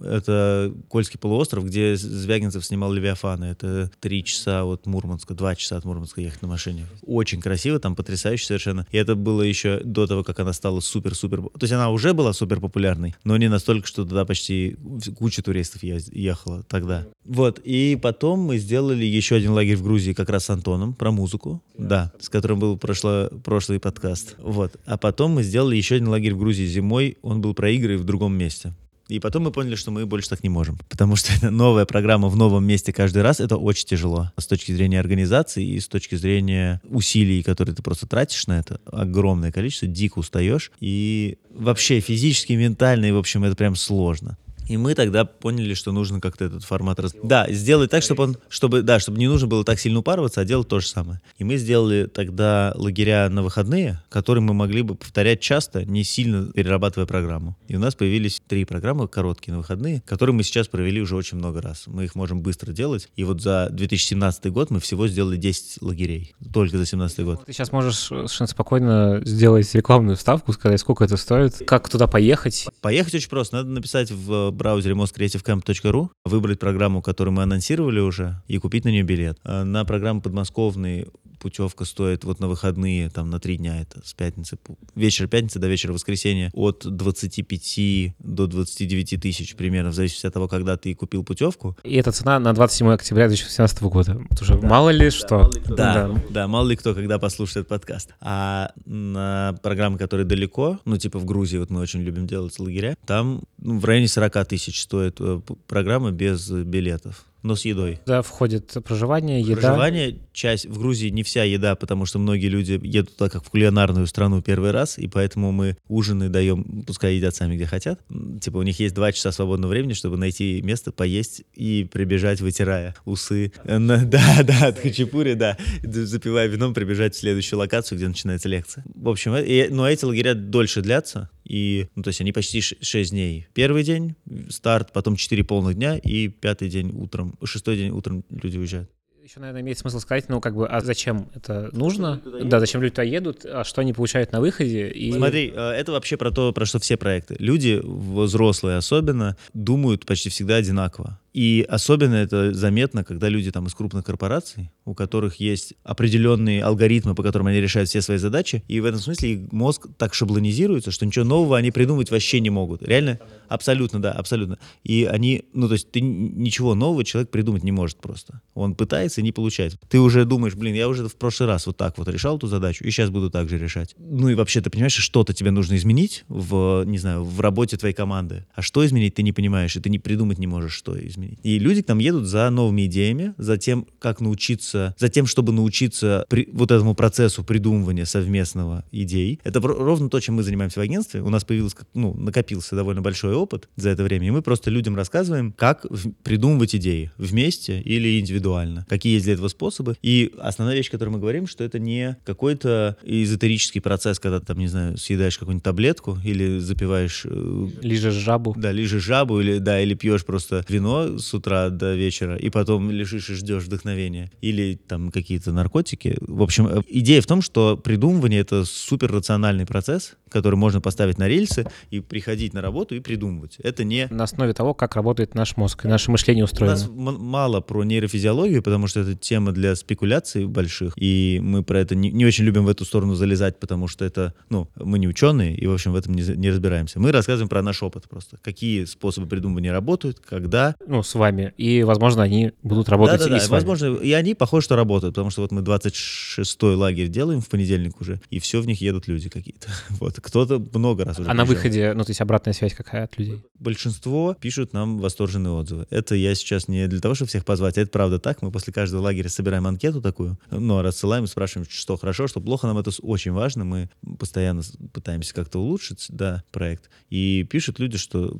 это 0.00 0.72
Кольский 0.88 1.18
полуостров, 1.18 1.64
где 1.64 1.96
Звягинцев 1.96 2.64
снимал 2.64 2.92
Левиафана. 2.92 3.44
Это 3.44 3.90
три 4.00 4.24
часа 4.24 4.64
от 4.64 4.86
Мурманска, 4.86 5.34
два 5.34 5.54
часа 5.54 5.76
от 5.76 5.84
Мурманска 5.84 6.20
ехать 6.20 6.42
на 6.42 6.48
машине. 6.48 6.86
Очень 7.02 7.40
красиво, 7.40 7.78
там 7.78 7.96
потрясающе 7.96 8.46
совершенно. 8.46 8.86
И 8.90 8.96
это 8.96 9.14
было 9.14 9.42
еще 9.42 9.80
до 9.84 10.06
того, 10.06 10.24
как 10.24 10.40
она 10.40 10.52
стала 10.52 10.80
супер-супер... 10.80 11.42
То 11.42 11.62
есть 11.62 11.72
она 11.72 11.90
уже 11.90 12.14
была 12.14 12.32
супер 12.32 12.60
популярной, 12.60 13.14
но 13.24 13.36
не 13.36 13.48
настолько, 13.48 13.86
что 13.86 14.04
туда 14.04 14.24
почти 14.24 14.76
куча 15.18 15.42
туристов 15.42 15.82
ехала 15.82 16.62
тогда. 16.64 17.06
Вот, 17.24 17.60
и 17.62 17.98
потом 18.00 18.40
мы 18.40 18.58
сделали 18.58 19.04
еще 19.04 19.36
один 19.36 19.52
лагерь 19.52 19.76
в 19.76 19.82
Грузии 19.82 20.12
как 20.12 20.30
раз 20.30 20.46
с 20.46 20.50
Антоном 20.50 20.94
про 20.94 21.10
музыку, 21.10 21.62
да, 21.76 22.12
с 22.20 22.28
которым 22.28 22.58
был 22.58 22.78
прошло, 22.78 23.28
прошлый 23.44 23.80
подкаст. 23.80 24.36
Вот, 24.38 24.76
а 24.86 24.96
потом 24.96 25.32
мы 25.32 25.42
сделали 25.42 25.76
еще 25.76 25.96
один 25.96 26.08
лагерь 26.08 26.34
в 26.34 26.38
Грузии 26.38 26.66
зимой, 26.66 27.18
он 27.22 27.40
был 27.40 27.54
про 27.54 27.70
игры 27.70 27.98
в 27.98 28.04
другом 28.04 28.36
месте. 28.36 28.74
И 29.08 29.20
потом 29.20 29.44
мы 29.44 29.50
поняли, 29.50 29.74
что 29.74 29.90
мы 29.90 30.04
больше 30.04 30.28
так 30.28 30.42
не 30.42 30.50
можем. 30.50 30.78
Потому 30.88 31.16
что 31.16 31.50
новая 31.50 31.86
программа 31.86 32.28
в 32.28 32.36
новом 32.36 32.64
месте 32.64 32.92
каждый 32.92 33.22
раз. 33.22 33.40
Это 33.40 33.56
очень 33.56 33.86
тяжело. 33.86 34.32
С 34.36 34.46
точки 34.46 34.72
зрения 34.72 35.00
организации 35.00 35.66
и 35.66 35.80
с 35.80 35.88
точки 35.88 36.14
зрения 36.14 36.80
усилий, 36.84 37.42
которые 37.42 37.74
ты 37.74 37.82
просто 37.82 38.06
тратишь 38.06 38.46
на 38.46 38.58
это, 38.58 38.80
огромное 38.84 39.50
количество, 39.50 39.88
дико 39.88 40.18
устаешь. 40.18 40.70
И 40.80 41.38
вообще 41.50 42.00
физически, 42.00 42.52
ментально, 42.52 43.06
и, 43.06 43.12
в 43.12 43.18
общем, 43.18 43.44
это 43.44 43.56
прям 43.56 43.76
сложно. 43.76 44.36
И 44.68 44.76
мы 44.76 44.94
тогда 44.94 45.24
поняли, 45.24 45.74
что 45.74 45.92
нужно 45.92 46.20
как-то 46.20 46.44
этот 46.44 46.64
формат 46.64 47.00
раз... 47.00 47.14
Да, 47.22 47.46
сделать 47.50 47.90
так, 47.90 48.02
чтобы 48.02 48.22
он, 48.22 48.36
чтобы, 48.48 48.82
да, 48.82 49.00
чтобы 49.00 49.18
не 49.18 49.26
нужно 49.26 49.48
было 49.48 49.64
так 49.64 49.80
сильно 49.80 50.00
упарываться, 50.00 50.42
а 50.42 50.44
делать 50.44 50.68
то 50.68 50.78
же 50.78 50.86
самое. 50.86 51.20
И 51.38 51.44
мы 51.44 51.56
сделали 51.56 52.06
тогда 52.06 52.72
лагеря 52.76 53.28
на 53.30 53.42
выходные, 53.42 54.02
которые 54.10 54.42
мы 54.42 54.54
могли 54.54 54.82
бы 54.82 54.94
повторять 54.94 55.40
часто, 55.40 55.84
не 55.84 56.04
сильно 56.04 56.52
перерабатывая 56.52 57.06
программу. 57.06 57.56
И 57.66 57.76
у 57.76 57.78
нас 57.78 57.94
появились 57.94 58.40
три 58.46 58.64
программы 58.64 59.08
короткие 59.08 59.52
на 59.54 59.58
выходные, 59.58 60.02
которые 60.06 60.34
мы 60.34 60.42
сейчас 60.42 60.68
провели 60.68 61.00
уже 61.00 61.16
очень 61.16 61.38
много 61.38 61.62
раз. 61.62 61.84
Мы 61.86 62.04
их 62.04 62.14
можем 62.14 62.42
быстро 62.42 62.72
делать. 62.72 63.08
И 63.16 63.24
вот 63.24 63.40
за 63.40 63.68
2017 63.70 64.52
год 64.52 64.70
мы 64.70 64.80
всего 64.80 65.08
сделали 65.08 65.36
10 65.36 65.82
лагерей. 65.82 66.34
Только 66.52 66.72
за 66.72 66.78
2017 66.78 67.20
год. 67.24 67.46
Ты 67.46 67.52
сейчас 67.52 67.72
можешь 67.72 67.96
совершенно 67.96 68.48
спокойно 68.48 69.22
сделать 69.24 69.74
рекламную 69.74 70.16
вставку, 70.16 70.52
сказать, 70.52 70.80
сколько 70.80 71.04
это 71.04 71.16
стоит, 71.16 71.62
как 71.66 71.88
туда 71.88 72.06
поехать. 72.06 72.66
Поехать 72.82 73.14
очень 73.14 73.30
просто. 73.30 73.56
Надо 73.56 73.70
написать 73.70 74.10
в 74.10 74.57
браузере 74.58 74.94
moscreativecamp.ru, 74.94 76.10
выбрать 76.26 76.58
программу, 76.58 77.00
которую 77.00 77.34
мы 77.34 77.42
анонсировали 77.44 78.00
уже, 78.00 78.42
и 78.46 78.58
купить 78.58 78.84
на 78.84 78.90
нее 78.90 79.02
билет. 79.02 79.38
А 79.44 79.64
на 79.64 79.84
программу 79.86 80.20
подмосковный 80.20 81.06
путевка 81.38 81.84
стоит 81.84 82.24
вот 82.24 82.40
на 82.40 82.48
выходные, 82.48 83.10
там 83.10 83.30
на 83.30 83.40
три 83.40 83.56
дня, 83.56 83.80
это 83.80 84.06
с 84.06 84.14
пятницы, 84.14 84.58
вечера 84.94 85.26
пятницы 85.26 85.58
до 85.58 85.68
вечера 85.68 85.92
воскресенья, 85.92 86.50
от 86.52 86.84
25 86.84 88.14
до 88.18 88.46
29 88.46 89.20
тысяч 89.20 89.56
примерно, 89.56 89.90
в 89.90 89.94
зависимости 89.94 90.26
от 90.26 90.34
того, 90.34 90.48
когда 90.48 90.76
ты 90.76 90.94
купил 90.94 91.24
путевку. 91.24 91.76
И 91.84 91.94
эта 91.94 92.12
цена 92.12 92.38
на 92.38 92.52
27 92.52 92.90
октября 92.90 93.28
2017 93.28 93.82
года. 93.82 94.20
Уже 94.40 94.58
да, 94.58 94.68
мало 94.68 94.90
ли 94.90 95.06
да, 95.06 95.10
что. 95.10 95.38
Мало 95.38 95.52
ли 95.52 95.60
кто. 95.60 95.76
Да, 95.76 96.08
да, 96.08 96.22
да, 96.30 96.48
мало 96.48 96.68
ли 96.68 96.76
кто, 96.76 96.94
когда 96.94 97.18
послушает 97.18 97.58
этот 97.58 97.68
подкаст. 97.68 98.14
А 98.20 98.72
на 98.84 99.58
программы, 99.62 99.98
которые 99.98 100.26
далеко, 100.26 100.78
ну 100.84 100.96
типа 100.96 101.18
в 101.18 101.24
Грузии, 101.24 101.58
вот 101.58 101.70
мы 101.70 101.80
очень 101.80 102.00
любим 102.00 102.26
делать 102.26 102.58
лагеря, 102.58 102.96
там 103.06 103.42
ну, 103.58 103.78
в 103.78 103.84
районе 103.84 104.08
40 104.08 104.46
тысяч 104.46 104.82
стоит 104.82 105.16
э, 105.20 105.40
программа 105.66 106.10
без 106.10 106.50
билетов 106.50 107.24
но 107.42 107.54
с 107.54 107.64
едой. 107.64 108.00
Да, 108.06 108.22
входит 108.22 108.76
проживание, 108.84 109.40
еда. 109.40 109.60
Проживание, 109.60 110.18
часть, 110.32 110.66
в 110.66 110.78
Грузии 110.78 111.08
не 111.08 111.22
вся 111.22 111.44
еда, 111.44 111.76
потому 111.76 112.06
что 112.06 112.18
многие 112.18 112.48
люди 112.48 112.78
едут 112.82 113.16
туда 113.16 113.30
как 113.30 113.44
в 113.44 113.50
кулинарную 113.50 114.06
страну 114.06 114.42
первый 114.42 114.70
раз, 114.70 114.98
и 114.98 115.08
поэтому 115.08 115.52
мы 115.52 115.76
ужины 115.88 116.28
даем, 116.28 116.84
пускай 116.86 117.16
едят 117.16 117.34
сами 117.34 117.56
где 117.56 117.66
хотят. 117.66 118.00
Типа 118.40 118.58
у 118.58 118.62
них 118.62 118.78
есть 118.80 118.94
два 118.94 119.12
часа 119.12 119.32
свободного 119.32 119.70
времени, 119.70 119.92
чтобы 119.92 120.16
найти 120.16 120.60
место, 120.62 120.92
поесть 120.92 121.42
и 121.54 121.88
прибежать, 121.90 122.40
вытирая 122.40 122.94
усы. 123.04 123.52
Да, 123.88 124.42
да, 124.42 124.68
от 124.68 124.78
хачапури, 124.78 125.34
да, 125.34 125.56
запивая 125.82 126.46
вином, 126.46 126.74
прибежать 126.74 127.14
в 127.14 127.18
следующую 127.18 127.58
локацию, 127.58 127.96
где 127.98 128.08
начинается 128.08 128.48
лекция. 128.48 128.84
В 128.94 129.08
общем, 129.08 129.34
э, 129.34 129.68
но 129.70 129.88
эти 129.88 130.04
лагеря 130.04 130.34
дольше 130.34 130.82
длятся, 130.82 131.30
и, 131.48 131.88
ну, 131.94 132.02
то 132.02 132.08
есть 132.08 132.20
они 132.20 132.32
почти 132.32 132.60
6 132.60 133.10
дней. 133.10 133.46
Первый 133.54 133.82
день 133.82 134.14
старт, 134.50 134.92
потом 134.92 135.16
4 135.16 135.42
полных 135.44 135.74
дня, 135.74 135.96
и 135.96 136.28
пятый 136.28 136.68
день 136.68 136.92
утром, 136.94 137.38
шестой 137.44 137.76
день 137.76 137.90
утром 137.90 138.24
люди 138.30 138.58
уезжают. 138.58 138.90
Еще, 139.28 139.40
наверное, 139.40 139.60
имеет 139.60 139.76
смысл 139.76 140.00
сказать, 140.00 140.30
ну, 140.30 140.40
как 140.40 140.54
бы, 140.54 140.66
а 140.66 140.80
зачем 140.80 141.28
это 141.34 141.68
нужно? 141.72 142.18
Да, 142.44 142.60
зачем 142.60 142.80
люди 142.80 142.94
туда 142.94 143.02
едут, 143.02 143.44
а 143.44 143.62
что 143.62 143.82
они 143.82 143.92
получают 143.92 144.32
на 144.32 144.40
выходе? 144.40 144.88
И... 144.88 145.12
Смотри, 145.12 145.52
э, 145.54 145.70
это 145.72 145.92
вообще 145.92 146.16
про 146.16 146.30
то, 146.30 146.50
про 146.54 146.64
что 146.64 146.78
все 146.78 146.96
проекты. 146.96 147.36
Люди, 147.38 147.78
взрослые 147.84 148.78
особенно, 148.78 149.36
думают 149.52 150.06
почти 150.06 150.30
всегда 150.30 150.56
одинаково. 150.56 151.20
И 151.34 151.66
особенно 151.68 152.14
это 152.14 152.54
заметно, 152.54 153.04
когда 153.04 153.28
люди 153.28 153.52
там 153.52 153.66
из 153.66 153.74
крупных 153.74 154.02
корпораций, 154.02 154.70
у 154.88 154.94
которых 154.94 155.36
есть 155.36 155.74
определенные 155.84 156.64
алгоритмы, 156.64 157.14
по 157.14 157.22
которым 157.22 157.48
они 157.48 157.60
решают 157.60 157.90
все 157.90 158.00
свои 158.00 158.16
задачи, 158.16 158.64
и 158.68 158.80
в 158.80 158.86
этом 158.86 159.00
смысле 159.00 159.46
мозг 159.52 159.86
так 159.98 160.14
шаблонизируется, 160.14 160.90
что 160.90 161.04
ничего 161.04 161.24
нового 161.24 161.58
они 161.58 161.70
придумать 161.70 162.10
вообще 162.10 162.40
не 162.40 162.50
могут. 162.50 162.82
Реально? 162.82 163.20
Абсолютно, 163.48 164.00
да, 164.00 164.12
абсолютно. 164.12 164.58
И 164.84 165.04
они, 165.04 165.44
ну 165.52 165.68
то 165.68 165.74
есть 165.74 165.90
ты 165.90 166.00
ничего 166.00 166.74
нового 166.74 167.04
человек 167.04 167.30
придумать 167.30 167.64
не 167.64 167.72
может 167.72 167.98
просто. 167.98 168.40
Он 168.54 168.74
пытается 168.74 169.20
не 169.20 169.32
получается. 169.32 169.78
Ты 169.88 170.00
уже 170.00 170.24
думаешь, 170.24 170.54
блин, 170.54 170.74
я 170.74 170.88
уже 170.88 171.06
в 171.06 171.16
прошлый 171.16 171.48
раз 171.48 171.66
вот 171.66 171.76
так 171.76 171.98
вот 171.98 172.08
решал 172.08 172.38
эту 172.38 172.46
задачу, 172.46 172.84
и 172.84 172.90
сейчас 172.90 173.10
буду 173.10 173.30
так 173.30 173.48
же 173.48 173.58
решать. 173.58 173.94
Ну 173.98 174.28
и 174.28 174.34
вообще 174.34 174.60
ты 174.60 174.70
понимаешь, 174.70 174.94
что-то 174.94 175.34
тебе 175.34 175.50
нужно 175.50 175.76
изменить 175.76 176.24
в, 176.28 176.84
не 176.84 176.98
знаю, 176.98 177.24
в 177.24 177.40
работе 177.40 177.76
твоей 177.76 177.94
команды. 177.94 178.46
А 178.54 178.62
что 178.62 178.84
изменить 178.86 179.14
ты 179.14 179.22
не 179.22 179.32
понимаешь, 179.32 179.76
и 179.76 179.80
ты 179.80 179.90
не 179.90 179.98
придумать 179.98 180.38
не 180.38 180.46
можешь, 180.46 180.72
что 180.72 180.98
изменить. 181.06 181.38
И 181.42 181.58
люди 181.58 181.82
к 181.82 181.88
нам 181.88 181.98
едут 181.98 182.24
за 182.24 182.48
новыми 182.50 182.86
идеями, 182.86 183.34
за 183.36 183.58
тем, 183.58 183.86
как 183.98 184.20
научиться, 184.20 184.77
за 184.98 185.08
тем, 185.08 185.26
чтобы 185.26 185.52
научиться 185.52 186.24
при, 186.28 186.48
вот 186.52 186.70
этому 186.70 186.94
процессу 186.94 187.44
придумывания 187.44 188.04
совместного 188.04 188.84
идей. 188.92 189.40
Это 189.44 189.60
ровно 189.60 190.08
то, 190.08 190.20
чем 190.20 190.36
мы 190.36 190.42
занимаемся 190.42 190.80
в 190.80 190.82
агентстве. 190.82 191.22
У 191.22 191.30
нас 191.30 191.44
появился, 191.44 191.76
ну, 191.94 192.14
накопился 192.14 192.76
довольно 192.76 193.02
большой 193.02 193.34
опыт 193.34 193.68
за 193.76 193.90
это 193.90 194.02
время, 194.02 194.28
и 194.28 194.30
мы 194.30 194.42
просто 194.42 194.70
людям 194.70 194.96
рассказываем, 194.96 195.52
как 195.52 195.86
придумывать 196.22 196.74
идеи 196.74 197.10
вместе 197.16 197.80
или 197.80 198.20
индивидуально, 198.20 198.86
какие 198.88 199.14
есть 199.14 199.24
для 199.24 199.34
этого 199.34 199.48
способы. 199.48 199.96
И 200.02 200.32
основная 200.38 200.76
вещь, 200.76 200.90
которую 200.90 201.14
мы 201.14 201.20
говорим, 201.20 201.46
что 201.46 201.64
это 201.64 201.78
не 201.78 202.16
какой-то 202.24 202.96
эзотерический 203.02 203.80
процесс, 203.80 204.18
когда 204.18 204.40
ты 204.40 204.46
там, 204.46 204.58
не 204.58 204.68
знаю, 204.68 204.96
съедаешь 204.96 205.38
какую-нибудь 205.38 205.64
таблетку 205.64 206.18
или 206.24 206.58
запиваешь... 206.58 207.22
Э, 207.24 207.68
лижешь 207.82 208.14
жабу. 208.14 208.54
Да, 208.56 208.72
лижешь 208.72 209.02
жабу 209.02 209.40
или, 209.40 209.58
да, 209.58 209.80
или 209.80 209.94
пьешь 209.94 210.24
просто 210.24 210.64
вино 210.68 211.18
с 211.18 211.32
утра 211.34 211.70
до 211.70 211.94
вечера, 211.94 212.36
и 212.36 212.50
потом 212.50 212.90
лежишь 212.90 213.30
и 213.30 213.34
ждешь 213.34 213.64
вдохновения. 213.64 214.30
Или 214.40 214.67
там 214.76 215.10
какие-то 215.10 215.52
наркотики. 215.52 216.16
В 216.20 216.42
общем, 216.42 216.66
э, 216.66 216.82
идея 216.88 217.20
в 217.20 217.26
том, 217.26 217.42
что 217.42 217.76
придумывание— 217.76 218.40
это 218.42 218.64
супер 218.64 219.12
рациональный 219.12 219.66
процесс, 219.66 220.16
который 220.28 220.56
можно 220.56 220.80
поставить 220.80 221.18
на 221.18 221.28
рельсы 221.28 221.66
и 221.90 222.00
приходить 222.00 222.54
на 222.54 222.60
работу 222.60 222.94
и 222.94 223.00
придумывать. 223.00 223.56
Это 223.62 223.84
не... 223.84 224.08
На 224.10 224.24
основе 224.24 224.52
того, 224.52 224.74
как 224.74 224.96
работает 224.96 225.34
наш 225.34 225.56
мозг 225.56 225.84
и 225.84 225.88
наше 225.88 226.10
мышление 226.10 226.44
устроено. 226.44 226.76
У 226.76 227.00
нас 227.00 227.18
мало 227.18 227.60
про 227.60 227.84
нейрофизиологию, 227.84 228.62
потому 228.62 228.86
что 228.86 229.00
это 229.00 229.14
тема 229.14 229.52
для 229.52 229.74
спекуляций 229.74 230.46
больших, 230.46 230.94
и 230.96 231.40
мы 231.42 231.62
про 231.62 231.80
это 231.80 231.94
не, 231.94 232.10
не 232.10 232.26
очень 232.26 232.44
любим 232.44 232.64
в 232.64 232.68
эту 232.68 232.84
сторону 232.84 233.14
залезать, 233.14 233.58
потому 233.58 233.88
что 233.88 234.04
это, 234.04 234.34
ну, 234.50 234.68
мы 234.76 234.98
не 234.98 235.08
ученые, 235.08 235.56
и, 235.56 235.66
в 235.66 235.72
общем, 235.72 235.92
в 235.92 235.96
этом 235.96 236.14
не, 236.14 236.22
не 236.22 236.50
разбираемся. 236.50 237.00
Мы 237.00 237.12
рассказываем 237.12 237.48
про 237.48 237.62
наш 237.62 237.82
опыт 237.82 238.08
просто. 238.08 238.38
Какие 238.42 238.84
способы 238.84 239.26
придумывания 239.26 239.72
работают, 239.72 240.20
когда... 240.20 240.74
Ну, 240.86 241.02
с 241.02 241.14
вами. 241.14 241.54
И, 241.56 241.82
возможно, 241.82 242.22
они 242.22 242.52
будут 242.62 242.88
работать 242.88 243.20
да, 243.20 243.28
да, 243.28 243.36
и 243.36 243.38
да. 243.38 243.44
с 243.44 243.48
вами. 243.48 243.60
Возможно, 243.60 243.94
и 243.96 244.12
они, 244.12 244.34
похоже, 244.58 244.64
что 244.64 244.76
работают, 244.76 245.14
потому 245.14 245.30
что 245.30 245.42
вот 245.42 245.52
мы 245.52 245.62
26-й 245.62 246.74
лагерь 246.74 247.08
делаем 247.08 247.40
в 247.40 247.48
понедельник 247.48 248.00
уже, 248.00 248.20
и 248.30 248.38
все 248.38 248.60
в 248.60 248.66
них 248.66 248.80
едут 248.80 249.08
люди 249.08 249.28
какие-то. 249.28 249.68
Вот. 250.00 250.20
Кто-то 250.20 250.58
много 250.74 251.04
раз 251.04 251.18
уже 251.18 251.28
А 251.28 251.34
на 251.34 251.44
выходе, 251.44 251.92
ну, 251.94 252.04
то 252.04 252.10
есть 252.10 252.20
обратная 252.20 252.54
связь 252.54 252.74
какая 252.74 253.04
от 253.04 253.18
людей? 253.18 253.42
Большинство 253.58 254.36
пишут 254.40 254.72
нам 254.72 254.98
восторженные 254.98 255.52
отзывы. 255.52 255.86
Это 255.90 256.14
я 256.14 256.34
сейчас 256.34 256.68
не 256.68 256.86
для 256.86 257.00
того, 257.00 257.14
чтобы 257.14 257.28
всех 257.28 257.44
позвать, 257.44 257.78
а 257.78 257.80
это 257.80 257.90
правда 257.90 258.18
так. 258.18 258.42
Мы 258.42 258.50
после 258.50 258.72
каждого 258.72 259.02
лагеря 259.02 259.28
собираем 259.28 259.66
анкету 259.66 260.00
такую, 260.00 260.38
но 260.50 260.82
рассылаем 260.82 261.24
и 261.24 261.26
спрашиваем, 261.26 261.66
что 261.70 261.96
хорошо, 261.96 262.28
что 262.28 262.40
плохо. 262.40 262.66
Нам 262.66 262.78
это 262.78 262.90
очень 263.02 263.32
важно. 263.32 263.64
Мы 263.64 263.88
постоянно 264.18 264.62
пытаемся 264.92 265.34
как-то 265.34 265.58
улучшить, 265.58 266.06
да, 266.08 266.42
проект. 266.52 266.90
И 267.10 267.44
пишут 267.50 267.80
люди, 267.80 267.98
что 267.98 268.36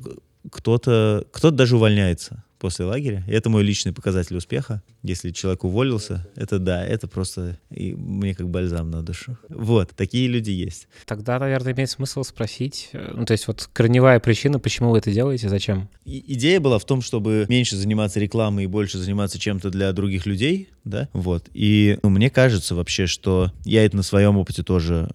кто-то 0.51 1.25
кто 1.31 1.51
даже 1.51 1.75
увольняется 1.75 2.43
после 2.59 2.85
лагеря. 2.85 3.23
И 3.27 3.31
это 3.31 3.49
мой 3.49 3.63
личный 3.63 3.93
показатель 3.93 4.35
успеха. 4.35 4.83
Если 5.01 5.31
человек 5.31 5.63
уволился, 5.63 6.27
это 6.35 6.59
да, 6.59 6.85
это 6.85 7.07
просто 7.07 7.57
и 7.71 7.93
мне 7.95 8.35
как 8.35 8.49
бальзам 8.49 8.91
на 8.91 9.01
душу. 9.01 9.37
Вот, 9.49 9.91
такие 9.95 10.27
люди 10.27 10.51
есть. 10.51 10.87
Тогда, 11.05 11.39
наверное, 11.39 11.73
имеет 11.73 11.89
смысл 11.89 12.23
спросить, 12.23 12.89
э, 12.93 13.13
ну, 13.15 13.25
то 13.25 13.31
есть 13.31 13.47
вот 13.47 13.69
корневая 13.71 14.19
причина, 14.19 14.59
почему 14.59 14.91
вы 14.91 14.97
это 14.99 15.11
делаете, 15.11 15.49
зачем? 15.49 15.89
И, 16.05 16.33
идея 16.33 16.59
была 16.59 16.79
в 16.79 16.85
том, 16.85 17.01
чтобы 17.01 17.45
меньше 17.47 17.75
заниматься 17.75 18.19
рекламой 18.19 18.65
и 18.65 18.67
больше 18.67 18.97
заниматься 18.97 19.39
чем-то 19.39 19.69
для 19.69 19.91
других 19.93 20.25
людей, 20.25 20.69
да, 20.83 21.07
вот. 21.13 21.49
И 21.53 21.97
ну, 22.03 22.09
мне 22.09 22.29
кажется 22.29 22.75
вообще, 22.75 23.07
что 23.07 23.51
я 23.63 23.85
это 23.85 23.95
на 23.95 24.03
своем 24.03 24.37
опыте 24.37 24.63
тоже 24.63 25.09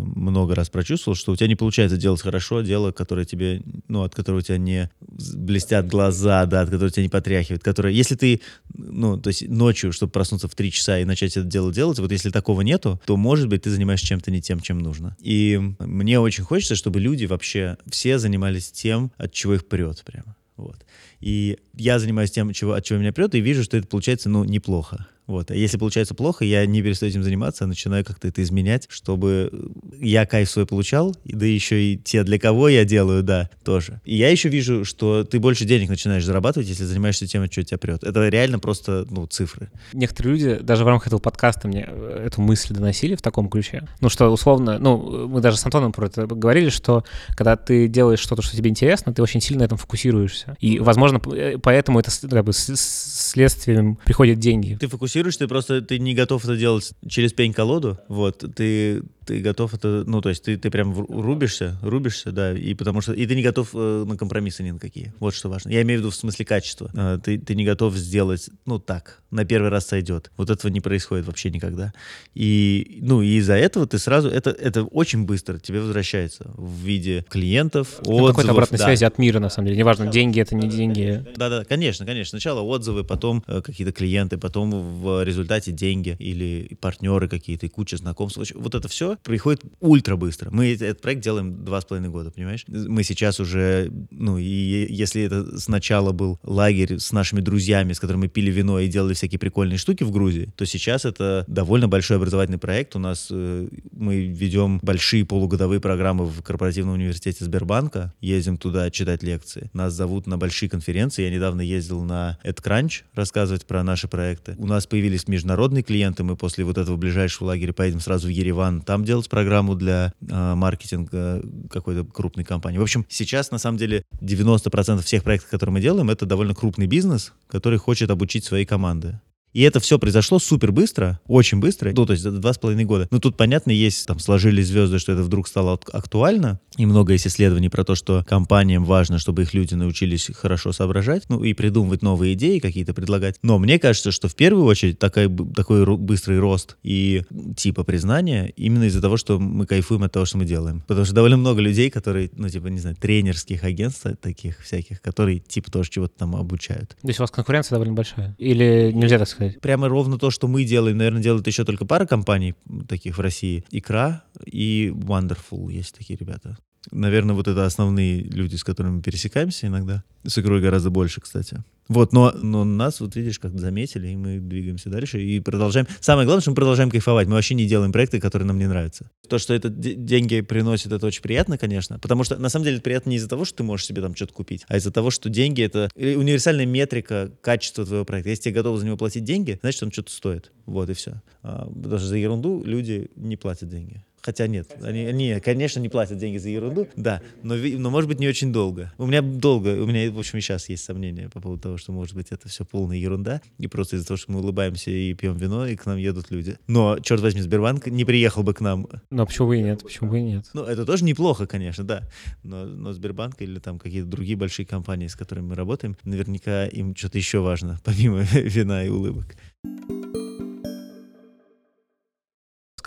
много 0.00 0.54
раз 0.54 0.68
прочувствовал, 0.70 1.16
что 1.16 1.32
у 1.32 1.36
тебя 1.36 1.48
не 1.48 1.56
получается 1.56 1.96
делать 1.96 2.20
хорошо 2.20 2.62
дело, 2.62 2.92
которое 2.92 3.24
тебе, 3.24 3.62
ну, 3.88 4.02
от 4.02 4.14
которого 4.14 4.40
у 4.40 4.42
тебя 4.42 4.58
не 4.58 4.90
блестят 5.00 5.86
глаза, 5.86 6.46
да, 6.46 6.62
от 6.62 6.70
которого 6.70 6.90
тебя 6.90 7.02
не 7.02 7.08
потряхивает, 7.08 7.62
которое, 7.62 7.92
если 7.92 8.14
ты, 8.14 8.40
ну, 8.74 9.18
то 9.18 9.28
есть 9.28 9.48
ночью, 9.48 9.92
чтобы 9.92 10.12
проснуться 10.12 10.48
в 10.48 10.54
три 10.54 10.70
часа 10.70 10.98
и 10.98 11.04
начать 11.04 11.36
это 11.36 11.46
дело 11.46 11.72
делать, 11.72 11.98
вот 11.98 12.12
если 12.12 12.30
такого 12.30 12.62
нету, 12.62 13.00
то, 13.04 13.16
может 13.16 13.48
быть, 13.48 13.62
ты 13.62 13.70
занимаешься 13.70 14.06
чем-то 14.06 14.30
не 14.30 14.40
тем, 14.40 14.60
чем 14.60 14.78
нужно. 14.78 15.16
И 15.20 15.60
мне 15.78 16.20
очень 16.20 16.44
хочется, 16.44 16.76
чтобы 16.76 17.00
люди 17.00 17.26
вообще 17.26 17.76
все 17.90 18.18
занимались 18.18 18.70
тем, 18.70 19.12
от 19.16 19.32
чего 19.32 19.54
их 19.54 19.66
прет 19.66 20.02
прямо. 20.04 20.36
Вот. 20.56 20.84
И 21.20 21.58
я 21.74 21.98
занимаюсь 21.98 22.30
тем, 22.30 22.52
чего, 22.52 22.72
от 22.72 22.84
чего 22.84 22.98
меня 22.98 23.12
прет, 23.12 23.34
и 23.34 23.40
вижу, 23.40 23.62
что 23.62 23.76
это 23.76 23.86
получается, 23.86 24.28
ну, 24.28 24.44
неплохо. 24.44 25.06
Вот. 25.28 25.50
А 25.50 25.54
если 25.54 25.76
получается 25.76 26.14
плохо, 26.14 26.44
я 26.44 26.64
не 26.64 26.82
перестаю 26.82 27.10
этим 27.10 27.22
заниматься, 27.22 27.64
а 27.64 27.66
начинаю 27.66 28.02
как-то 28.02 28.26
это 28.26 28.42
изменять, 28.42 28.86
чтобы 28.88 29.52
я 30.00 30.24
кайф 30.24 30.50
свой 30.50 30.66
получал, 30.66 31.14
да 31.24 31.44
еще 31.44 31.80
и 31.80 31.98
те, 31.98 32.24
для 32.24 32.38
кого 32.38 32.68
я 32.70 32.86
делаю, 32.86 33.22
да, 33.22 33.50
тоже. 33.62 34.00
И 34.06 34.16
я 34.16 34.30
еще 34.30 34.48
вижу, 34.48 34.86
что 34.86 35.24
ты 35.24 35.38
больше 35.38 35.66
денег 35.66 35.90
начинаешь 35.90 36.24
зарабатывать, 36.24 36.68
если 36.68 36.84
занимаешься 36.84 37.26
тем, 37.26 37.44
что 37.52 37.62
тебя 37.62 37.76
прет. 37.76 38.04
Это 38.04 38.26
реально 38.28 38.58
просто, 38.58 39.06
ну, 39.10 39.26
цифры. 39.26 39.70
Некоторые 39.92 40.32
люди 40.32 40.62
даже 40.62 40.84
в 40.84 40.86
рамках 40.86 41.08
этого 41.08 41.20
подкаста 41.20 41.68
мне 41.68 41.84
э, 41.86 42.24
эту 42.26 42.40
мысль 42.40 42.72
доносили 42.72 43.14
в 43.14 43.20
таком 43.20 43.50
ключе. 43.50 43.86
Ну, 44.00 44.08
что 44.08 44.30
условно, 44.30 44.78
ну, 44.78 45.28
мы 45.28 45.42
даже 45.42 45.58
с 45.58 45.64
Антоном 45.66 45.92
про 45.92 46.06
это 46.06 46.26
говорили, 46.26 46.70
что 46.70 47.04
когда 47.36 47.56
ты 47.56 47.86
делаешь 47.86 48.20
что-то, 48.20 48.40
что 48.40 48.56
тебе 48.56 48.70
интересно, 48.70 49.12
ты 49.12 49.20
очень 49.20 49.42
сильно 49.42 49.58
на 49.58 49.64
этом 49.66 49.76
фокусируешься. 49.76 50.56
И, 50.58 50.78
возможно, 50.78 51.20
э, 51.34 51.58
поэтому 51.62 52.00
это 52.00 52.10
как 52.30 52.44
бы 52.46 52.52
следствием 52.54 53.98
приходят 54.06 54.38
деньги. 54.38 54.78
Ты 54.80 54.88
фокусируешься 54.88 55.17
фокусируешь, 55.18 55.36
ты 55.36 55.48
просто 55.48 55.82
ты 55.82 55.98
не 55.98 56.14
готов 56.14 56.44
это 56.44 56.56
делать 56.56 56.92
через 57.08 57.32
пень-колоду. 57.32 57.98
Вот, 58.08 58.44
ты 58.54 59.02
ты 59.28 59.40
готов 59.40 59.74
это, 59.74 60.04
ну, 60.06 60.22
то 60.22 60.30
есть 60.30 60.42
ты, 60.42 60.56
ты 60.56 60.70
прям 60.70 60.94
рубишься, 61.06 61.78
рубишься, 61.82 62.32
да, 62.32 62.54
и 62.54 62.72
потому 62.72 63.02
что, 63.02 63.12
и 63.12 63.26
ты 63.26 63.34
не 63.34 63.42
готов 63.42 63.68
э, 63.74 64.04
на 64.08 64.16
компромиссы 64.16 64.62
ни 64.62 64.70
на 64.70 64.78
какие. 64.78 65.12
Вот 65.20 65.34
что 65.34 65.50
важно. 65.50 65.68
Я 65.68 65.82
имею 65.82 66.00
в 66.00 66.02
виду 66.02 66.10
в 66.10 66.14
смысле 66.14 66.46
качества. 66.46 66.90
Э, 66.94 67.18
ты, 67.22 67.38
ты 67.38 67.54
не 67.54 67.66
готов 67.66 67.94
сделать, 67.94 68.48
ну, 68.64 68.78
так, 68.78 69.20
на 69.30 69.44
первый 69.44 69.68
раз 69.68 69.86
сойдет. 69.86 70.30
Вот 70.38 70.48
этого 70.48 70.70
не 70.70 70.80
происходит 70.80 71.26
вообще 71.26 71.50
никогда. 71.50 71.92
И, 72.34 73.00
ну, 73.02 73.20
и 73.20 73.36
из-за 73.36 73.52
этого 73.52 73.86
ты 73.86 73.98
сразу, 73.98 74.30
это, 74.30 74.48
это 74.48 74.84
очень 74.84 75.26
быстро 75.26 75.58
тебе 75.58 75.80
возвращается 75.80 76.50
в 76.54 76.80
виде 76.82 77.26
клиентов, 77.28 78.00
ну, 78.06 78.12
отзывов. 78.12 78.30
какой-то 78.30 78.52
обратной 78.52 78.78
да. 78.78 78.86
связи 78.86 79.04
от 79.04 79.18
мира, 79.18 79.40
на 79.40 79.50
самом 79.50 79.66
деле. 79.66 79.78
Неважно, 79.78 80.06
деньги 80.06 80.40
это 80.40 80.54
не 80.54 80.68
деньги. 80.68 81.22
Да-да, 81.36 81.66
конечно, 81.66 82.06
конечно. 82.06 82.30
Сначала 82.30 82.62
отзывы, 82.62 83.04
потом 83.04 83.44
э, 83.46 83.60
какие-то 83.60 83.92
клиенты, 83.92 84.38
потом 84.38 84.70
в 85.02 85.22
результате 85.22 85.70
деньги 85.70 86.16
или 86.18 86.78
партнеры 86.80 87.28
какие-то, 87.28 87.66
и 87.66 87.68
куча 87.68 87.98
знакомств. 87.98 88.38
Вот 88.54 88.74
это 88.74 88.88
все 88.88 89.17
приходит 89.22 89.62
ультра 89.80 90.16
быстро. 90.16 90.50
Мы 90.50 90.74
этот 90.74 91.00
проект 91.00 91.22
делаем 91.22 91.64
два 91.64 91.80
с 91.80 91.84
половиной 91.84 92.10
года, 92.10 92.30
понимаешь? 92.30 92.64
Мы 92.68 93.02
сейчас 93.02 93.40
уже, 93.40 93.90
ну, 94.10 94.38
и 94.38 94.86
если 94.88 95.22
это 95.22 95.58
сначала 95.58 96.12
был 96.12 96.38
лагерь 96.42 96.98
с 96.98 97.12
нашими 97.12 97.40
друзьями, 97.40 97.92
с 97.92 98.00
которыми 98.00 98.22
мы 98.22 98.28
пили 98.28 98.50
вино 98.50 98.80
и 98.80 98.88
делали 98.88 99.14
всякие 99.14 99.38
прикольные 99.38 99.78
штуки 99.78 100.04
в 100.04 100.10
Грузии, 100.10 100.52
то 100.56 100.66
сейчас 100.66 101.04
это 101.04 101.44
довольно 101.46 101.88
большой 101.88 102.16
образовательный 102.16 102.58
проект. 102.58 102.96
У 102.96 102.98
нас 102.98 103.28
э, 103.30 103.68
мы 103.92 104.26
ведем 104.26 104.80
большие 104.82 105.24
полугодовые 105.24 105.80
программы 105.80 106.26
в 106.26 106.42
корпоративном 106.42 106.94
университете 106.94 107.44
Сбербанка, 107.44 108.12
ездим 108.20 108.58
туда 108.58 108.90
читать 108.90 109.22
лекции. 109.22 109.70
Нас 109.72 109.92
зовут 109.92 110.26
на 110.26 110.38
большие 110.38 110.68
конференции. 110.68 111.22
Я 111.22 111.30
недавно 111.30 111.60
ездил 111.60 112.02
на 112.02 112.38
AdCrunch 112.44 113.02
рассказывать 113.14 113.66
про 113.66 113.82
наши 113.82 114.08
проекты. 114.08 114.54
У 114.58 114.66
нас 114.66 114.86
появились 114.86 115.28
международные 115.28 115.82
клиенты. 115.82 116.24
Мы 116.24 116.36
после 116.36 116.64
вот 116.64 116.78
этого 116.78 116.96
ближайшего 116.96 117.48
лагеря 117.48 117.72
поедем 117.72 118.00
сразу 118.00 118.28
в 118.28 118.30
Ереван, 118.30 118.82
там 118.82 119.04
делать 119.08 119.28
программу 119.28 119.74
для 119.74 120.12
э, 120.20 120.54
маркетинга 120.54 121.42
какой-то 121.70 122.04
крупной 122.04 122.44
компании. 122.44 122.78
В 122.78 122.82
общем, 122.82 123.06
сейчас 123.08 123.50
на 123.50 123.58
самом 123.58 123.78
деле 123.78 124.04
90% 124.20 125.02
всех 125.02 125.24
проектов, 125.24 125.50
которые 125.50 125.72
мы 125.72 125.80
делаем, 125.80 126.10
это 126.10 126.26
довольно 126.26 126.54
крупный 126.54 126.86
бизнес, 126.86 127.32
который 127.48 127.78
хочет 127.78 128.10
обучить 128.10 128.44
свои 128.44 128.66
команды. 128.66 129.18
И 129.58 129.62
это 129.62 129.80
все 129.80 129.98
произошло 129.98 130.38
супер 130.38 130.70
быстро, 130.70 131.18
очень 131.26 131.58
быстро, 131.58 131.90
ну, 131.92 132.06
то 132.06 132.12
есть 132.12 132.22
два 132.22 132.52
с 132.52 132.58
половиной 132.58 132.84
года. 132.84 133.08
Ну, 133.10 133.18
тут, 133.18 133.36
понятно, 133.36 133.72
есть, 133.72 134.06
там, 134.06 134.20
сложились 134.20 134.68
звезды, 134.68 135.00
что 135.00 135.10
это 135.10 135.24
вдруг 135.24 135.48
стало 135.48 135.72
актуально, 135.72 136.60
и 136.76 136.86
много 136.86 137.14
есть 137.14 137.26
исследований 137.26 137.68
про 137.68 137.82
то, 137.82 137.96
что 137.96 138.24
компаниям 138.28 138.84
важно, 138.84 139.18
чтобы 139.18 139.42
их 139.42 139.54
люди 139.54 139.74
научились 139.74 140.30
хорошо 140.32 140.70
соображать, 140.70 141.24
ну, 141.28 141.42
и 141.42 141.54
придумывать 141.54 142.02
новые 142.02 142.34
идеи 142.34 142.60
какие-то 142.60 142.94
предлагать. 142.94 143.40
Но 143.42 143.58
мне 143.58 143.80
кажется, 143.80 144.12
что 144.12 144.28
в 144.28 144.36
первую 144.36 144.64
очередь 144.64 145.00
такой, 145.00 145.28
такой 145.56 145.84
быстрый 145.96 146.38
рост 146.38 146.76
и 146.84 147.24
типа 147.56 147.82
признания 147.82 148.52
именно 148.54 148.84
из-за 148.84 149.00
того, 149.00 149.16
что 149.16 149.40
мы 149.40 149.66
кайфуем 149.66 150.04
от 150.04 150.12
того, 150.12 150.24
что 150.24 150.38
мы 150.38 150.44
делаем. 150.44 150.84
Потому 150.86 151.04
что 151.04 151.16
довольно 151.16 151.36
много 151.36 151.60
людей, 151.60 151.90
которые, 151.90 152.30
ну, 152.36 152.48
типа, 152.48 152.68
не 152.68 152.78
знаю, 152.78 152.94
тренерских 152.94 153.64
агентств 153.64 154.06
таких 154.22 154.60
всяких, 154.60 155.02
которые, 155.02 155.40
типа, 155.40 155.72
тоже 155.72 155.90
чего-то 155.90 156.16
там 156.16 156.36
обучают. 156.36 156.90
То 156.90 157.08
есть 157.08 157.18
у 157.18 157.24
вас 157.24 157.32
конкуренция 157.32 157.74
довольно 157.74 157.94
большая? 157.94 158.36
Или 158.38 158.92
нельзя 158.94 159.18
так 159.18 159.26
сказать? 159.26 159.47
Сказать. 159.50 159.62
Прямо 159.62 159.88
ровно 159.88 160.18
то, 160.18 160.30
что 160.30 160.48
мы 160.48 160.64
делаем, 160.64 160.96
наверное, 160.96 161.22
делают 161.22 161.46
еще 161.46 161.64
только 161.64 161.84
пара 161.84 162.06
компаний 162.06 162.54
таких 162.88 163.18
в 163.18 163.20
России. 163.20 163.64
Икра 163.70 164.24
и 164.44 164.92
Wonderful 164.94 165.72
есть 165.72 165.96
такие 165.96 166.18
ребята. 166.18 166.56
Наверное, 166.90 167.34
вот 167.34 167.48
это 167.48 167.66
основные 167.66 168.22
люди, 168.22 168.56
с 168.56 168.64
которыми 168.64 168.96
мы 168.96 169.02
пересекаемся 169.02 169.66
иногда. 169.66 170.04
С 170.24 170.38
игрой 170.38 170.60
гораздо 170.60 170.90
больше, 170.90 171.20
кстати. 171.20 171.62
Вот, 171.88 172.12
но, 172.12 172.32
но 172.32 172.64
нас, 172.64 173.00
вот 173.00 173.16
видишь, 173.16 173.38
как 173.38 173.58
заметили, 173.58 174.08
и 174.08 174.16
мы 174.16 174.38
двигаемся 174.38 174.90
дальше 174.90 175.22
и 175.22 175.40
продолжаем. 175.40 175.86
Самое 176.00 176.26
главное, 176.26 176.42
что 176.42 176.50
мы 176.50 176.56
продолжаем 176.56 176.90
кайфовать. 176.90 177.28
Мы 177.28 177.34
вообще 177.34 177.54
не 177.54 177.66
делаем 177.66 177.92
проекты, 177.92 178.20
которые 178.20 178.46
нам 178.46 178.58
не 178.58 178.66
нравятся. 178.66 179.10
То, 179.28 179.38
что 179.38 179.54
это 179.54 179.70
деньги 179.70 180.42
приносит, 180.42 180.92
это 180.92 181.06
очень 181.06 181.22
приятно, 181.22 181.56
конечно. 181.56 181.98
Потому 181.98 182.24
что, 182.24 182.36
на 182.36 182.50
самом 182.50 182.64
деле, 182.64 182.76
это 182.76 182.84
приятно 182.84 183.10
не 183.10 183.16
из-за 183.16 183.28
того, 183.28 183.44
что 183.46 183.58
ты 183.58 183.62
можешь 183.62 183.86
себе 183.86 184.02
там 184.02 184.14
что-то 184.14 184.34
купить, 184.34 184.64
а 184.68 184.76
из-за 184.76 184.92
того, 184.92 185.10
что 185.10 185.30
деньги— 185.30 185.62
это 185.64 185.88
универсальная 185.96 186.66
метрика 186.66 187.32
качества 187.40 187.86
твоего 187.86 188.04
проекта. 188.04 188.30
Если 188.30 188.44
тебе 188.44 188.54
готовы 188.54 188.78
за 188.78 188.86
него 188.86 188.96
платить 188.98 189.24
деньги, 189.24 189.58
значит, 189.62 189.82
он 189.82 189.90
что-то 189.90 190.12
стоит. 190.12 190.52
Вот 190.66 190.90
и 190.90 190.92
все. 190.92 191.22
А, 191.42 191.70
что 191.70 191.98
за 191.98 192.16
ерунду 192.16 192.62
люди 192.64 193.10
не 193.16 193.36
платят 193.36 193.70
деньги. 193.70 194.04
Хотя 194.22 194.46
нет, 194.46 194.76
они, 194.82 195.04
они, 195.04 195.40
конечно, 195.40 195.80
не 195.80 195.88
платят 195.88 196.18
деньги 196.18 196.38
за 196.38 196.48
ерунду, 196.48 196.88
да, 196.96 197.22
но, 197.42 197.54
но 197.54 197.90
может 197.90 198.08
быть 198.08 198.18
не 198.18 198.28
очень 198.28 198.52
долго. 198.52 198.92
У 198.98 199.06
меня 199.06 199.22
долго, 199.22 199.68
у 199.80 199.86
меня, 199.86 200.10
в 200.10 200.18
общем, 200.18 200.38
и 200.38 200.40
сейчас 200.40 200.68
есть 200.68 200.84
сомнения 200.84 201.28
по 201.28 201.40
поводу 201.40 201.62
того, 201.62 201.76
что, 201.76 201.92
может 201.92 202.14
быть, 202.14 202.28
это 202.30 202.48
все 202.48 202.64
полная 202.64 202.96
ерунда, 202.96 203.40
и 203.58 203.66
просто 203.68 203.96
из-за 203.96 204.06
того, 204.06 204.18
что 204.18 204.32
мы 204.32 204.40
улыбаемся 204.40 204.90
и 204.90 205.14
пьем 205.14 205.36
вино, 205.36 205.66
и 205.66 205.76
к 205.76 205.86
нам 205.86 205.98
едут 205.98 206.30
люди. 206.30 206.58
Но, 206.66 206.98
черт 206.98 207.20
возьми, 207.20 207.40
Сбербанк 207.40 207.86
не 207.86 208.04
приехал 208.04 208.42
бы 208.42 208.54
к 208.54 208.60
нам. 208.60 208.88
Но 209.10 209.26
почему 209.26 209.48
бы 209.48 209.58
и 209.58 209.62
нет, 209.62 209.82
почему 209.82 210.10
бы 210.10 210.18
и 210.18 210.22
нет? 210.22 210.46
Ну, 210.52 210.64
это 210.64 210.84
тоже 210.84 211.04
неплохо, 211.04 211.46
конечно, 211.46 211.84
да, 211.84 212.02
но, 212.42 212.66
но 212.66 212.92
Сбербанк 212.92 213.40
или 213.40 213.58
там 213.58 213.78
какие-то 213.78 214.08
другие 214.08 214.36
большие 214.36 214.66
компании, 214.66 215.06
с 215.06 215.16
которыми 215.16 215.46
мы 215.46 215.54
работаем, 215.54 215.96
наверняка 216.04 216.66
им 216.66 216.94
что-то 216.96 217.18
еще 217.18 217.38
важно, 217.38 217.78
помимо 217.84 218.22
вина 218.32 218.84
и 218.84 218.88
улыбок. 218.88 219.36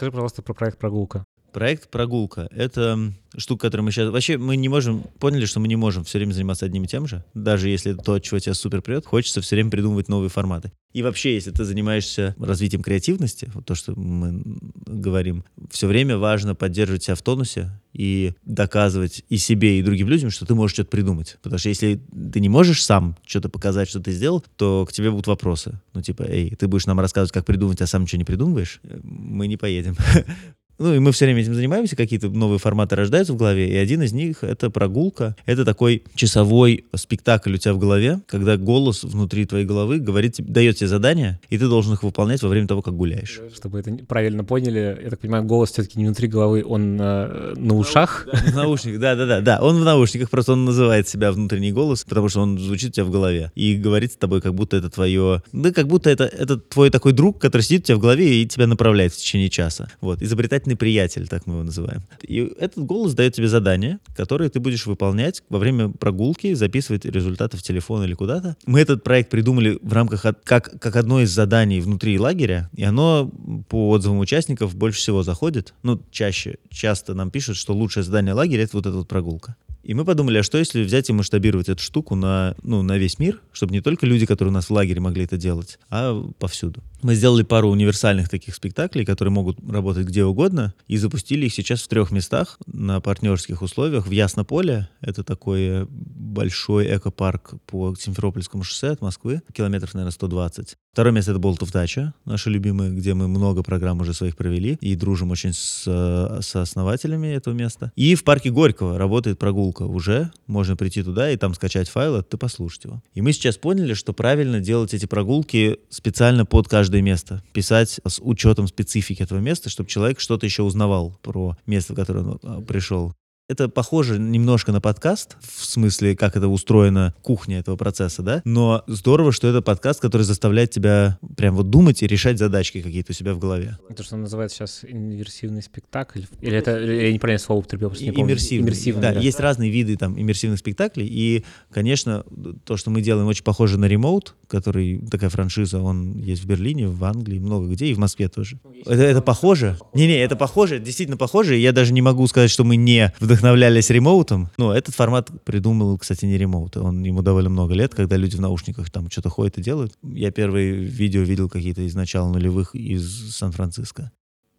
Скажи, 0.01 0.11
пожалуйста, 0.13 0.41
про 0.41 0.55
проект 0.55 0.79
«Прогулка». 0.79 1.27
Проект 1.51 1.89
«Прогулка»— 1.89 2.47
это 2.51 3.13
штука, 3.37 3.67
которую 3.67 3.85
мы 3.85 3.91
сейчас... 3.91 4.09
Вообще 4.09 4.37
мы 4.37 4.55
не 4.55 4.69
можем... 4.69 5.03
Поняли, 5.19 5.45
что 5.45 5.59
мы 5.59 5.67
не 5.67 5.75
можем 5.75 6.03
все 6.03 6.17
время 6.17 6.33
заниматься 6.33 6.65
одним 6.65 6.83
и 6.83 6.87
тем 6.87 7.07
же. 7.07 7.23
Даже 7.33 7.69
если 7.69 7.93
это 7.93 8.03
то, 8.03 8.13
от 8.13 8.23
чего 8.23 8.39
тебя 8.39 8.53
супер 8.53 8.81
прет, 8.81 9.05
хочется 9.05 9.41
все 9.41 9.55
время 9.55 9.69
придумывать 9.69 10.07
новые 10.07 10.29
форматы. 10.29 10.71
И 10.93 11.03
вообще, 11.03 11.35
если 11.35 11.51
ты 11.51 11.63
занимаешься 11.63 12.35
развитием 12.37 12.81
креативности, 12.83 13.49
вот 13.53 13.65
то, 13.65 13.75
что 13.75 13.97
мы 13.97 14.41
говорим, 14.85 15.45
все 15.69 15.87
время 15.87 16.17
важно 16.17 16.55
поддерживать 16.55 17.03
себя 17.03 17.15
в 17.15 17.21
тонусе 17.21 17.71
и 17.93 18.33
доказывать 18.45 19.23
и 19.29 19.37
себе, 19.37 19.79
и 19.79 19.83
другим 19.83 20.07
людям, 20.09 20.29
что 20.29 20.45
ты 20.45 20.53
можешь 20.53 20.73
что-то 20.75 20.89
придумать. 20.89 21.37
Потому 21.41 21.59
что 21.59 21.69
если 21.69 22.01
ты 22.33 22.39
не 22.39 22.49
можешь 22.49 22.83
сам 22.83 23.17
что-то 23.25 23.49
показать, 23.49 23.89
что 23.89 24.01
ты 24.01 24.11
сделал, 24.11 24.43
то 24.57 24.85
к 24.85 24.91
тебе 24.91 25.11
будут 25.11 25.27
вопросы. 25.27 25.79
Ну, 25.93 26.01
типа, 26.01 26.23
эй, 26.23 26.55
ты 26.55 26.67
будешь 26.67 26.85
нам 26.85 26.99
рассказывать, 26.99 27.31
как 27.31 27.45
придумать, 27.45 27.81
а 27.81 27.87
сам 27.87 28.03
ничего 28.03 28.19
не 28.19 28.25
придумываешь? 28.25 28.81
Мы 29.03 29.47
не 29.47 29.57
поедем. 29.57 29.95
Ну, 30.79 30.93
и 30.93 30.99
мы 30.99 31.11
все 31.11 31.25
время 31.25 31.41
этим 31.41 31.53
занимаемся, 31.53 31.95
какие-то 31.95 32.29
новые 32.29 32.59
форматы 32.59 32.95
рождаются 32.95 33.33
в 33.33 33.37
голове, 33.37 33.69
и 33.69 33.75
один 33.75 34.01
из 34.01 34.13
них— 34.13 34.37
это 34.43 34.69
прогулка. 34.69 35.35
Это 35.45 35.63
такой 35.65 36.03
часовой 36.15 36.85
спектакль 36.95 37.53
у 37.53 37.57
тебя 37.57 37.73
в 37.73 37.77
голове, 37.77 38.21
когда 38.27 38.57
голос 38.57 39.03
внутри 39.03 39.45
твоей 39.45 39.65
головы 39.65 39.99
говорит, 39.99 40.35
дает 40.39 40.77
тебе 40.77 40.87
задания, 40.87 41.39
и 41.49 41.57
ты 41.57 41.67
должен 41.67 41.93
их 41.93 42.03
выполнять 42.03 42.41
во 42.41 42.49
время 42.49 42.67
того, 42.67 42.81
как 42.81 42.95
гуляешь. 42.95 43.39
Чтобы 43.53 43.79
это 43.79 43.91
правильно 44.07 44.43
поняли, 44.43 44.99
я 45.03 45.09
так 45.09 45.19
понимаю, 45.19 45.43
голос 45.43 45.71
все-таки 45.71 45.99
не 45.99 46.05
внутри 46.05 46.27
головы, 46.27 46.63
он 46.65 46.97
э, 46.99 47.53
на 47.57 47.75
ушах? 47.75 48.27
в 48.31 48.55
наушниках, 48.55 48.99
да-да-да. 48.99 49.41
да. 49.41 49.59
Он 49.61 49.79
в 49.79 49.83
наушниках, 49.83 50.29
просто 50.29 50.53
он 50.53 50.65
называет 50.65 51.07
себя 51.07 51.31
внутренний 51.31 51.71
голос, 51.71 52.03
потому 52.03 52.29
что 52.29 52.41
он 52.41 52.57
звучит 52.57 52.89
у 52.89 52.93
тебя 52.93 53.05
в 53.05 53.11
голове 53.11 53.51
и 53.55 53.75
говорит 53.75 54.13
с 54.13 54.15
тобой, 54.15 54.41
как 54.41 54.53
будто 54.55 54.77
это 54.77 54.89
твое... 54.89 55.43
Да, 55.51 55.71
как 55.71 55.87
будто 55.87 56.09
это, 56.09 56.25
это 56.25 56.57
твой 56.57 56.89
такой 56.89 57.13
друг, 57.13 57.39
который 57.39 57.61
сидит 57.61 57.81
у 57.81 57.85
тебя 57.85 57.97
в 57.97 58.01
голове 58.01 58.41
и 58.41 58.47
тебя 58.47 58.67
направляет 58.67 59.13
в 59.13 59.17
течение 59.17 59.49
часа. 59.49 59.89
Вот. 60.01 60.21
Изобретательный 60.21 60.70
конкретный 60.71 60.75
приятель, 60.75 61.27
так 61.27 61.47
мы 61.47 61.55
его 61.55 61.63
называем. 61.63 62.01
И 62.21 62.37
этот 62.59 62.85
голос 62.85 63.13
дает 63.13 63.33
тебе 63.33 63.47
задание, 63.47 63.99
которое 64.15 64.49
ты 64.49 64.59
будешь 64.59 64.85
выполнять 64.85 65.43
во 65.49 65.59
время 65.59 65.89
прогулки, 65.89 66.53
записывать 66.53 67.05
результаты 67.05 67.57
в 67.57 67.63
телефон 67.63 68.03
или 68.03 68.13
куда-то. 68.13 68.55
Мы 68.65 68.79
этот 68.79 69.03
проект 69.03 69.29
придумали 69.29 69.77
в 69.81 69.93
рамках 69.93 70.25
от, 70.25 70.41
как, 70.43 70.79
как 70.79 70.95
одно 70.95 71.21
из 71.21 71.31
заданий 71.31 71.81
внутри 71.81 72.19
лагеря, 72.19 72.69
и 72.75 72.83
оно 72.83 73.31
по 73.69 73.89
отзывам 73.89 74.19
участников 74.19 74.75
больше 74.75 74.99
всего 74.99 75.23
заходит. 75.23 75.73
Ну, 75.83 76.01
чаще, 76.11 76.57
часто 76.69 77.13
нам 77.13 77.31
пишут, 77.31 77.57
что 77.57 77.73
лучшее 77.73 78.03
задание 78.03 78.33
лагеря— 78.33 78.63
это 78.63 78.77
вот 78.77 78.85
эта 78.85 78.97
вот 78.97 79.07
прогулка. 79.07 79.55
И 79.83 79.93
мы 79.93 80.05
подумали, 80.05 80.37
а 80.37 80.43
что 80.43 80.57
если 80.57 80.83
взять 80.83 81.09
и 81.09 81.13
масштабировать 81.13 81.69
эту 81.69 81.81
штуку 81.81 82.15
на, 82.15 82.55
ну, 82.61 82.83
на 82.83 82.97
весь 82.97 83.17
мир, 83.17 83.41
чтобы 83.51 83.73
не 83.73 83.81
только 83.81 84.05
люди, 84.05 84.25
которые 84.25 84.51
у 84.51 84.53
нас 84.53 84.69
в 84.69 84.71
лагере 84.71 85.01
могли 85.01 85.23
это 85.23 85.37
делать, 85.37 85.79
а 85.89 86.23
повсюду. 86.37 86.81
Мы 87.01 87.15
сделали 87.15 87.43
пару 87.43 87.69
универсальных 87.69 88.29
таких 88.29 88.55
спектаклей, 88.55 89.05
которые 89.05 89.31
могут 89.31 89.57
работать 89.67 90.05
где 90.05 90.23
угодно, 90.23 90.73
и 90.87 90.97
запустили 90.97 91.47
их 91.47 91.53
сейчас 91.53 91.81
в 91.81 91.87
трех 91.87 92.11
местах 92.11 92.59
на 92.67 93.01
партнерских 93.01 93.61
условиях. 93.61 94.07
В 94.07 94.11
Яснополе, 94.11 94.89
это 95.01 95.23
такой 95.23 95.87
большой 95.89 96.95
экопарк 96.95 97.53
по 97.65 97.95
Симферопольскому 97.95 98.63
шоссе 98.63 98.89
от 98.89 99.01
Москвы, 99.01 99.41
километров, 99.53 99.93
наверное, 99.93 100.11
120. 100.11 100.77
Второе 100.91 101.13
место— 101.13 101.31
это 101.31 101.39
Болтов 101.39 101.71
дача, 101.71 102.13
наши 102.25 102.49
любимые, 102.49 102.91
где 102.91 103.13
мы 103.13 103.29
много 103.29 103.63
программ 103.63 104.01
уже 104.01 104.13
своих 104.13 104.35
провели 104.35 104.77
и 104.81 104.95
дружим 104.95 105.31
очень 105.31 105.53
с, 105.53 105.83
с 105.85 106.55
основателями 106.55 107.27
этого 107.27 107.53
места. 107.53 107.93
И 107.95 108.13
в 108.15 108.25
парке 108.25 108.49
Горького 108.51 108.97
работает 108.97 109.39
прогулка 109.39 109.83
уже, 109.83 110.31
можно 110.47 110.75
прийти 110.75 111.01
туда 111.01 111.31
и 111.31 111.37
там 111.37 111.53
скачать 111.53 111.87
файл, 111.87 112.17
и 112.17 112.23
ты 112.23 112.35
послушать 112.35 112.83
его. 112.83 113.01
И 113.13 113.21
мы 113.21 113.31
сейчас 113.31 113.55
поняли, 113.55 113.93
что 113.93 114.11
правильно 114.11 114.59
делать 114.59 114.93
эти 114.93 115.05
прогулки 115.05 115.77
специально 115.89 116.45
под 116.45 116.67
каждый 116.67 116.90
каждое 116.91 117.01
место, 117.01 117.41
писать 117.53 118.01
с 118.05 118.19
учетом 118.21 118.67
специфики 118.67 119.23
этого 119.23 119.39
места, 119.39 119.69
чтобы 119.69 119.89
человек 119.89 120.19
что-то 120.19 120.45
еще 120.45 120.63
узнавал 120.63 121.17
про 121.21 121.55
место, 121.65 121.93
в 121.93 121.95
которое 121.95 122.25
он 122.25 122.39
а, 122.43 122.61
пришел. 122.61 123.13
Это 123.51 123.67
похоже 123.67 124.17
немножко 124.17 124.71
на 124.71 124.79
подкаст, 124.79 125.35
в 125.41 125.65
смысле, 125.65 126.15
как 126.15 126.37
это 126.37 126.47
устроена 126.47 127.13
кухня 127.21 127.59
этого 127.59 127.75
процесса, 127.75 128.21
да? 128.21 128.41
Но 128.45 128.85
здорово, 128.87 129.33
что 129.33 129.45
это 129.49 129.61
подкаст, 129.61 129.99
который 129.99 130.21
заставляет 130.21 130.71
тебя 130.71 131.19
прям 131.35 131.57
вот 131.57 131.69
думать 131.69 132.01
и 132.01 132.07
решать 132.07 132.37
задачки 132.37 132.81
какие-то 132.81 133.11
у 133.11 133.13
себя 133.13 133.33
в 133.33 133.39
голове. 133.39 133.77
Это 133.89 134.03
что 134.03 134.15
называется 134.15 134.55
сейчас 134.55 134.85
иммерсивный 134.87 135.61
спектакль? 135.61 136.21
Или 136.39 136.55
это, 136.55 136.79
я 136.79 137.11
неправильно 137.11 137.43
слово 137.43 137.59
употребил, 137.59 137.89
просто 137.89 138.05
не 138.05 138.13
помню. 138.13 138.31
Иммерсивный. 138.31 138.69
иммерсивный 138.69 139.01
да, 139.01 139.13
да, 139.15 139.19
есть 139.19 139.41
разные 139.41 139.69
виды 139.69 139.97
там 139.97 140.17
иммерсивных 140.17 140.57
спектаклей, 140.57 141.05
и, 141.05 141.43
конечно, 141.71 142.23
то, 142.63 142.77
что 142.77 142.89
мы 142.89 143.01
делаем, 143.01 143.27
очень 143.27 143.43
похоже 143.43 143.77
на 143.77 143.83
ремоут, 143.83 144.33
который, 144.47 145.05
такая 145.11 145.29
франшиза, 145.29 145.81
он 145.81 146.17
есть 146.19 146.41
в 146.41 146.47
Берлине, 146.47 146.87
в 146.87 147.03
Англии, 147.03 147.39
много 147.39 147.67
где, 147.67 147.87
и 147.87 147.93
в 147.93 147.97
Москве 147.97 148.29
тоже. 148.29 148.61
Это, 148.85 149.03
это 149.03 149.21
похоже? 149.21 149.77
Не-не, 149.93 150.23
это 150.23 150.37
похоже, 150.37 150.79
действительно 150.79 151.17
похоже, 151.17 151.57
я 151.57 151.73
даже 151.73 151.91
не 151.91 152.01
могу 152.01 152.25
сказать, 152.27 152.49
что 152.49 152.63
мы 152.63 152.77
не 152.77 153.13
вдохновлены 153.19 153.40
вдохновлялись 153.41 153.89
ремоутом. 153.89 154.49
Ну, 154.57 154.71
этот 154.71 154.93
формат 154.93 155.29
придумал, 155.43 155.97
кстати, 155.97 156.25
не 156.25 156.37
ремоут. 156.37 156.77
Он 156.77 157.03
ему 157.03 157.21
довольно 157.21 157.49
много 157.49 157.73
лет, 157.73 157.95
когда 157.95 158.15
люди 158.15 158.35
в 158.35 158.41
наушниках 158.41 158.91
там 158.91 159.09
что-то 159.09 159.29
ходят 159.29 159.57
и 159.57 159.63
делают. 159.63 159.93
Я 160.03 160.31
первые 160.31 160.73
видео 160.73 161.21
видел 161.21 161.49
какие-то 161.49 161.81
из 161.81 161.95
начала 161.95 162.31
нулевых 162.31 162.75
из 162.75 163.35
Сан-Франциско. 163.35 164.11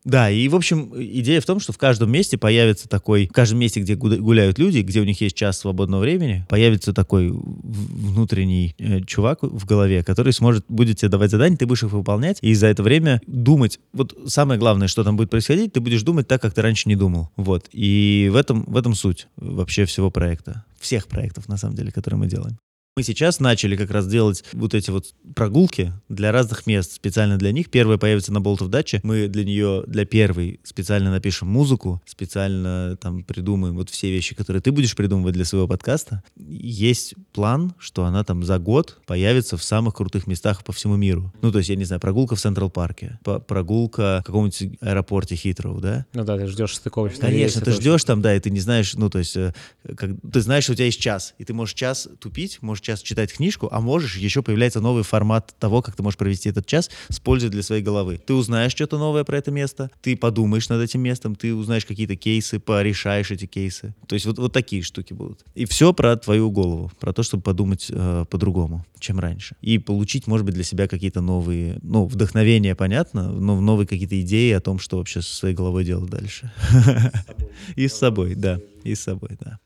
Да, 0.04 0.30
и, 0.30 0.48
в 0.48 0.56
общем, 0.56 0.92
идея 0.96 1.40
в 1.40 1.46
том, 1.46 1.60
что 1.60 1.72
в 1.72 1.78
каждом 1.78 2.10
месте 2.10 2.36
появится 2.36 2.88
такой, 2.88 3.28
в 3.28 3.32
каждом 3.32 3.60
месте, 3.60 3.80
где 3.80 3.94
гуляют 3.94 4.58
люди, 4.58 4.80
где 4.80 5.00
у 5.00 5.04
них 5.04 5.20
есть 5.20 5.36
час 5.36 5.58
свободного 5.58 6.00
времени, 6.00 6.44
появится 6.48 6.92
такой 6.92 7.30
внутренний 7.30 8.74
э, 8.78 9.02
чувак 9.02 9.42
в 9.42 9.64
голове, 9.64 10.02
который 10.02 10.32
сможет, 10.32 10.64
будет 10.68 10.98
тебе 10.98 11.08
давать 11.08 11.30
задания, 11.30 11.56
ты 11.56 11.66
будешь 11.66 11.84
их 11.84 11.92
выполнять, 11.92 12.38
и 12.40 12.52
за 12.54 12.66
это 12.66 12.82
время 12.82 13.20
думать. 13.26 13.78
Вот 13.92 14.16
самое 14.26 14.58
главное, 14.58 14.88
что 14.88 15.04
там 15.04 15.16
будет 15.16 15.30
происходить, 15.30 15.72
ты 15.72 15.80
будешь 15.80 16.02
думать 16.02 16.26
так, 16.26 16.42
как 16.42 16.52
ты 16.52 16.62
раньше 16.62 16.88
не 16.88 16.96
думал. 16.96 17.30
Вот. 17.36 17.68
И 17.72 18.28
в 18.32 18.36
этом, 18.36 18.64
в 18.64 18.76
этом 18.76 18.94
суть 18.94 19.28
вообще 19.36 19.84
всего 19.84 20.10
проекта. 20.10 20.64
Всех 20.80 21.06
проектов, 21.06 21.48
на 21.48 21.56
самом 21.56 21.76
деле, 21.76 21.92
которые 21.92 22.18
мы 22.18 22.26
делаем. 22.26 22.58
Мы 22.94 23.04
сейчас 23.04 23.40
начали 23.40 23.74
как 23.74 23.90
раз 23.90 24.06
делать 24.06 24.44
вот 24.52 24.74
эти 24.74 24.90
вот 24.90 25.14
прогулки 25.34 25.94
для 26.10 26.30
разных 26.30 26.66
мест, 26.66 26.92
специально 26.92 27.38
для 27.38 27.50
них. 27.50 27.70
Первая 27.70 27.96
появится 27.96 28.34
на 28.34 28.42
Болтов 28.42 28.68
даче. 28.68 29.00
Мы 29.02 29.28
для 29.28 29.44
нее, 29.44 29.82
для 29.86 30.04
первой 30.04 30.60
специально 30.62 31.10
напишем 31.10 31.48
музыку, 31.48 32.02
специально 32.04 32.98
там 33.00 33.24
придумаем 33.24 33.76
вот 33.76 33.88
все 33.88 34.10
вещи, 34.10 34.34
которые 34.34 34.60
ты 34.60 34.72
будешь 34.72 34.94
придумывать 34.94 35.32
для 35.32 35.46
своего 35.46 35.66
подкаста. 35.66 36.22
Есть 36.36 37.14
план, 37.32 37.72
что 37.78 38.04
она 38.04 38.24
там 38.24 38.44
за 38.44 38.58
год 38.58 38.98
появится 39.06 39.56
в 39.56 39.64
самых 39.64 39.94
крутых 39.94 40.26
местах 40.26 40.62
по 40.62 40.74
всему 40.74 40.96
миру. 40.96 41.32
Ну, 41.40 41.50
то 41.50 41.56
есть, 41.56 41.70
я 41.70 41.76
не 41.76 41.84
знаю, 41.84 41.98
прогулка 41.98 42.36
в 42.36 42.40
Централ 42.40 42.68
Парке, 42.68 43.18
прогулка 43.22 44.20
в 44.20 44.26
каком-нибудь 44.26 44.78
аэропорте 44.82 45.34
Хитроу, 45.34 45.80
да? 45.80 46.04
Ну 46.12 46.24
да, 46.24 46.36
ты 46.36 46.46
ждешь 46.46 46.76
стыковочный 46.76 47.22
Конечно, 47.22 47.62
ты 47.62 47.70
ждешь 47.70 48.04
там, 48.04 48.20
да, 48.20 48.36
и 48.36 48.40
ты 48.40 48.50
не 48.50 48.60
знаешь, 48.60 48.92
ну, 48.92 49.08
то 49.08 49.18
есть, 49.18 49.34
э, 49.34 49.54
как, 49.96 50.10
ты 50.30 50.42
знаешь, 50.42 50.64
что 50.64 50.74
у 50.74 50.76
тебя 50.76 50.84
есть 50.84 51.00
час, 51.00 51.34
и 51.38 51.44
ты 51.44 51.54
можешь 51.54 51.74
час 51.74 52.06
тупить, 52.20 52.60
можешь 52.60 52.81
час 52.82 53.02
читать 53.02 53.32
книжку, 53.32 53.68
а 53.70 53.80
можешь, 53.80 54.16
еще 54.16 54.42
появляется 54.42 54.80
новый 54.80 55.02
формат 55.02 55.54
того, 55.58 55.82
как 55.82 55.96
ты 55.96 56.02
можешь 56.02 56.18
провести 56.18 56.48
этот 56.48 56.66
час 56.66 56.90
с 57.08 57.20
пользой 57.20 57.50
для 57.50 57.62
своей 57.62 57.82
головы. 57.82 58.20
Ты 58.24 58.34
узнаешь 58.34 58.72
что-то 58.72 58.98
новое 58.98 59.24
про 59.24 59.38
это 59.38 59.50
место, 59.50 59.90
ты 60.02 60.16
подумаешь 60.16 60.68
над 60.68 60.82
этим 60.82 61.00
местом, 61.00 61.34
ты 61.34 61.54
узнаешь 61.54 61.86
какие-то 61.86 62.16
кейсы, 62.16 62.58
порешаешь 62.58 63.30
эти 63.30 63.46
кейсы. 63.46 63.94
То 64.06 64.14
есть 64.14 64.26
вот, 64.26 64.38
вот 64.38 64.52
такие 64.52 64.82
штуки 64.82 65.12
будут. 65.12 65.44
И 65.54 65.64
все 65.64 65.92
про 65.92 66.16
твою 66.16 66.50
голову, 66.50 66.90
про 67.00 67.12
то, 67.12 67.22
чтобы 67.22 67.42
подумать 67.42 67.86
э, 67.90 68.24
по-другому, 68.28 68.84
чем 68.98 69.20
раньше. 69.20 69.56
И 69.60 69.78
получить, 69.78 70.26
может 70.26 70.44
быть, 70.44 70.54
для 70.54 70.64
себя 70.64 70.88
какие-то 70.88 71.20
новые, 71.20 71.78
ну, 71.82 72.06
вдохновения, 72.06 72.74
понятно, 72.74 73.32
но 73.32 73.60
новые 73.60 73.86
какие-то 73.86 74.20
идеи 74.20 74.52
о 74.52 74.60
том, 74.60 74.78
что 74.78 74.98
вообще 74.98 75.22
со 75.22 75.34
своей 75.34 75.54
головой 75.54 75.84
делать 75.84 76.10
дальше. 76.10 76.52
И 77.76 77.88
с 77.88 77.94
собой, 77.94 78.34
да. 78.34 78.60
И 78.84 78.94
с 78.94 79.02
собой, 79.02 79.30
да. 79.40 79.58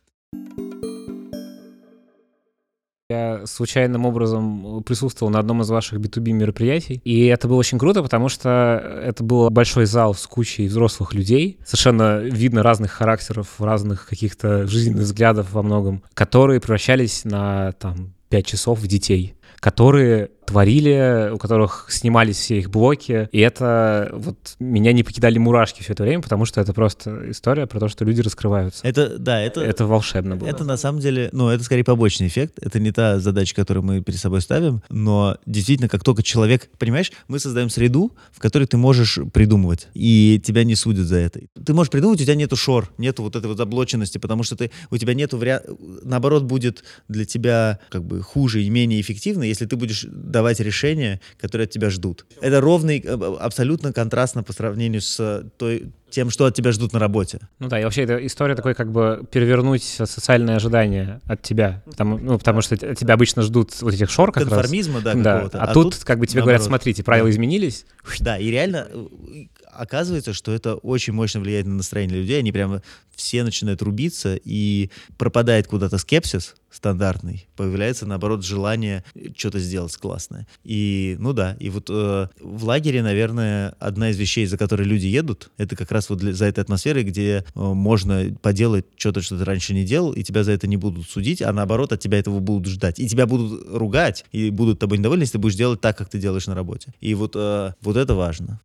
Я 3.09 3.47
случайным 3.47 4.05
образом 4.05 4.83
присутствовал 4.83 5.31
на 5.31 5.39
одном 5.39 5.63
из 5.63 5.71
ваших 5.71 6.01
B2B 6.01 6.33
мероприятий, 6.33 7.01
и 7.05 7.27
это 7.27 7.47
было 7.47 7.59
очень 7.59 7.79
круто, 7.79 8.03
потому 8.03 8.29
что 8.29 9.01
это 9.01 9.23
был 9.23 9.49
большой 9.51 9.87
зал 9.87 10.13
с 10.13 10.27
кучей 10.27 10.67
взрослых 10.67 11.15
людей, 11.15 11.57
совершенно 11.65 12.19
видно 12.19 12.65
разных 12.65 12.91
характеров, 12.91 13.61
разных 13.61 14.09
каких-то 14.09 14.67
жизненных 14.67 15.05
взглядов 15.05 15.53
во 15.53 15.63
многом, 15.63 16.03
которые 16.15 16.61
превращались 16.61 17.25
на 17.25 17.73
там 17.79 18.15
пять 18.29 18.47
часов 18.47 18.81
в 18.81 18.87
детей. 18.89 19.35
которые 19.61 20.31
творили, 20.47 21.31
у 21.33 21.39
которых 21.39 21.87
снимались 21.91 22.37
все 22.37 22.59
их 22.59 22.71
блоки, 22.71 23.29
и 23.33 23.41
это 23.41 24.11
вот 24.15 24.57
меня 24.59 24.93
не 24.93 25.03
покидали 25.03 25.39
мурашки 25.39 25.83
все 25.83 25.93
это 25.93 26.05
время, 26.05 26.23
потому 26.23 26.45
что 26.45 26.61
это 26.61 26.73
просто 26.73 27.31
история 27.31 27.67
про 27.67 27.81
то, 27.81 27.89
что 27.89 28.05
люди 28.05 28.21
раскрываются. 28.21 28.87
Это, 28.87 29.19
да, 29.19 29.41
это... 29.41 29.61
Это 29.61 29.87
волшебно 29.87 30.37
было. 30.37 30.49
Это 30.49 30.65
на 30.65 30.77
самом 30.77 31.01
деле, 31.01 31.29
ну, 31.33 31.49
это 31.49 31.65
скорее 31.65 31.85
побочный 31.85 32.29
эффект, 32.29 32.59
это 32.61 32.79
не 32.79 32.93
та 32.93 33.19
задача, 33.19 33.55
которую 33.55 33.85
мы 33.85 34.01
перед 34.03 34.19
собой 34.19 34.41
ставим, 34.41 34.83
но 34.89 35.37
действительно, 35.47 35.89
как 35.89 36.05
только 36.05 36.23
человек, 36.23 36.71
понимаешь, 36.79 37.13
мы 37.29 37.39
создаем 37.39 37.69
среду, 37.69 38.13
в 38.33 38.39
которой 38.39 38.67
ты 38.67 38.77
можешь 38.77 39.19
придумывать, 39.33 39.89
и 39.95 40.41
тебя 40.45 40.65
не 40.65 40.75
судят 40.75 41.07
за 41.07 41.17
это. 41.17 41.41
Ты 41.65 41.75
можешь 41.75 41.91
придумать, 41.91 42.21
у 42.21 42.25
тебя 42.25 42.35
нету 42.35 42.57
шор, 42.57 42.91
нету 42.99 43.23
вот 43.23 43.37
этой 43.37 43.47
вот 43.47 43.57
заблоченности, 43.57 44.19
потому 44.19 44.43
что 44.43 44.57
ты, 44.57 44.71
у 44.91 44.97
тебя 44.97 45.15
нету, 45.15 45.39
вариа... 45.39 45.63
наоборот, 46.03 46.45
будет 46.45 46.85
для 47.09 47.25
тебя 47.25 47.81
как 47.91 48.05
бы 48.05 48.23
хуже 48.23 48.63
и 48.63 48.71
менее 48.71 49.01
эффективно, 49.01 49.43
если 49.43 49.67
ты 49.67 49.77
будешь 49.77 50.07
давать 50.37 50.61
решения, 50.61 51.19
которые 51.41 51.65
от 51.65 51.71
тебя 51.71 51.89
ждут. 51.89 52.27
Это 52.43 52.61
ровный, 52.61 53.03
э, 53.03 53.37
абсолютно 53.41 53.95
контрастно 53.95 54.43
по 54.43 54.53
сравнению 54.53 55.01
с 55.01 55.45
той, 55.57 55.91
тем, 56.11 56.29
что 56.29 56.45
от 56.45 56.55
тебя 56.55 56.73
ждут 56.73 56.93
на 56.93 56.99
работе. 56.99 57.41
Ну 57.59 57.69
да, 57.69 57.81
и 57.81 57.85
вообще 57.85 58.03
эта 58.03 58.25
история 58.27 58.55
такой, 58.55 58.75
как 58.75 58.93
бы 58.93 59.27
перевернуть 59.31 59.83
социальные 59.83 60.57
ожидания 60.57 61.21
от 61.25 61.41
тебя, 61.41 61.83
потому, 61.87 62.19
ну, 62.19 62.39
потому 62.39 62.61
что 62.61 62.77
тебя 62.77 63.15
обычно 63.15 63.41
ждут 63.41 63.81
вот 63.81 63.95
этих 63.95 64.11
шор 64.11 64.31
как 64.31 64.43
Конформизма, 64.43 64.97
раз. 64.97 65.05
да, 65.05 65.15
да. 65.15 65.33
какого-то. 65.33 65.59
А, 65.59 65.65
а 65.65 65.73
тут, 65.73 65.95
тут 65.95 66.05
как 66.05 66.19
бы 66.19 66.27
тебе 66.27 66.41
наоборот. 66.41 66.59
говорят, 66.61 66.67
смотрите, 66.67 67.03
правила 67.03 67.29
да. 67.29 67.33
изменились. 67.33 67.87
Да, 68.21 68.37
и 68.37 68.51
реально 68.51 68.89
э, 68.91 69.47
оказывается, 69.77 70.33
что 70.33 70.53
это 70.53 70.75
очень 70.75 71.13
мощно 71.13 71.41
влияет 71.41 71.67
на 71.67 71.75
настроение 71.75 72.19
людей, 72.19 72.39
они 72.39 72.53
прямо 72.53 72.83
все 73.15 73.43
начинают 73.43 73.83
рубиться, 73.83 74.39
и 74.45 74.91
пропадает 75.17 75.67
куда-то 75.67 75.99
скепсис 75.99 76.55
стандартный, 76.77 77.49
появляется, 77.57 78.07
наоборот, 78.07 78.45
желание 78.45 79.03
что-то 79.37 79.59
сделать 79.59 79.97
классное. 79.97 80.47
И, 80.63 81.17
ну 81.19 81.33
да, 81.33 81.57
и 81.59 81.71
вот 81.71 81.89
э, 81.89 82.29
в 82.39 82.65
лагере, 82.65 83.03
наверное, 83.03 83.75
одна 83.79 84.11
из 84.11 84.19
вещей, 84.19 84.47
за 84.47 84.59
которые 84.59 84.87
люди 84.87 85.07
едут, 85.07 85.51
это 85.57 85.75
как 85.75 85.91
раз 85.91 86.11
вот 86.11 86.19
для, 86.19 86.35
за 86.35 86.45
этой 86.45 86.61
атмосферой, 86.61 87.03
где 87.05 87.39
э, 87.39 87.43
можно 87.55 88.37
поделать 88.43 88.85
что-то, 88.97 89.23
что 89.23 89.39
ты 89.39 89.45
раньше 89.45 89.73
не 89.73 89.85
делал, 89.85 90.13
и 90.13 90.23
тебя 90.23 90.45
за 90.45 90.53
это 90.53 90.67
не 90.67 90.77
будут 90.77 91.09
судить, 91.09 91.41
а 91.41 91.53
наоборот, 91.53 91.93
от 91.93 92.01
тебя 92.01 92.19
этого 92.19 92.41
будут 92.41 92.67
ждать. 92.67 92.99
И 93.01 93.09
тебя 93.09 93.27
будут 93.27 93.67
ругать, 93.71 94.27
и 94.33 94.51
будут 94.51 94.79
тобой 94.79 94.99
недовольны, 94.99 95.23
если 95.23 95.33
ты 95.33 95.39
будешь 95.39 95.57
делать 95.57 95.81
так, 95.81 95.97
как 95.97 96.11
ты 96.11 96.19
делаешь 96.19 96.47
на 96.47 96.55
работе. 96.55 96.93
И 97.01 97.15
вот, 97.15 97.33
э, 97.35 97.73
вот 97.81 97.97
это 97.97 98.15
важно. 98.15 98.61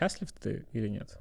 Счастлив 0.00 0.28
ты 0.40 0.64
или 0.72 0.88
нет? 0.88 1.18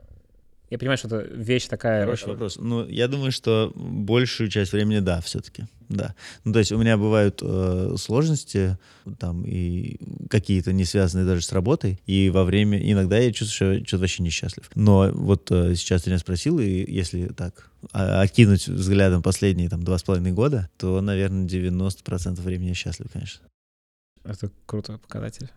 Я 0.70 0.78
понимаю, 0.78 0.98
что 0.98 1.08
это 1.08 1.34
вещь 1.34 1.68
такая... 1.68 2.06
Хороший 2.06 2.30
вопрос. 2.30 2.58
Ну, 2.58 2.88
я 2.88 3.08
думаю, 3.10 3.32
что 3.32 3.74
большую 3.76 4.50
часть 4.50 4.72
времени 4.72 5.00
да, 5.00 5.20
все-таки. 5.20 5.66
Да. 5.90 6.16
Ну, 6.46 6.54
то 6.54 6.60
есть 6.60 6.72
у 6.72 6.78
меня 6.78 6.96
бывают 6.96 7.42
э, 7.42 7.96
сложности 7.98 8.78
там 9.18 9.44
и 9.46 9.98
какие-то 10.30 10.72
не 10.72 10.86
связанные 10.86 11.26
даже 11.26 11.42
с 11.42 11.52
работой, 11.52 12.00
и 12.06 12.30
во 12.30 12.46
время... 12.46 12.80
Иногда 12.80 13.18
я 13.18 13.34
чувствую, 13.34 13.80
что 13.80 13.88
что-то 13.88 14.02
вообще 14.02 14.24
несчастлив. 14.24 14.70
Но 14.76 15.10
вот 15.12 15.52
э, 15.52 15.76
сейчас 15.76 16.04
ты 16.04 16.12
меня 16.12 16.20
спросил, 16.20 16.60
и 16.60 16.86
если 16.90 17.28
так 17.28 17.72
окинуть 17.92 18.68
взглядом 18.68 19.24
последние 19.24 19.70
там 19.70 19.84
два 19.84 19.98
с 19.98 20.04
половиной 20.04 20.32
года, 20.32 20.70
то, 20.78 21.02
наверное, 21.02 21.48
90% 21.48 22.40
времени 22.40 22.70
я 22.70 22.76
счастлив, 22.76 23.08
конечно. 23.12 23.42
Это 24.24 24.52
крутой 24.66 25.00
показатель. 25.00 25.50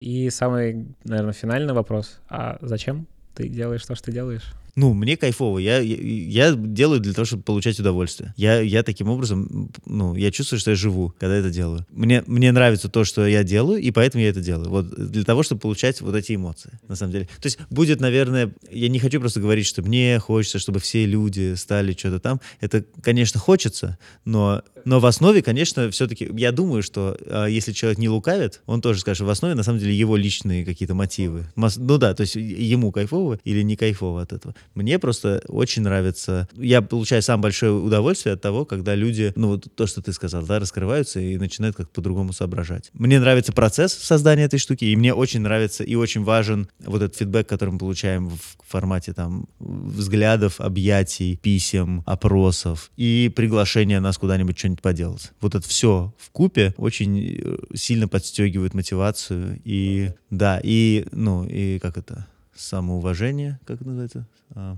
И 0.00 0.30
самый, 0.30 0.94
наверное, 1.04 1.32
финальный 1.32 1.74
вопрос. 1.74 2.20
А 2.28 2.58
зачем 2.60 3.06
ты 3.34 3.48
делаешь 3.48 3.84
то, 3.84 3.94
что 3.94 4.06
ты 4.06 4.12
делаешь? 4.12 4.52
Ну, 4.78 4.94
мне 4.94 5.16
кайфово. 5.16 5.58
Я, 5.58 5.80
я, 5.80 5.96
я 5.96 6.54
делаю 6.54 7.00
для 7.00 7.12
того, 7.12 7.24
чтобы 7.24 7.42
получать 7.42 7.80
удовольствие. 7.80 8.32
Я, 8.36 8.60
я 8.60 8.84
таким 8.84 9.08
образом, 9.08 9.72
ну, 9.86 10.14
я 10.14 10.30
чувствую, 10.30 10.60
что 10.60 10.70
я 10.70 10.76
живу, 10.76 11.12
когда 11.18 11.34
это 11.34 11.50
делаю. 11.50 11.84
Мне, 11.90 12.22
мне 12.28 12.52
нравится 12.52 12.88
то, 12.88 13.02
что 13.02 13.26
я 13.26 13.42
делаю, 13.42 13.80
и 13.80 13.90
поэтому 13.90 14.22
я 14.22 14.30
это 14.30 14.40
делаю. 14.40 14.70
Вот 14.70 14.88
для 14.88 15.24
того, 15.24 15.42
чтобы 15.42 15.60
получать 15.60 16.00
вот 16.00 16.14
эти 16.14 16.36
эмоции, 16.36 16.78
на 16.86 16.94
самом 16.94 17.10
деле. 17.10 17.24
То 17.40 17.46
есть 17.46 17.58
будет, 17.70 18.00
наверное, 18.00 18.54
я 18.70 18.88
не 18.88 19.00
хочу 19.00 19.18
просто 19.18 19.40
говорить, 19.40 19.66
что 19.66 19.82
мне 19.82 20.20
хочется, 20.20 20.60
чтобы 20.60 20.78
все 20.78 21.06
люди 21.06 21.54
стали 21.56 21.92
что-то 21.92 22.20
там. 22.20 22.40
Это, 22.60 22.84
конечно, 23.02 23.40
хочется, 23.40 23.98
но, 24.24 24.62
но 24.84 25.00
в 25.00 25.06
основе, 25.06 25.42
конечно, 25.42 25.90
все-таки, 25.90 26.30
я 26.34 26.52
думаю, 26.52 26.84
что 26.84 27.18
э, 27.20 27.46
если 27.50 27.72
человек 27.72 27.98
не 27.98 28.08
лукавит, 28.08 28.62
он 28.66 28.80
тоже 28.80 29.00
скажет, 29.00 29.26
в 29.26 29.30
основе, 29.30 29.56
на 29.56 29.64
самом 29.64 29.80
деле, 29.80 29.92
его 29.92 30.16
личные 30.16 30.64
какие-то 30.64 30.94
мотивы. 30.94 31.46
Ну 31.56 31.98
да, 31.98 32.14
то 32.14 32.20
есть 32.20 32.36
ему 32.36 32.92
кайфово 32.92 33.40
или 33.42 33.62
не 33.62 33.74
кайфово 33.74 34.22
от 34.22 34.32
этого. 34.32 34.54
Мне 34.74 34.98
просто 34.98 35.42
очень 35.48 35.82
нравится, 35.82 36.48
я 36.56 36.82
получаю 36.82 37.22
самое 37.22 37.44
большое 37.44 37.72
удовольствие 37.72 38.34
от 38.34 38.40
того, 38.40 38.64
когда 38.64 38.94
люди, 38.94 39.32
ну 39.36 39.48
вот 39.48 39.66
то, 39.74 39.86
что 39.86 40.02
ты 40.02 40.12
сказал, 40.12 40.42
да, 40.44 40.58
раскрываются 40.58 41.20
и 41.20 41.36
начинают 41.36 41.76
как 41.76 41.90
по-другому 41.90 42.32
соображать. 42.32 42.90
Мне 42.92 43.20
нравится 43.20 43.52
процесс 43.52 43.92
создания 43.92 44.44
этой 44.44 44.58
штуки, 44.58 44.84
и 44.84 44.96
мне 44.96 45.14
очень 45.14 45.40
нравится 45.40 45.84
и 45.84 45.94
очень 45.94 46.24
важен 46.24 46.68
вот 46.80 47.02
этот 47.02 47.16
фидбэк, 47.16 47.48
который 47.48 47.70
мы 47.70 47.78
получаем 47.78 48.28
в 48.30 48.40
формате 48.66 49.12
там 49.12 49.46
взглядов, 49.58 50.60
объятий, 50.60 51.36
писем, 51.36 52.02
опросов 52.06 52.90
и 52.96 53.32
приглашения 53.34 54.00
нас 54.00 54.18
куда-нибудь 54.18 54.58
что-нибудь 54.58 54.82
поделать. 54.82 55.32
Вот 55.40 55.54
это 55.54 55.68
все 55.68 56.14
в 56.18 56.30
купе 56.30 56.74
очень 56.76 57.40
э, 57.42 57.56
сильно 57.74 58.08
подстегивает 58.08 58.74
мотивацию 58.74 59.60
и 59.64 60.10
да, 60.30 60.60
и 60.62 61.06
ну 61.12 61.44
и 61.44 61.78
как 61.78 61.96
это 61.96 62.26
самоуважение, 62.58 63.60
как 63.66 63.76
это 63.76 63.88
называется? 63.88 64.26
А, 64.50 64.76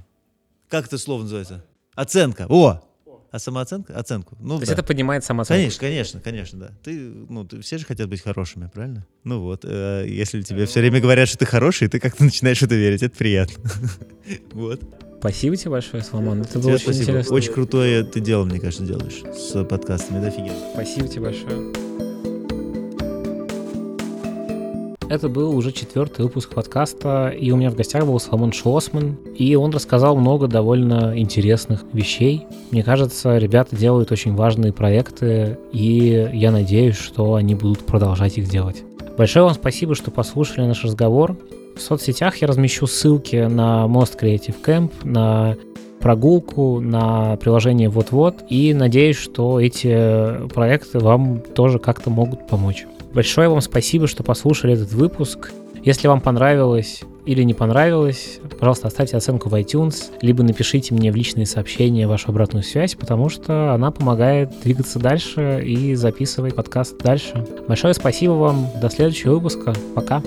как 0.68 0.86
это 0.86 0.98
слово 0.98 1.22
называется? 1.22 1.64
Оценка. 1.94 2.46
О! 2.48 2.80
А 3.30 3.38
самооценка? 3.38 3.96
Оценку. 3.96 4.36
Ну, 4.40 4.54
То 4.54 4.56
да. 4.56 4.60
есть 4.62 4.72
это 4.72 4.82
поднимает 4.82 5.24
самооценку? 5.24 5.58
Конечно, 5.58 5.80
конечно, 5.80 6.20
конечно, 6.20 6.58
да. 6.58 6.70
Ты, 6.82 6.98
ну, 7.28 7.44
ты, 7.44 7.60
все 7.60 7.78
же 7.78 7.86
хотят 7.86 8.08
быть 8.08 8.22
хорошими, 8.22 8.68
правильно? 8.72 9.06
Ну 9.22 9.40
вот, 9.40 9.64
э, 9.64 10.04
если 10.08 10.42
тебе 10.42 10.66
все 10.66 10.80
время 10.80 11.00
говорят, 11.00 11.28
что 11.28 11.38
ты 11.38 11.46
хороший, 11.46 11.86
ты 11.86 12.00
как-то 12.00 12.24
начинаешь 12.24 12.60
это 12.60 12.74
верить, 12.74 13.02
это 13.02 13.16
приятно. 13.16 13.62
вот. 14.52 14.82
Спасибо 15.20 15.56
тебе 15.56 15.72
большое, 15.72 16.02
Соломон. 16.02 16.40
Это 16.42 16.58
было 16.58 16.72
очень 16.72 16.92
интересно. 16.92 17.34
Очень 17.34 17.52
крутое 17.52 18.02
ты 18.04 18.20
дело, 18.20 18.44
мне 18.44 18.58
кажется, 18.58 18.84
делаешь 18.84 19.22
с 19.36 19.64
подкастами. 19.64 20.18
Это 20.18 20.28
офигенно. 20.28 20.72
Спасибо 20.72 21.06
тебе 21.06 21.22
большое. 21.22 21.89
Это 25.10 25.28
был 25.28 25.56
уже 25.56 25.72
четвертый 25.72 26.20
выпуск 26.20 26.54
подкаста, 26.54 27.30
и 27.30 27.50
у 27.50 27.56
меня 27.56 27.70
в 27.70 27.74
гостях 27.74 28.06
был 28.06 28.20
Соломон 28.20 28.52
Шлосман, 28.52 29.16
и 29.36 29.56
он 29.56 29.72
рассказал 29.72 30.14
много 30.14 30.46
довольно 30.46 31.18
интересных 31.18 31.82
вещей. 31.92 32.46
Мне 32.70 32.84
кажется, 32.84 33.36
ребята 33.36 33.74
делают 33.74 34.12
очень 34.12 34.36
важные 34.36 34.72
проекты, 34.72 35.58
и 35.72 36.30
я 36.32 36.52
надеюсь, 36.52 36.96
что 36.96 37.34
они 37.34 37.56
будут 37.56 37.80
продолжать 37.80 38.38
их 38.38 38.48
делать. 38.48 38.84
Большое 39.18 39.46
вам 39.46 39.54
спасибо, 39.54 39.96
что 39.96 40.12
послушали 40.12 40.66
наш 40.66 40.84
разговор. 40.84 41.36
В 41.74 41.80
соцсетях 41.80 42.36
я 42.36 42.46
размещу 42.46 42.86
ссылки 42.86 43.34
на 43.34 43.86
Most 43.88 44.16
Creative 44.16 44.54
Camp, 44.64 44.92
на 45.02 45.56
прогулку, 46.00 46.80
на 46.80 47.36
приложение 47.36 47.88
Вот-Вот, 47.88 48.44
и 48.48 48.74
надеюсь, 48.74 49.16
что 49.16 49.60
эти 49.60 50.48
проекты 50.48 50.98
вам 50.98 51.40
тоже 51.40 51.78
как-то 51.78 52.10
могут 52.10 52.46
помочь. 52.46 52.86
Большое 53.12 53.48
вам 53.48 53.60
спасибо, 53.60 54.06
что 54.06 54.22
послушали 54.22 54.74
этот 54.74 54.92
выпуск. 54.92 55.52
Если 55.82 56.08
вам 56.08 56.20
понравилось 56.20 57.02
или 57.24 57.42
не 57.42 57.54
понравилось, 57.54 58.38
пожалуйста, 58.58 58.88
оставьте 58.88 59.16
оценку 59.16 59.48
в 59.48 59.54
iTunes, 59.54 60.10
либо 60.20 60.42
напишите 60.42 60.94
мне 60.94 61.10
в 61.10 61.16
личные 61.16 61.46
сообщения 61.46 62.06
вашу 62.06 62.30
обратную 62.30 62.62
связь, 62.62 62.94
потому 62.94 63.28
что 63.28 63.72
она 63.72 63.90
помогает 63.90 64.50
двигаться 64.62 64.98
дальше 64.98 65.62
и 65.64 65.94
записывать 65.94 66.54
подкаст 66.54 66.98
дальше. 67.02 67.46
Большое 67.66 67.94
спасибо 67.94 68.32
вам. 68.32 68.66
До 68.80 68.90
следующего 68.90 69.34
выпуска. 69.34 69.72
Пока. 69.94 70.22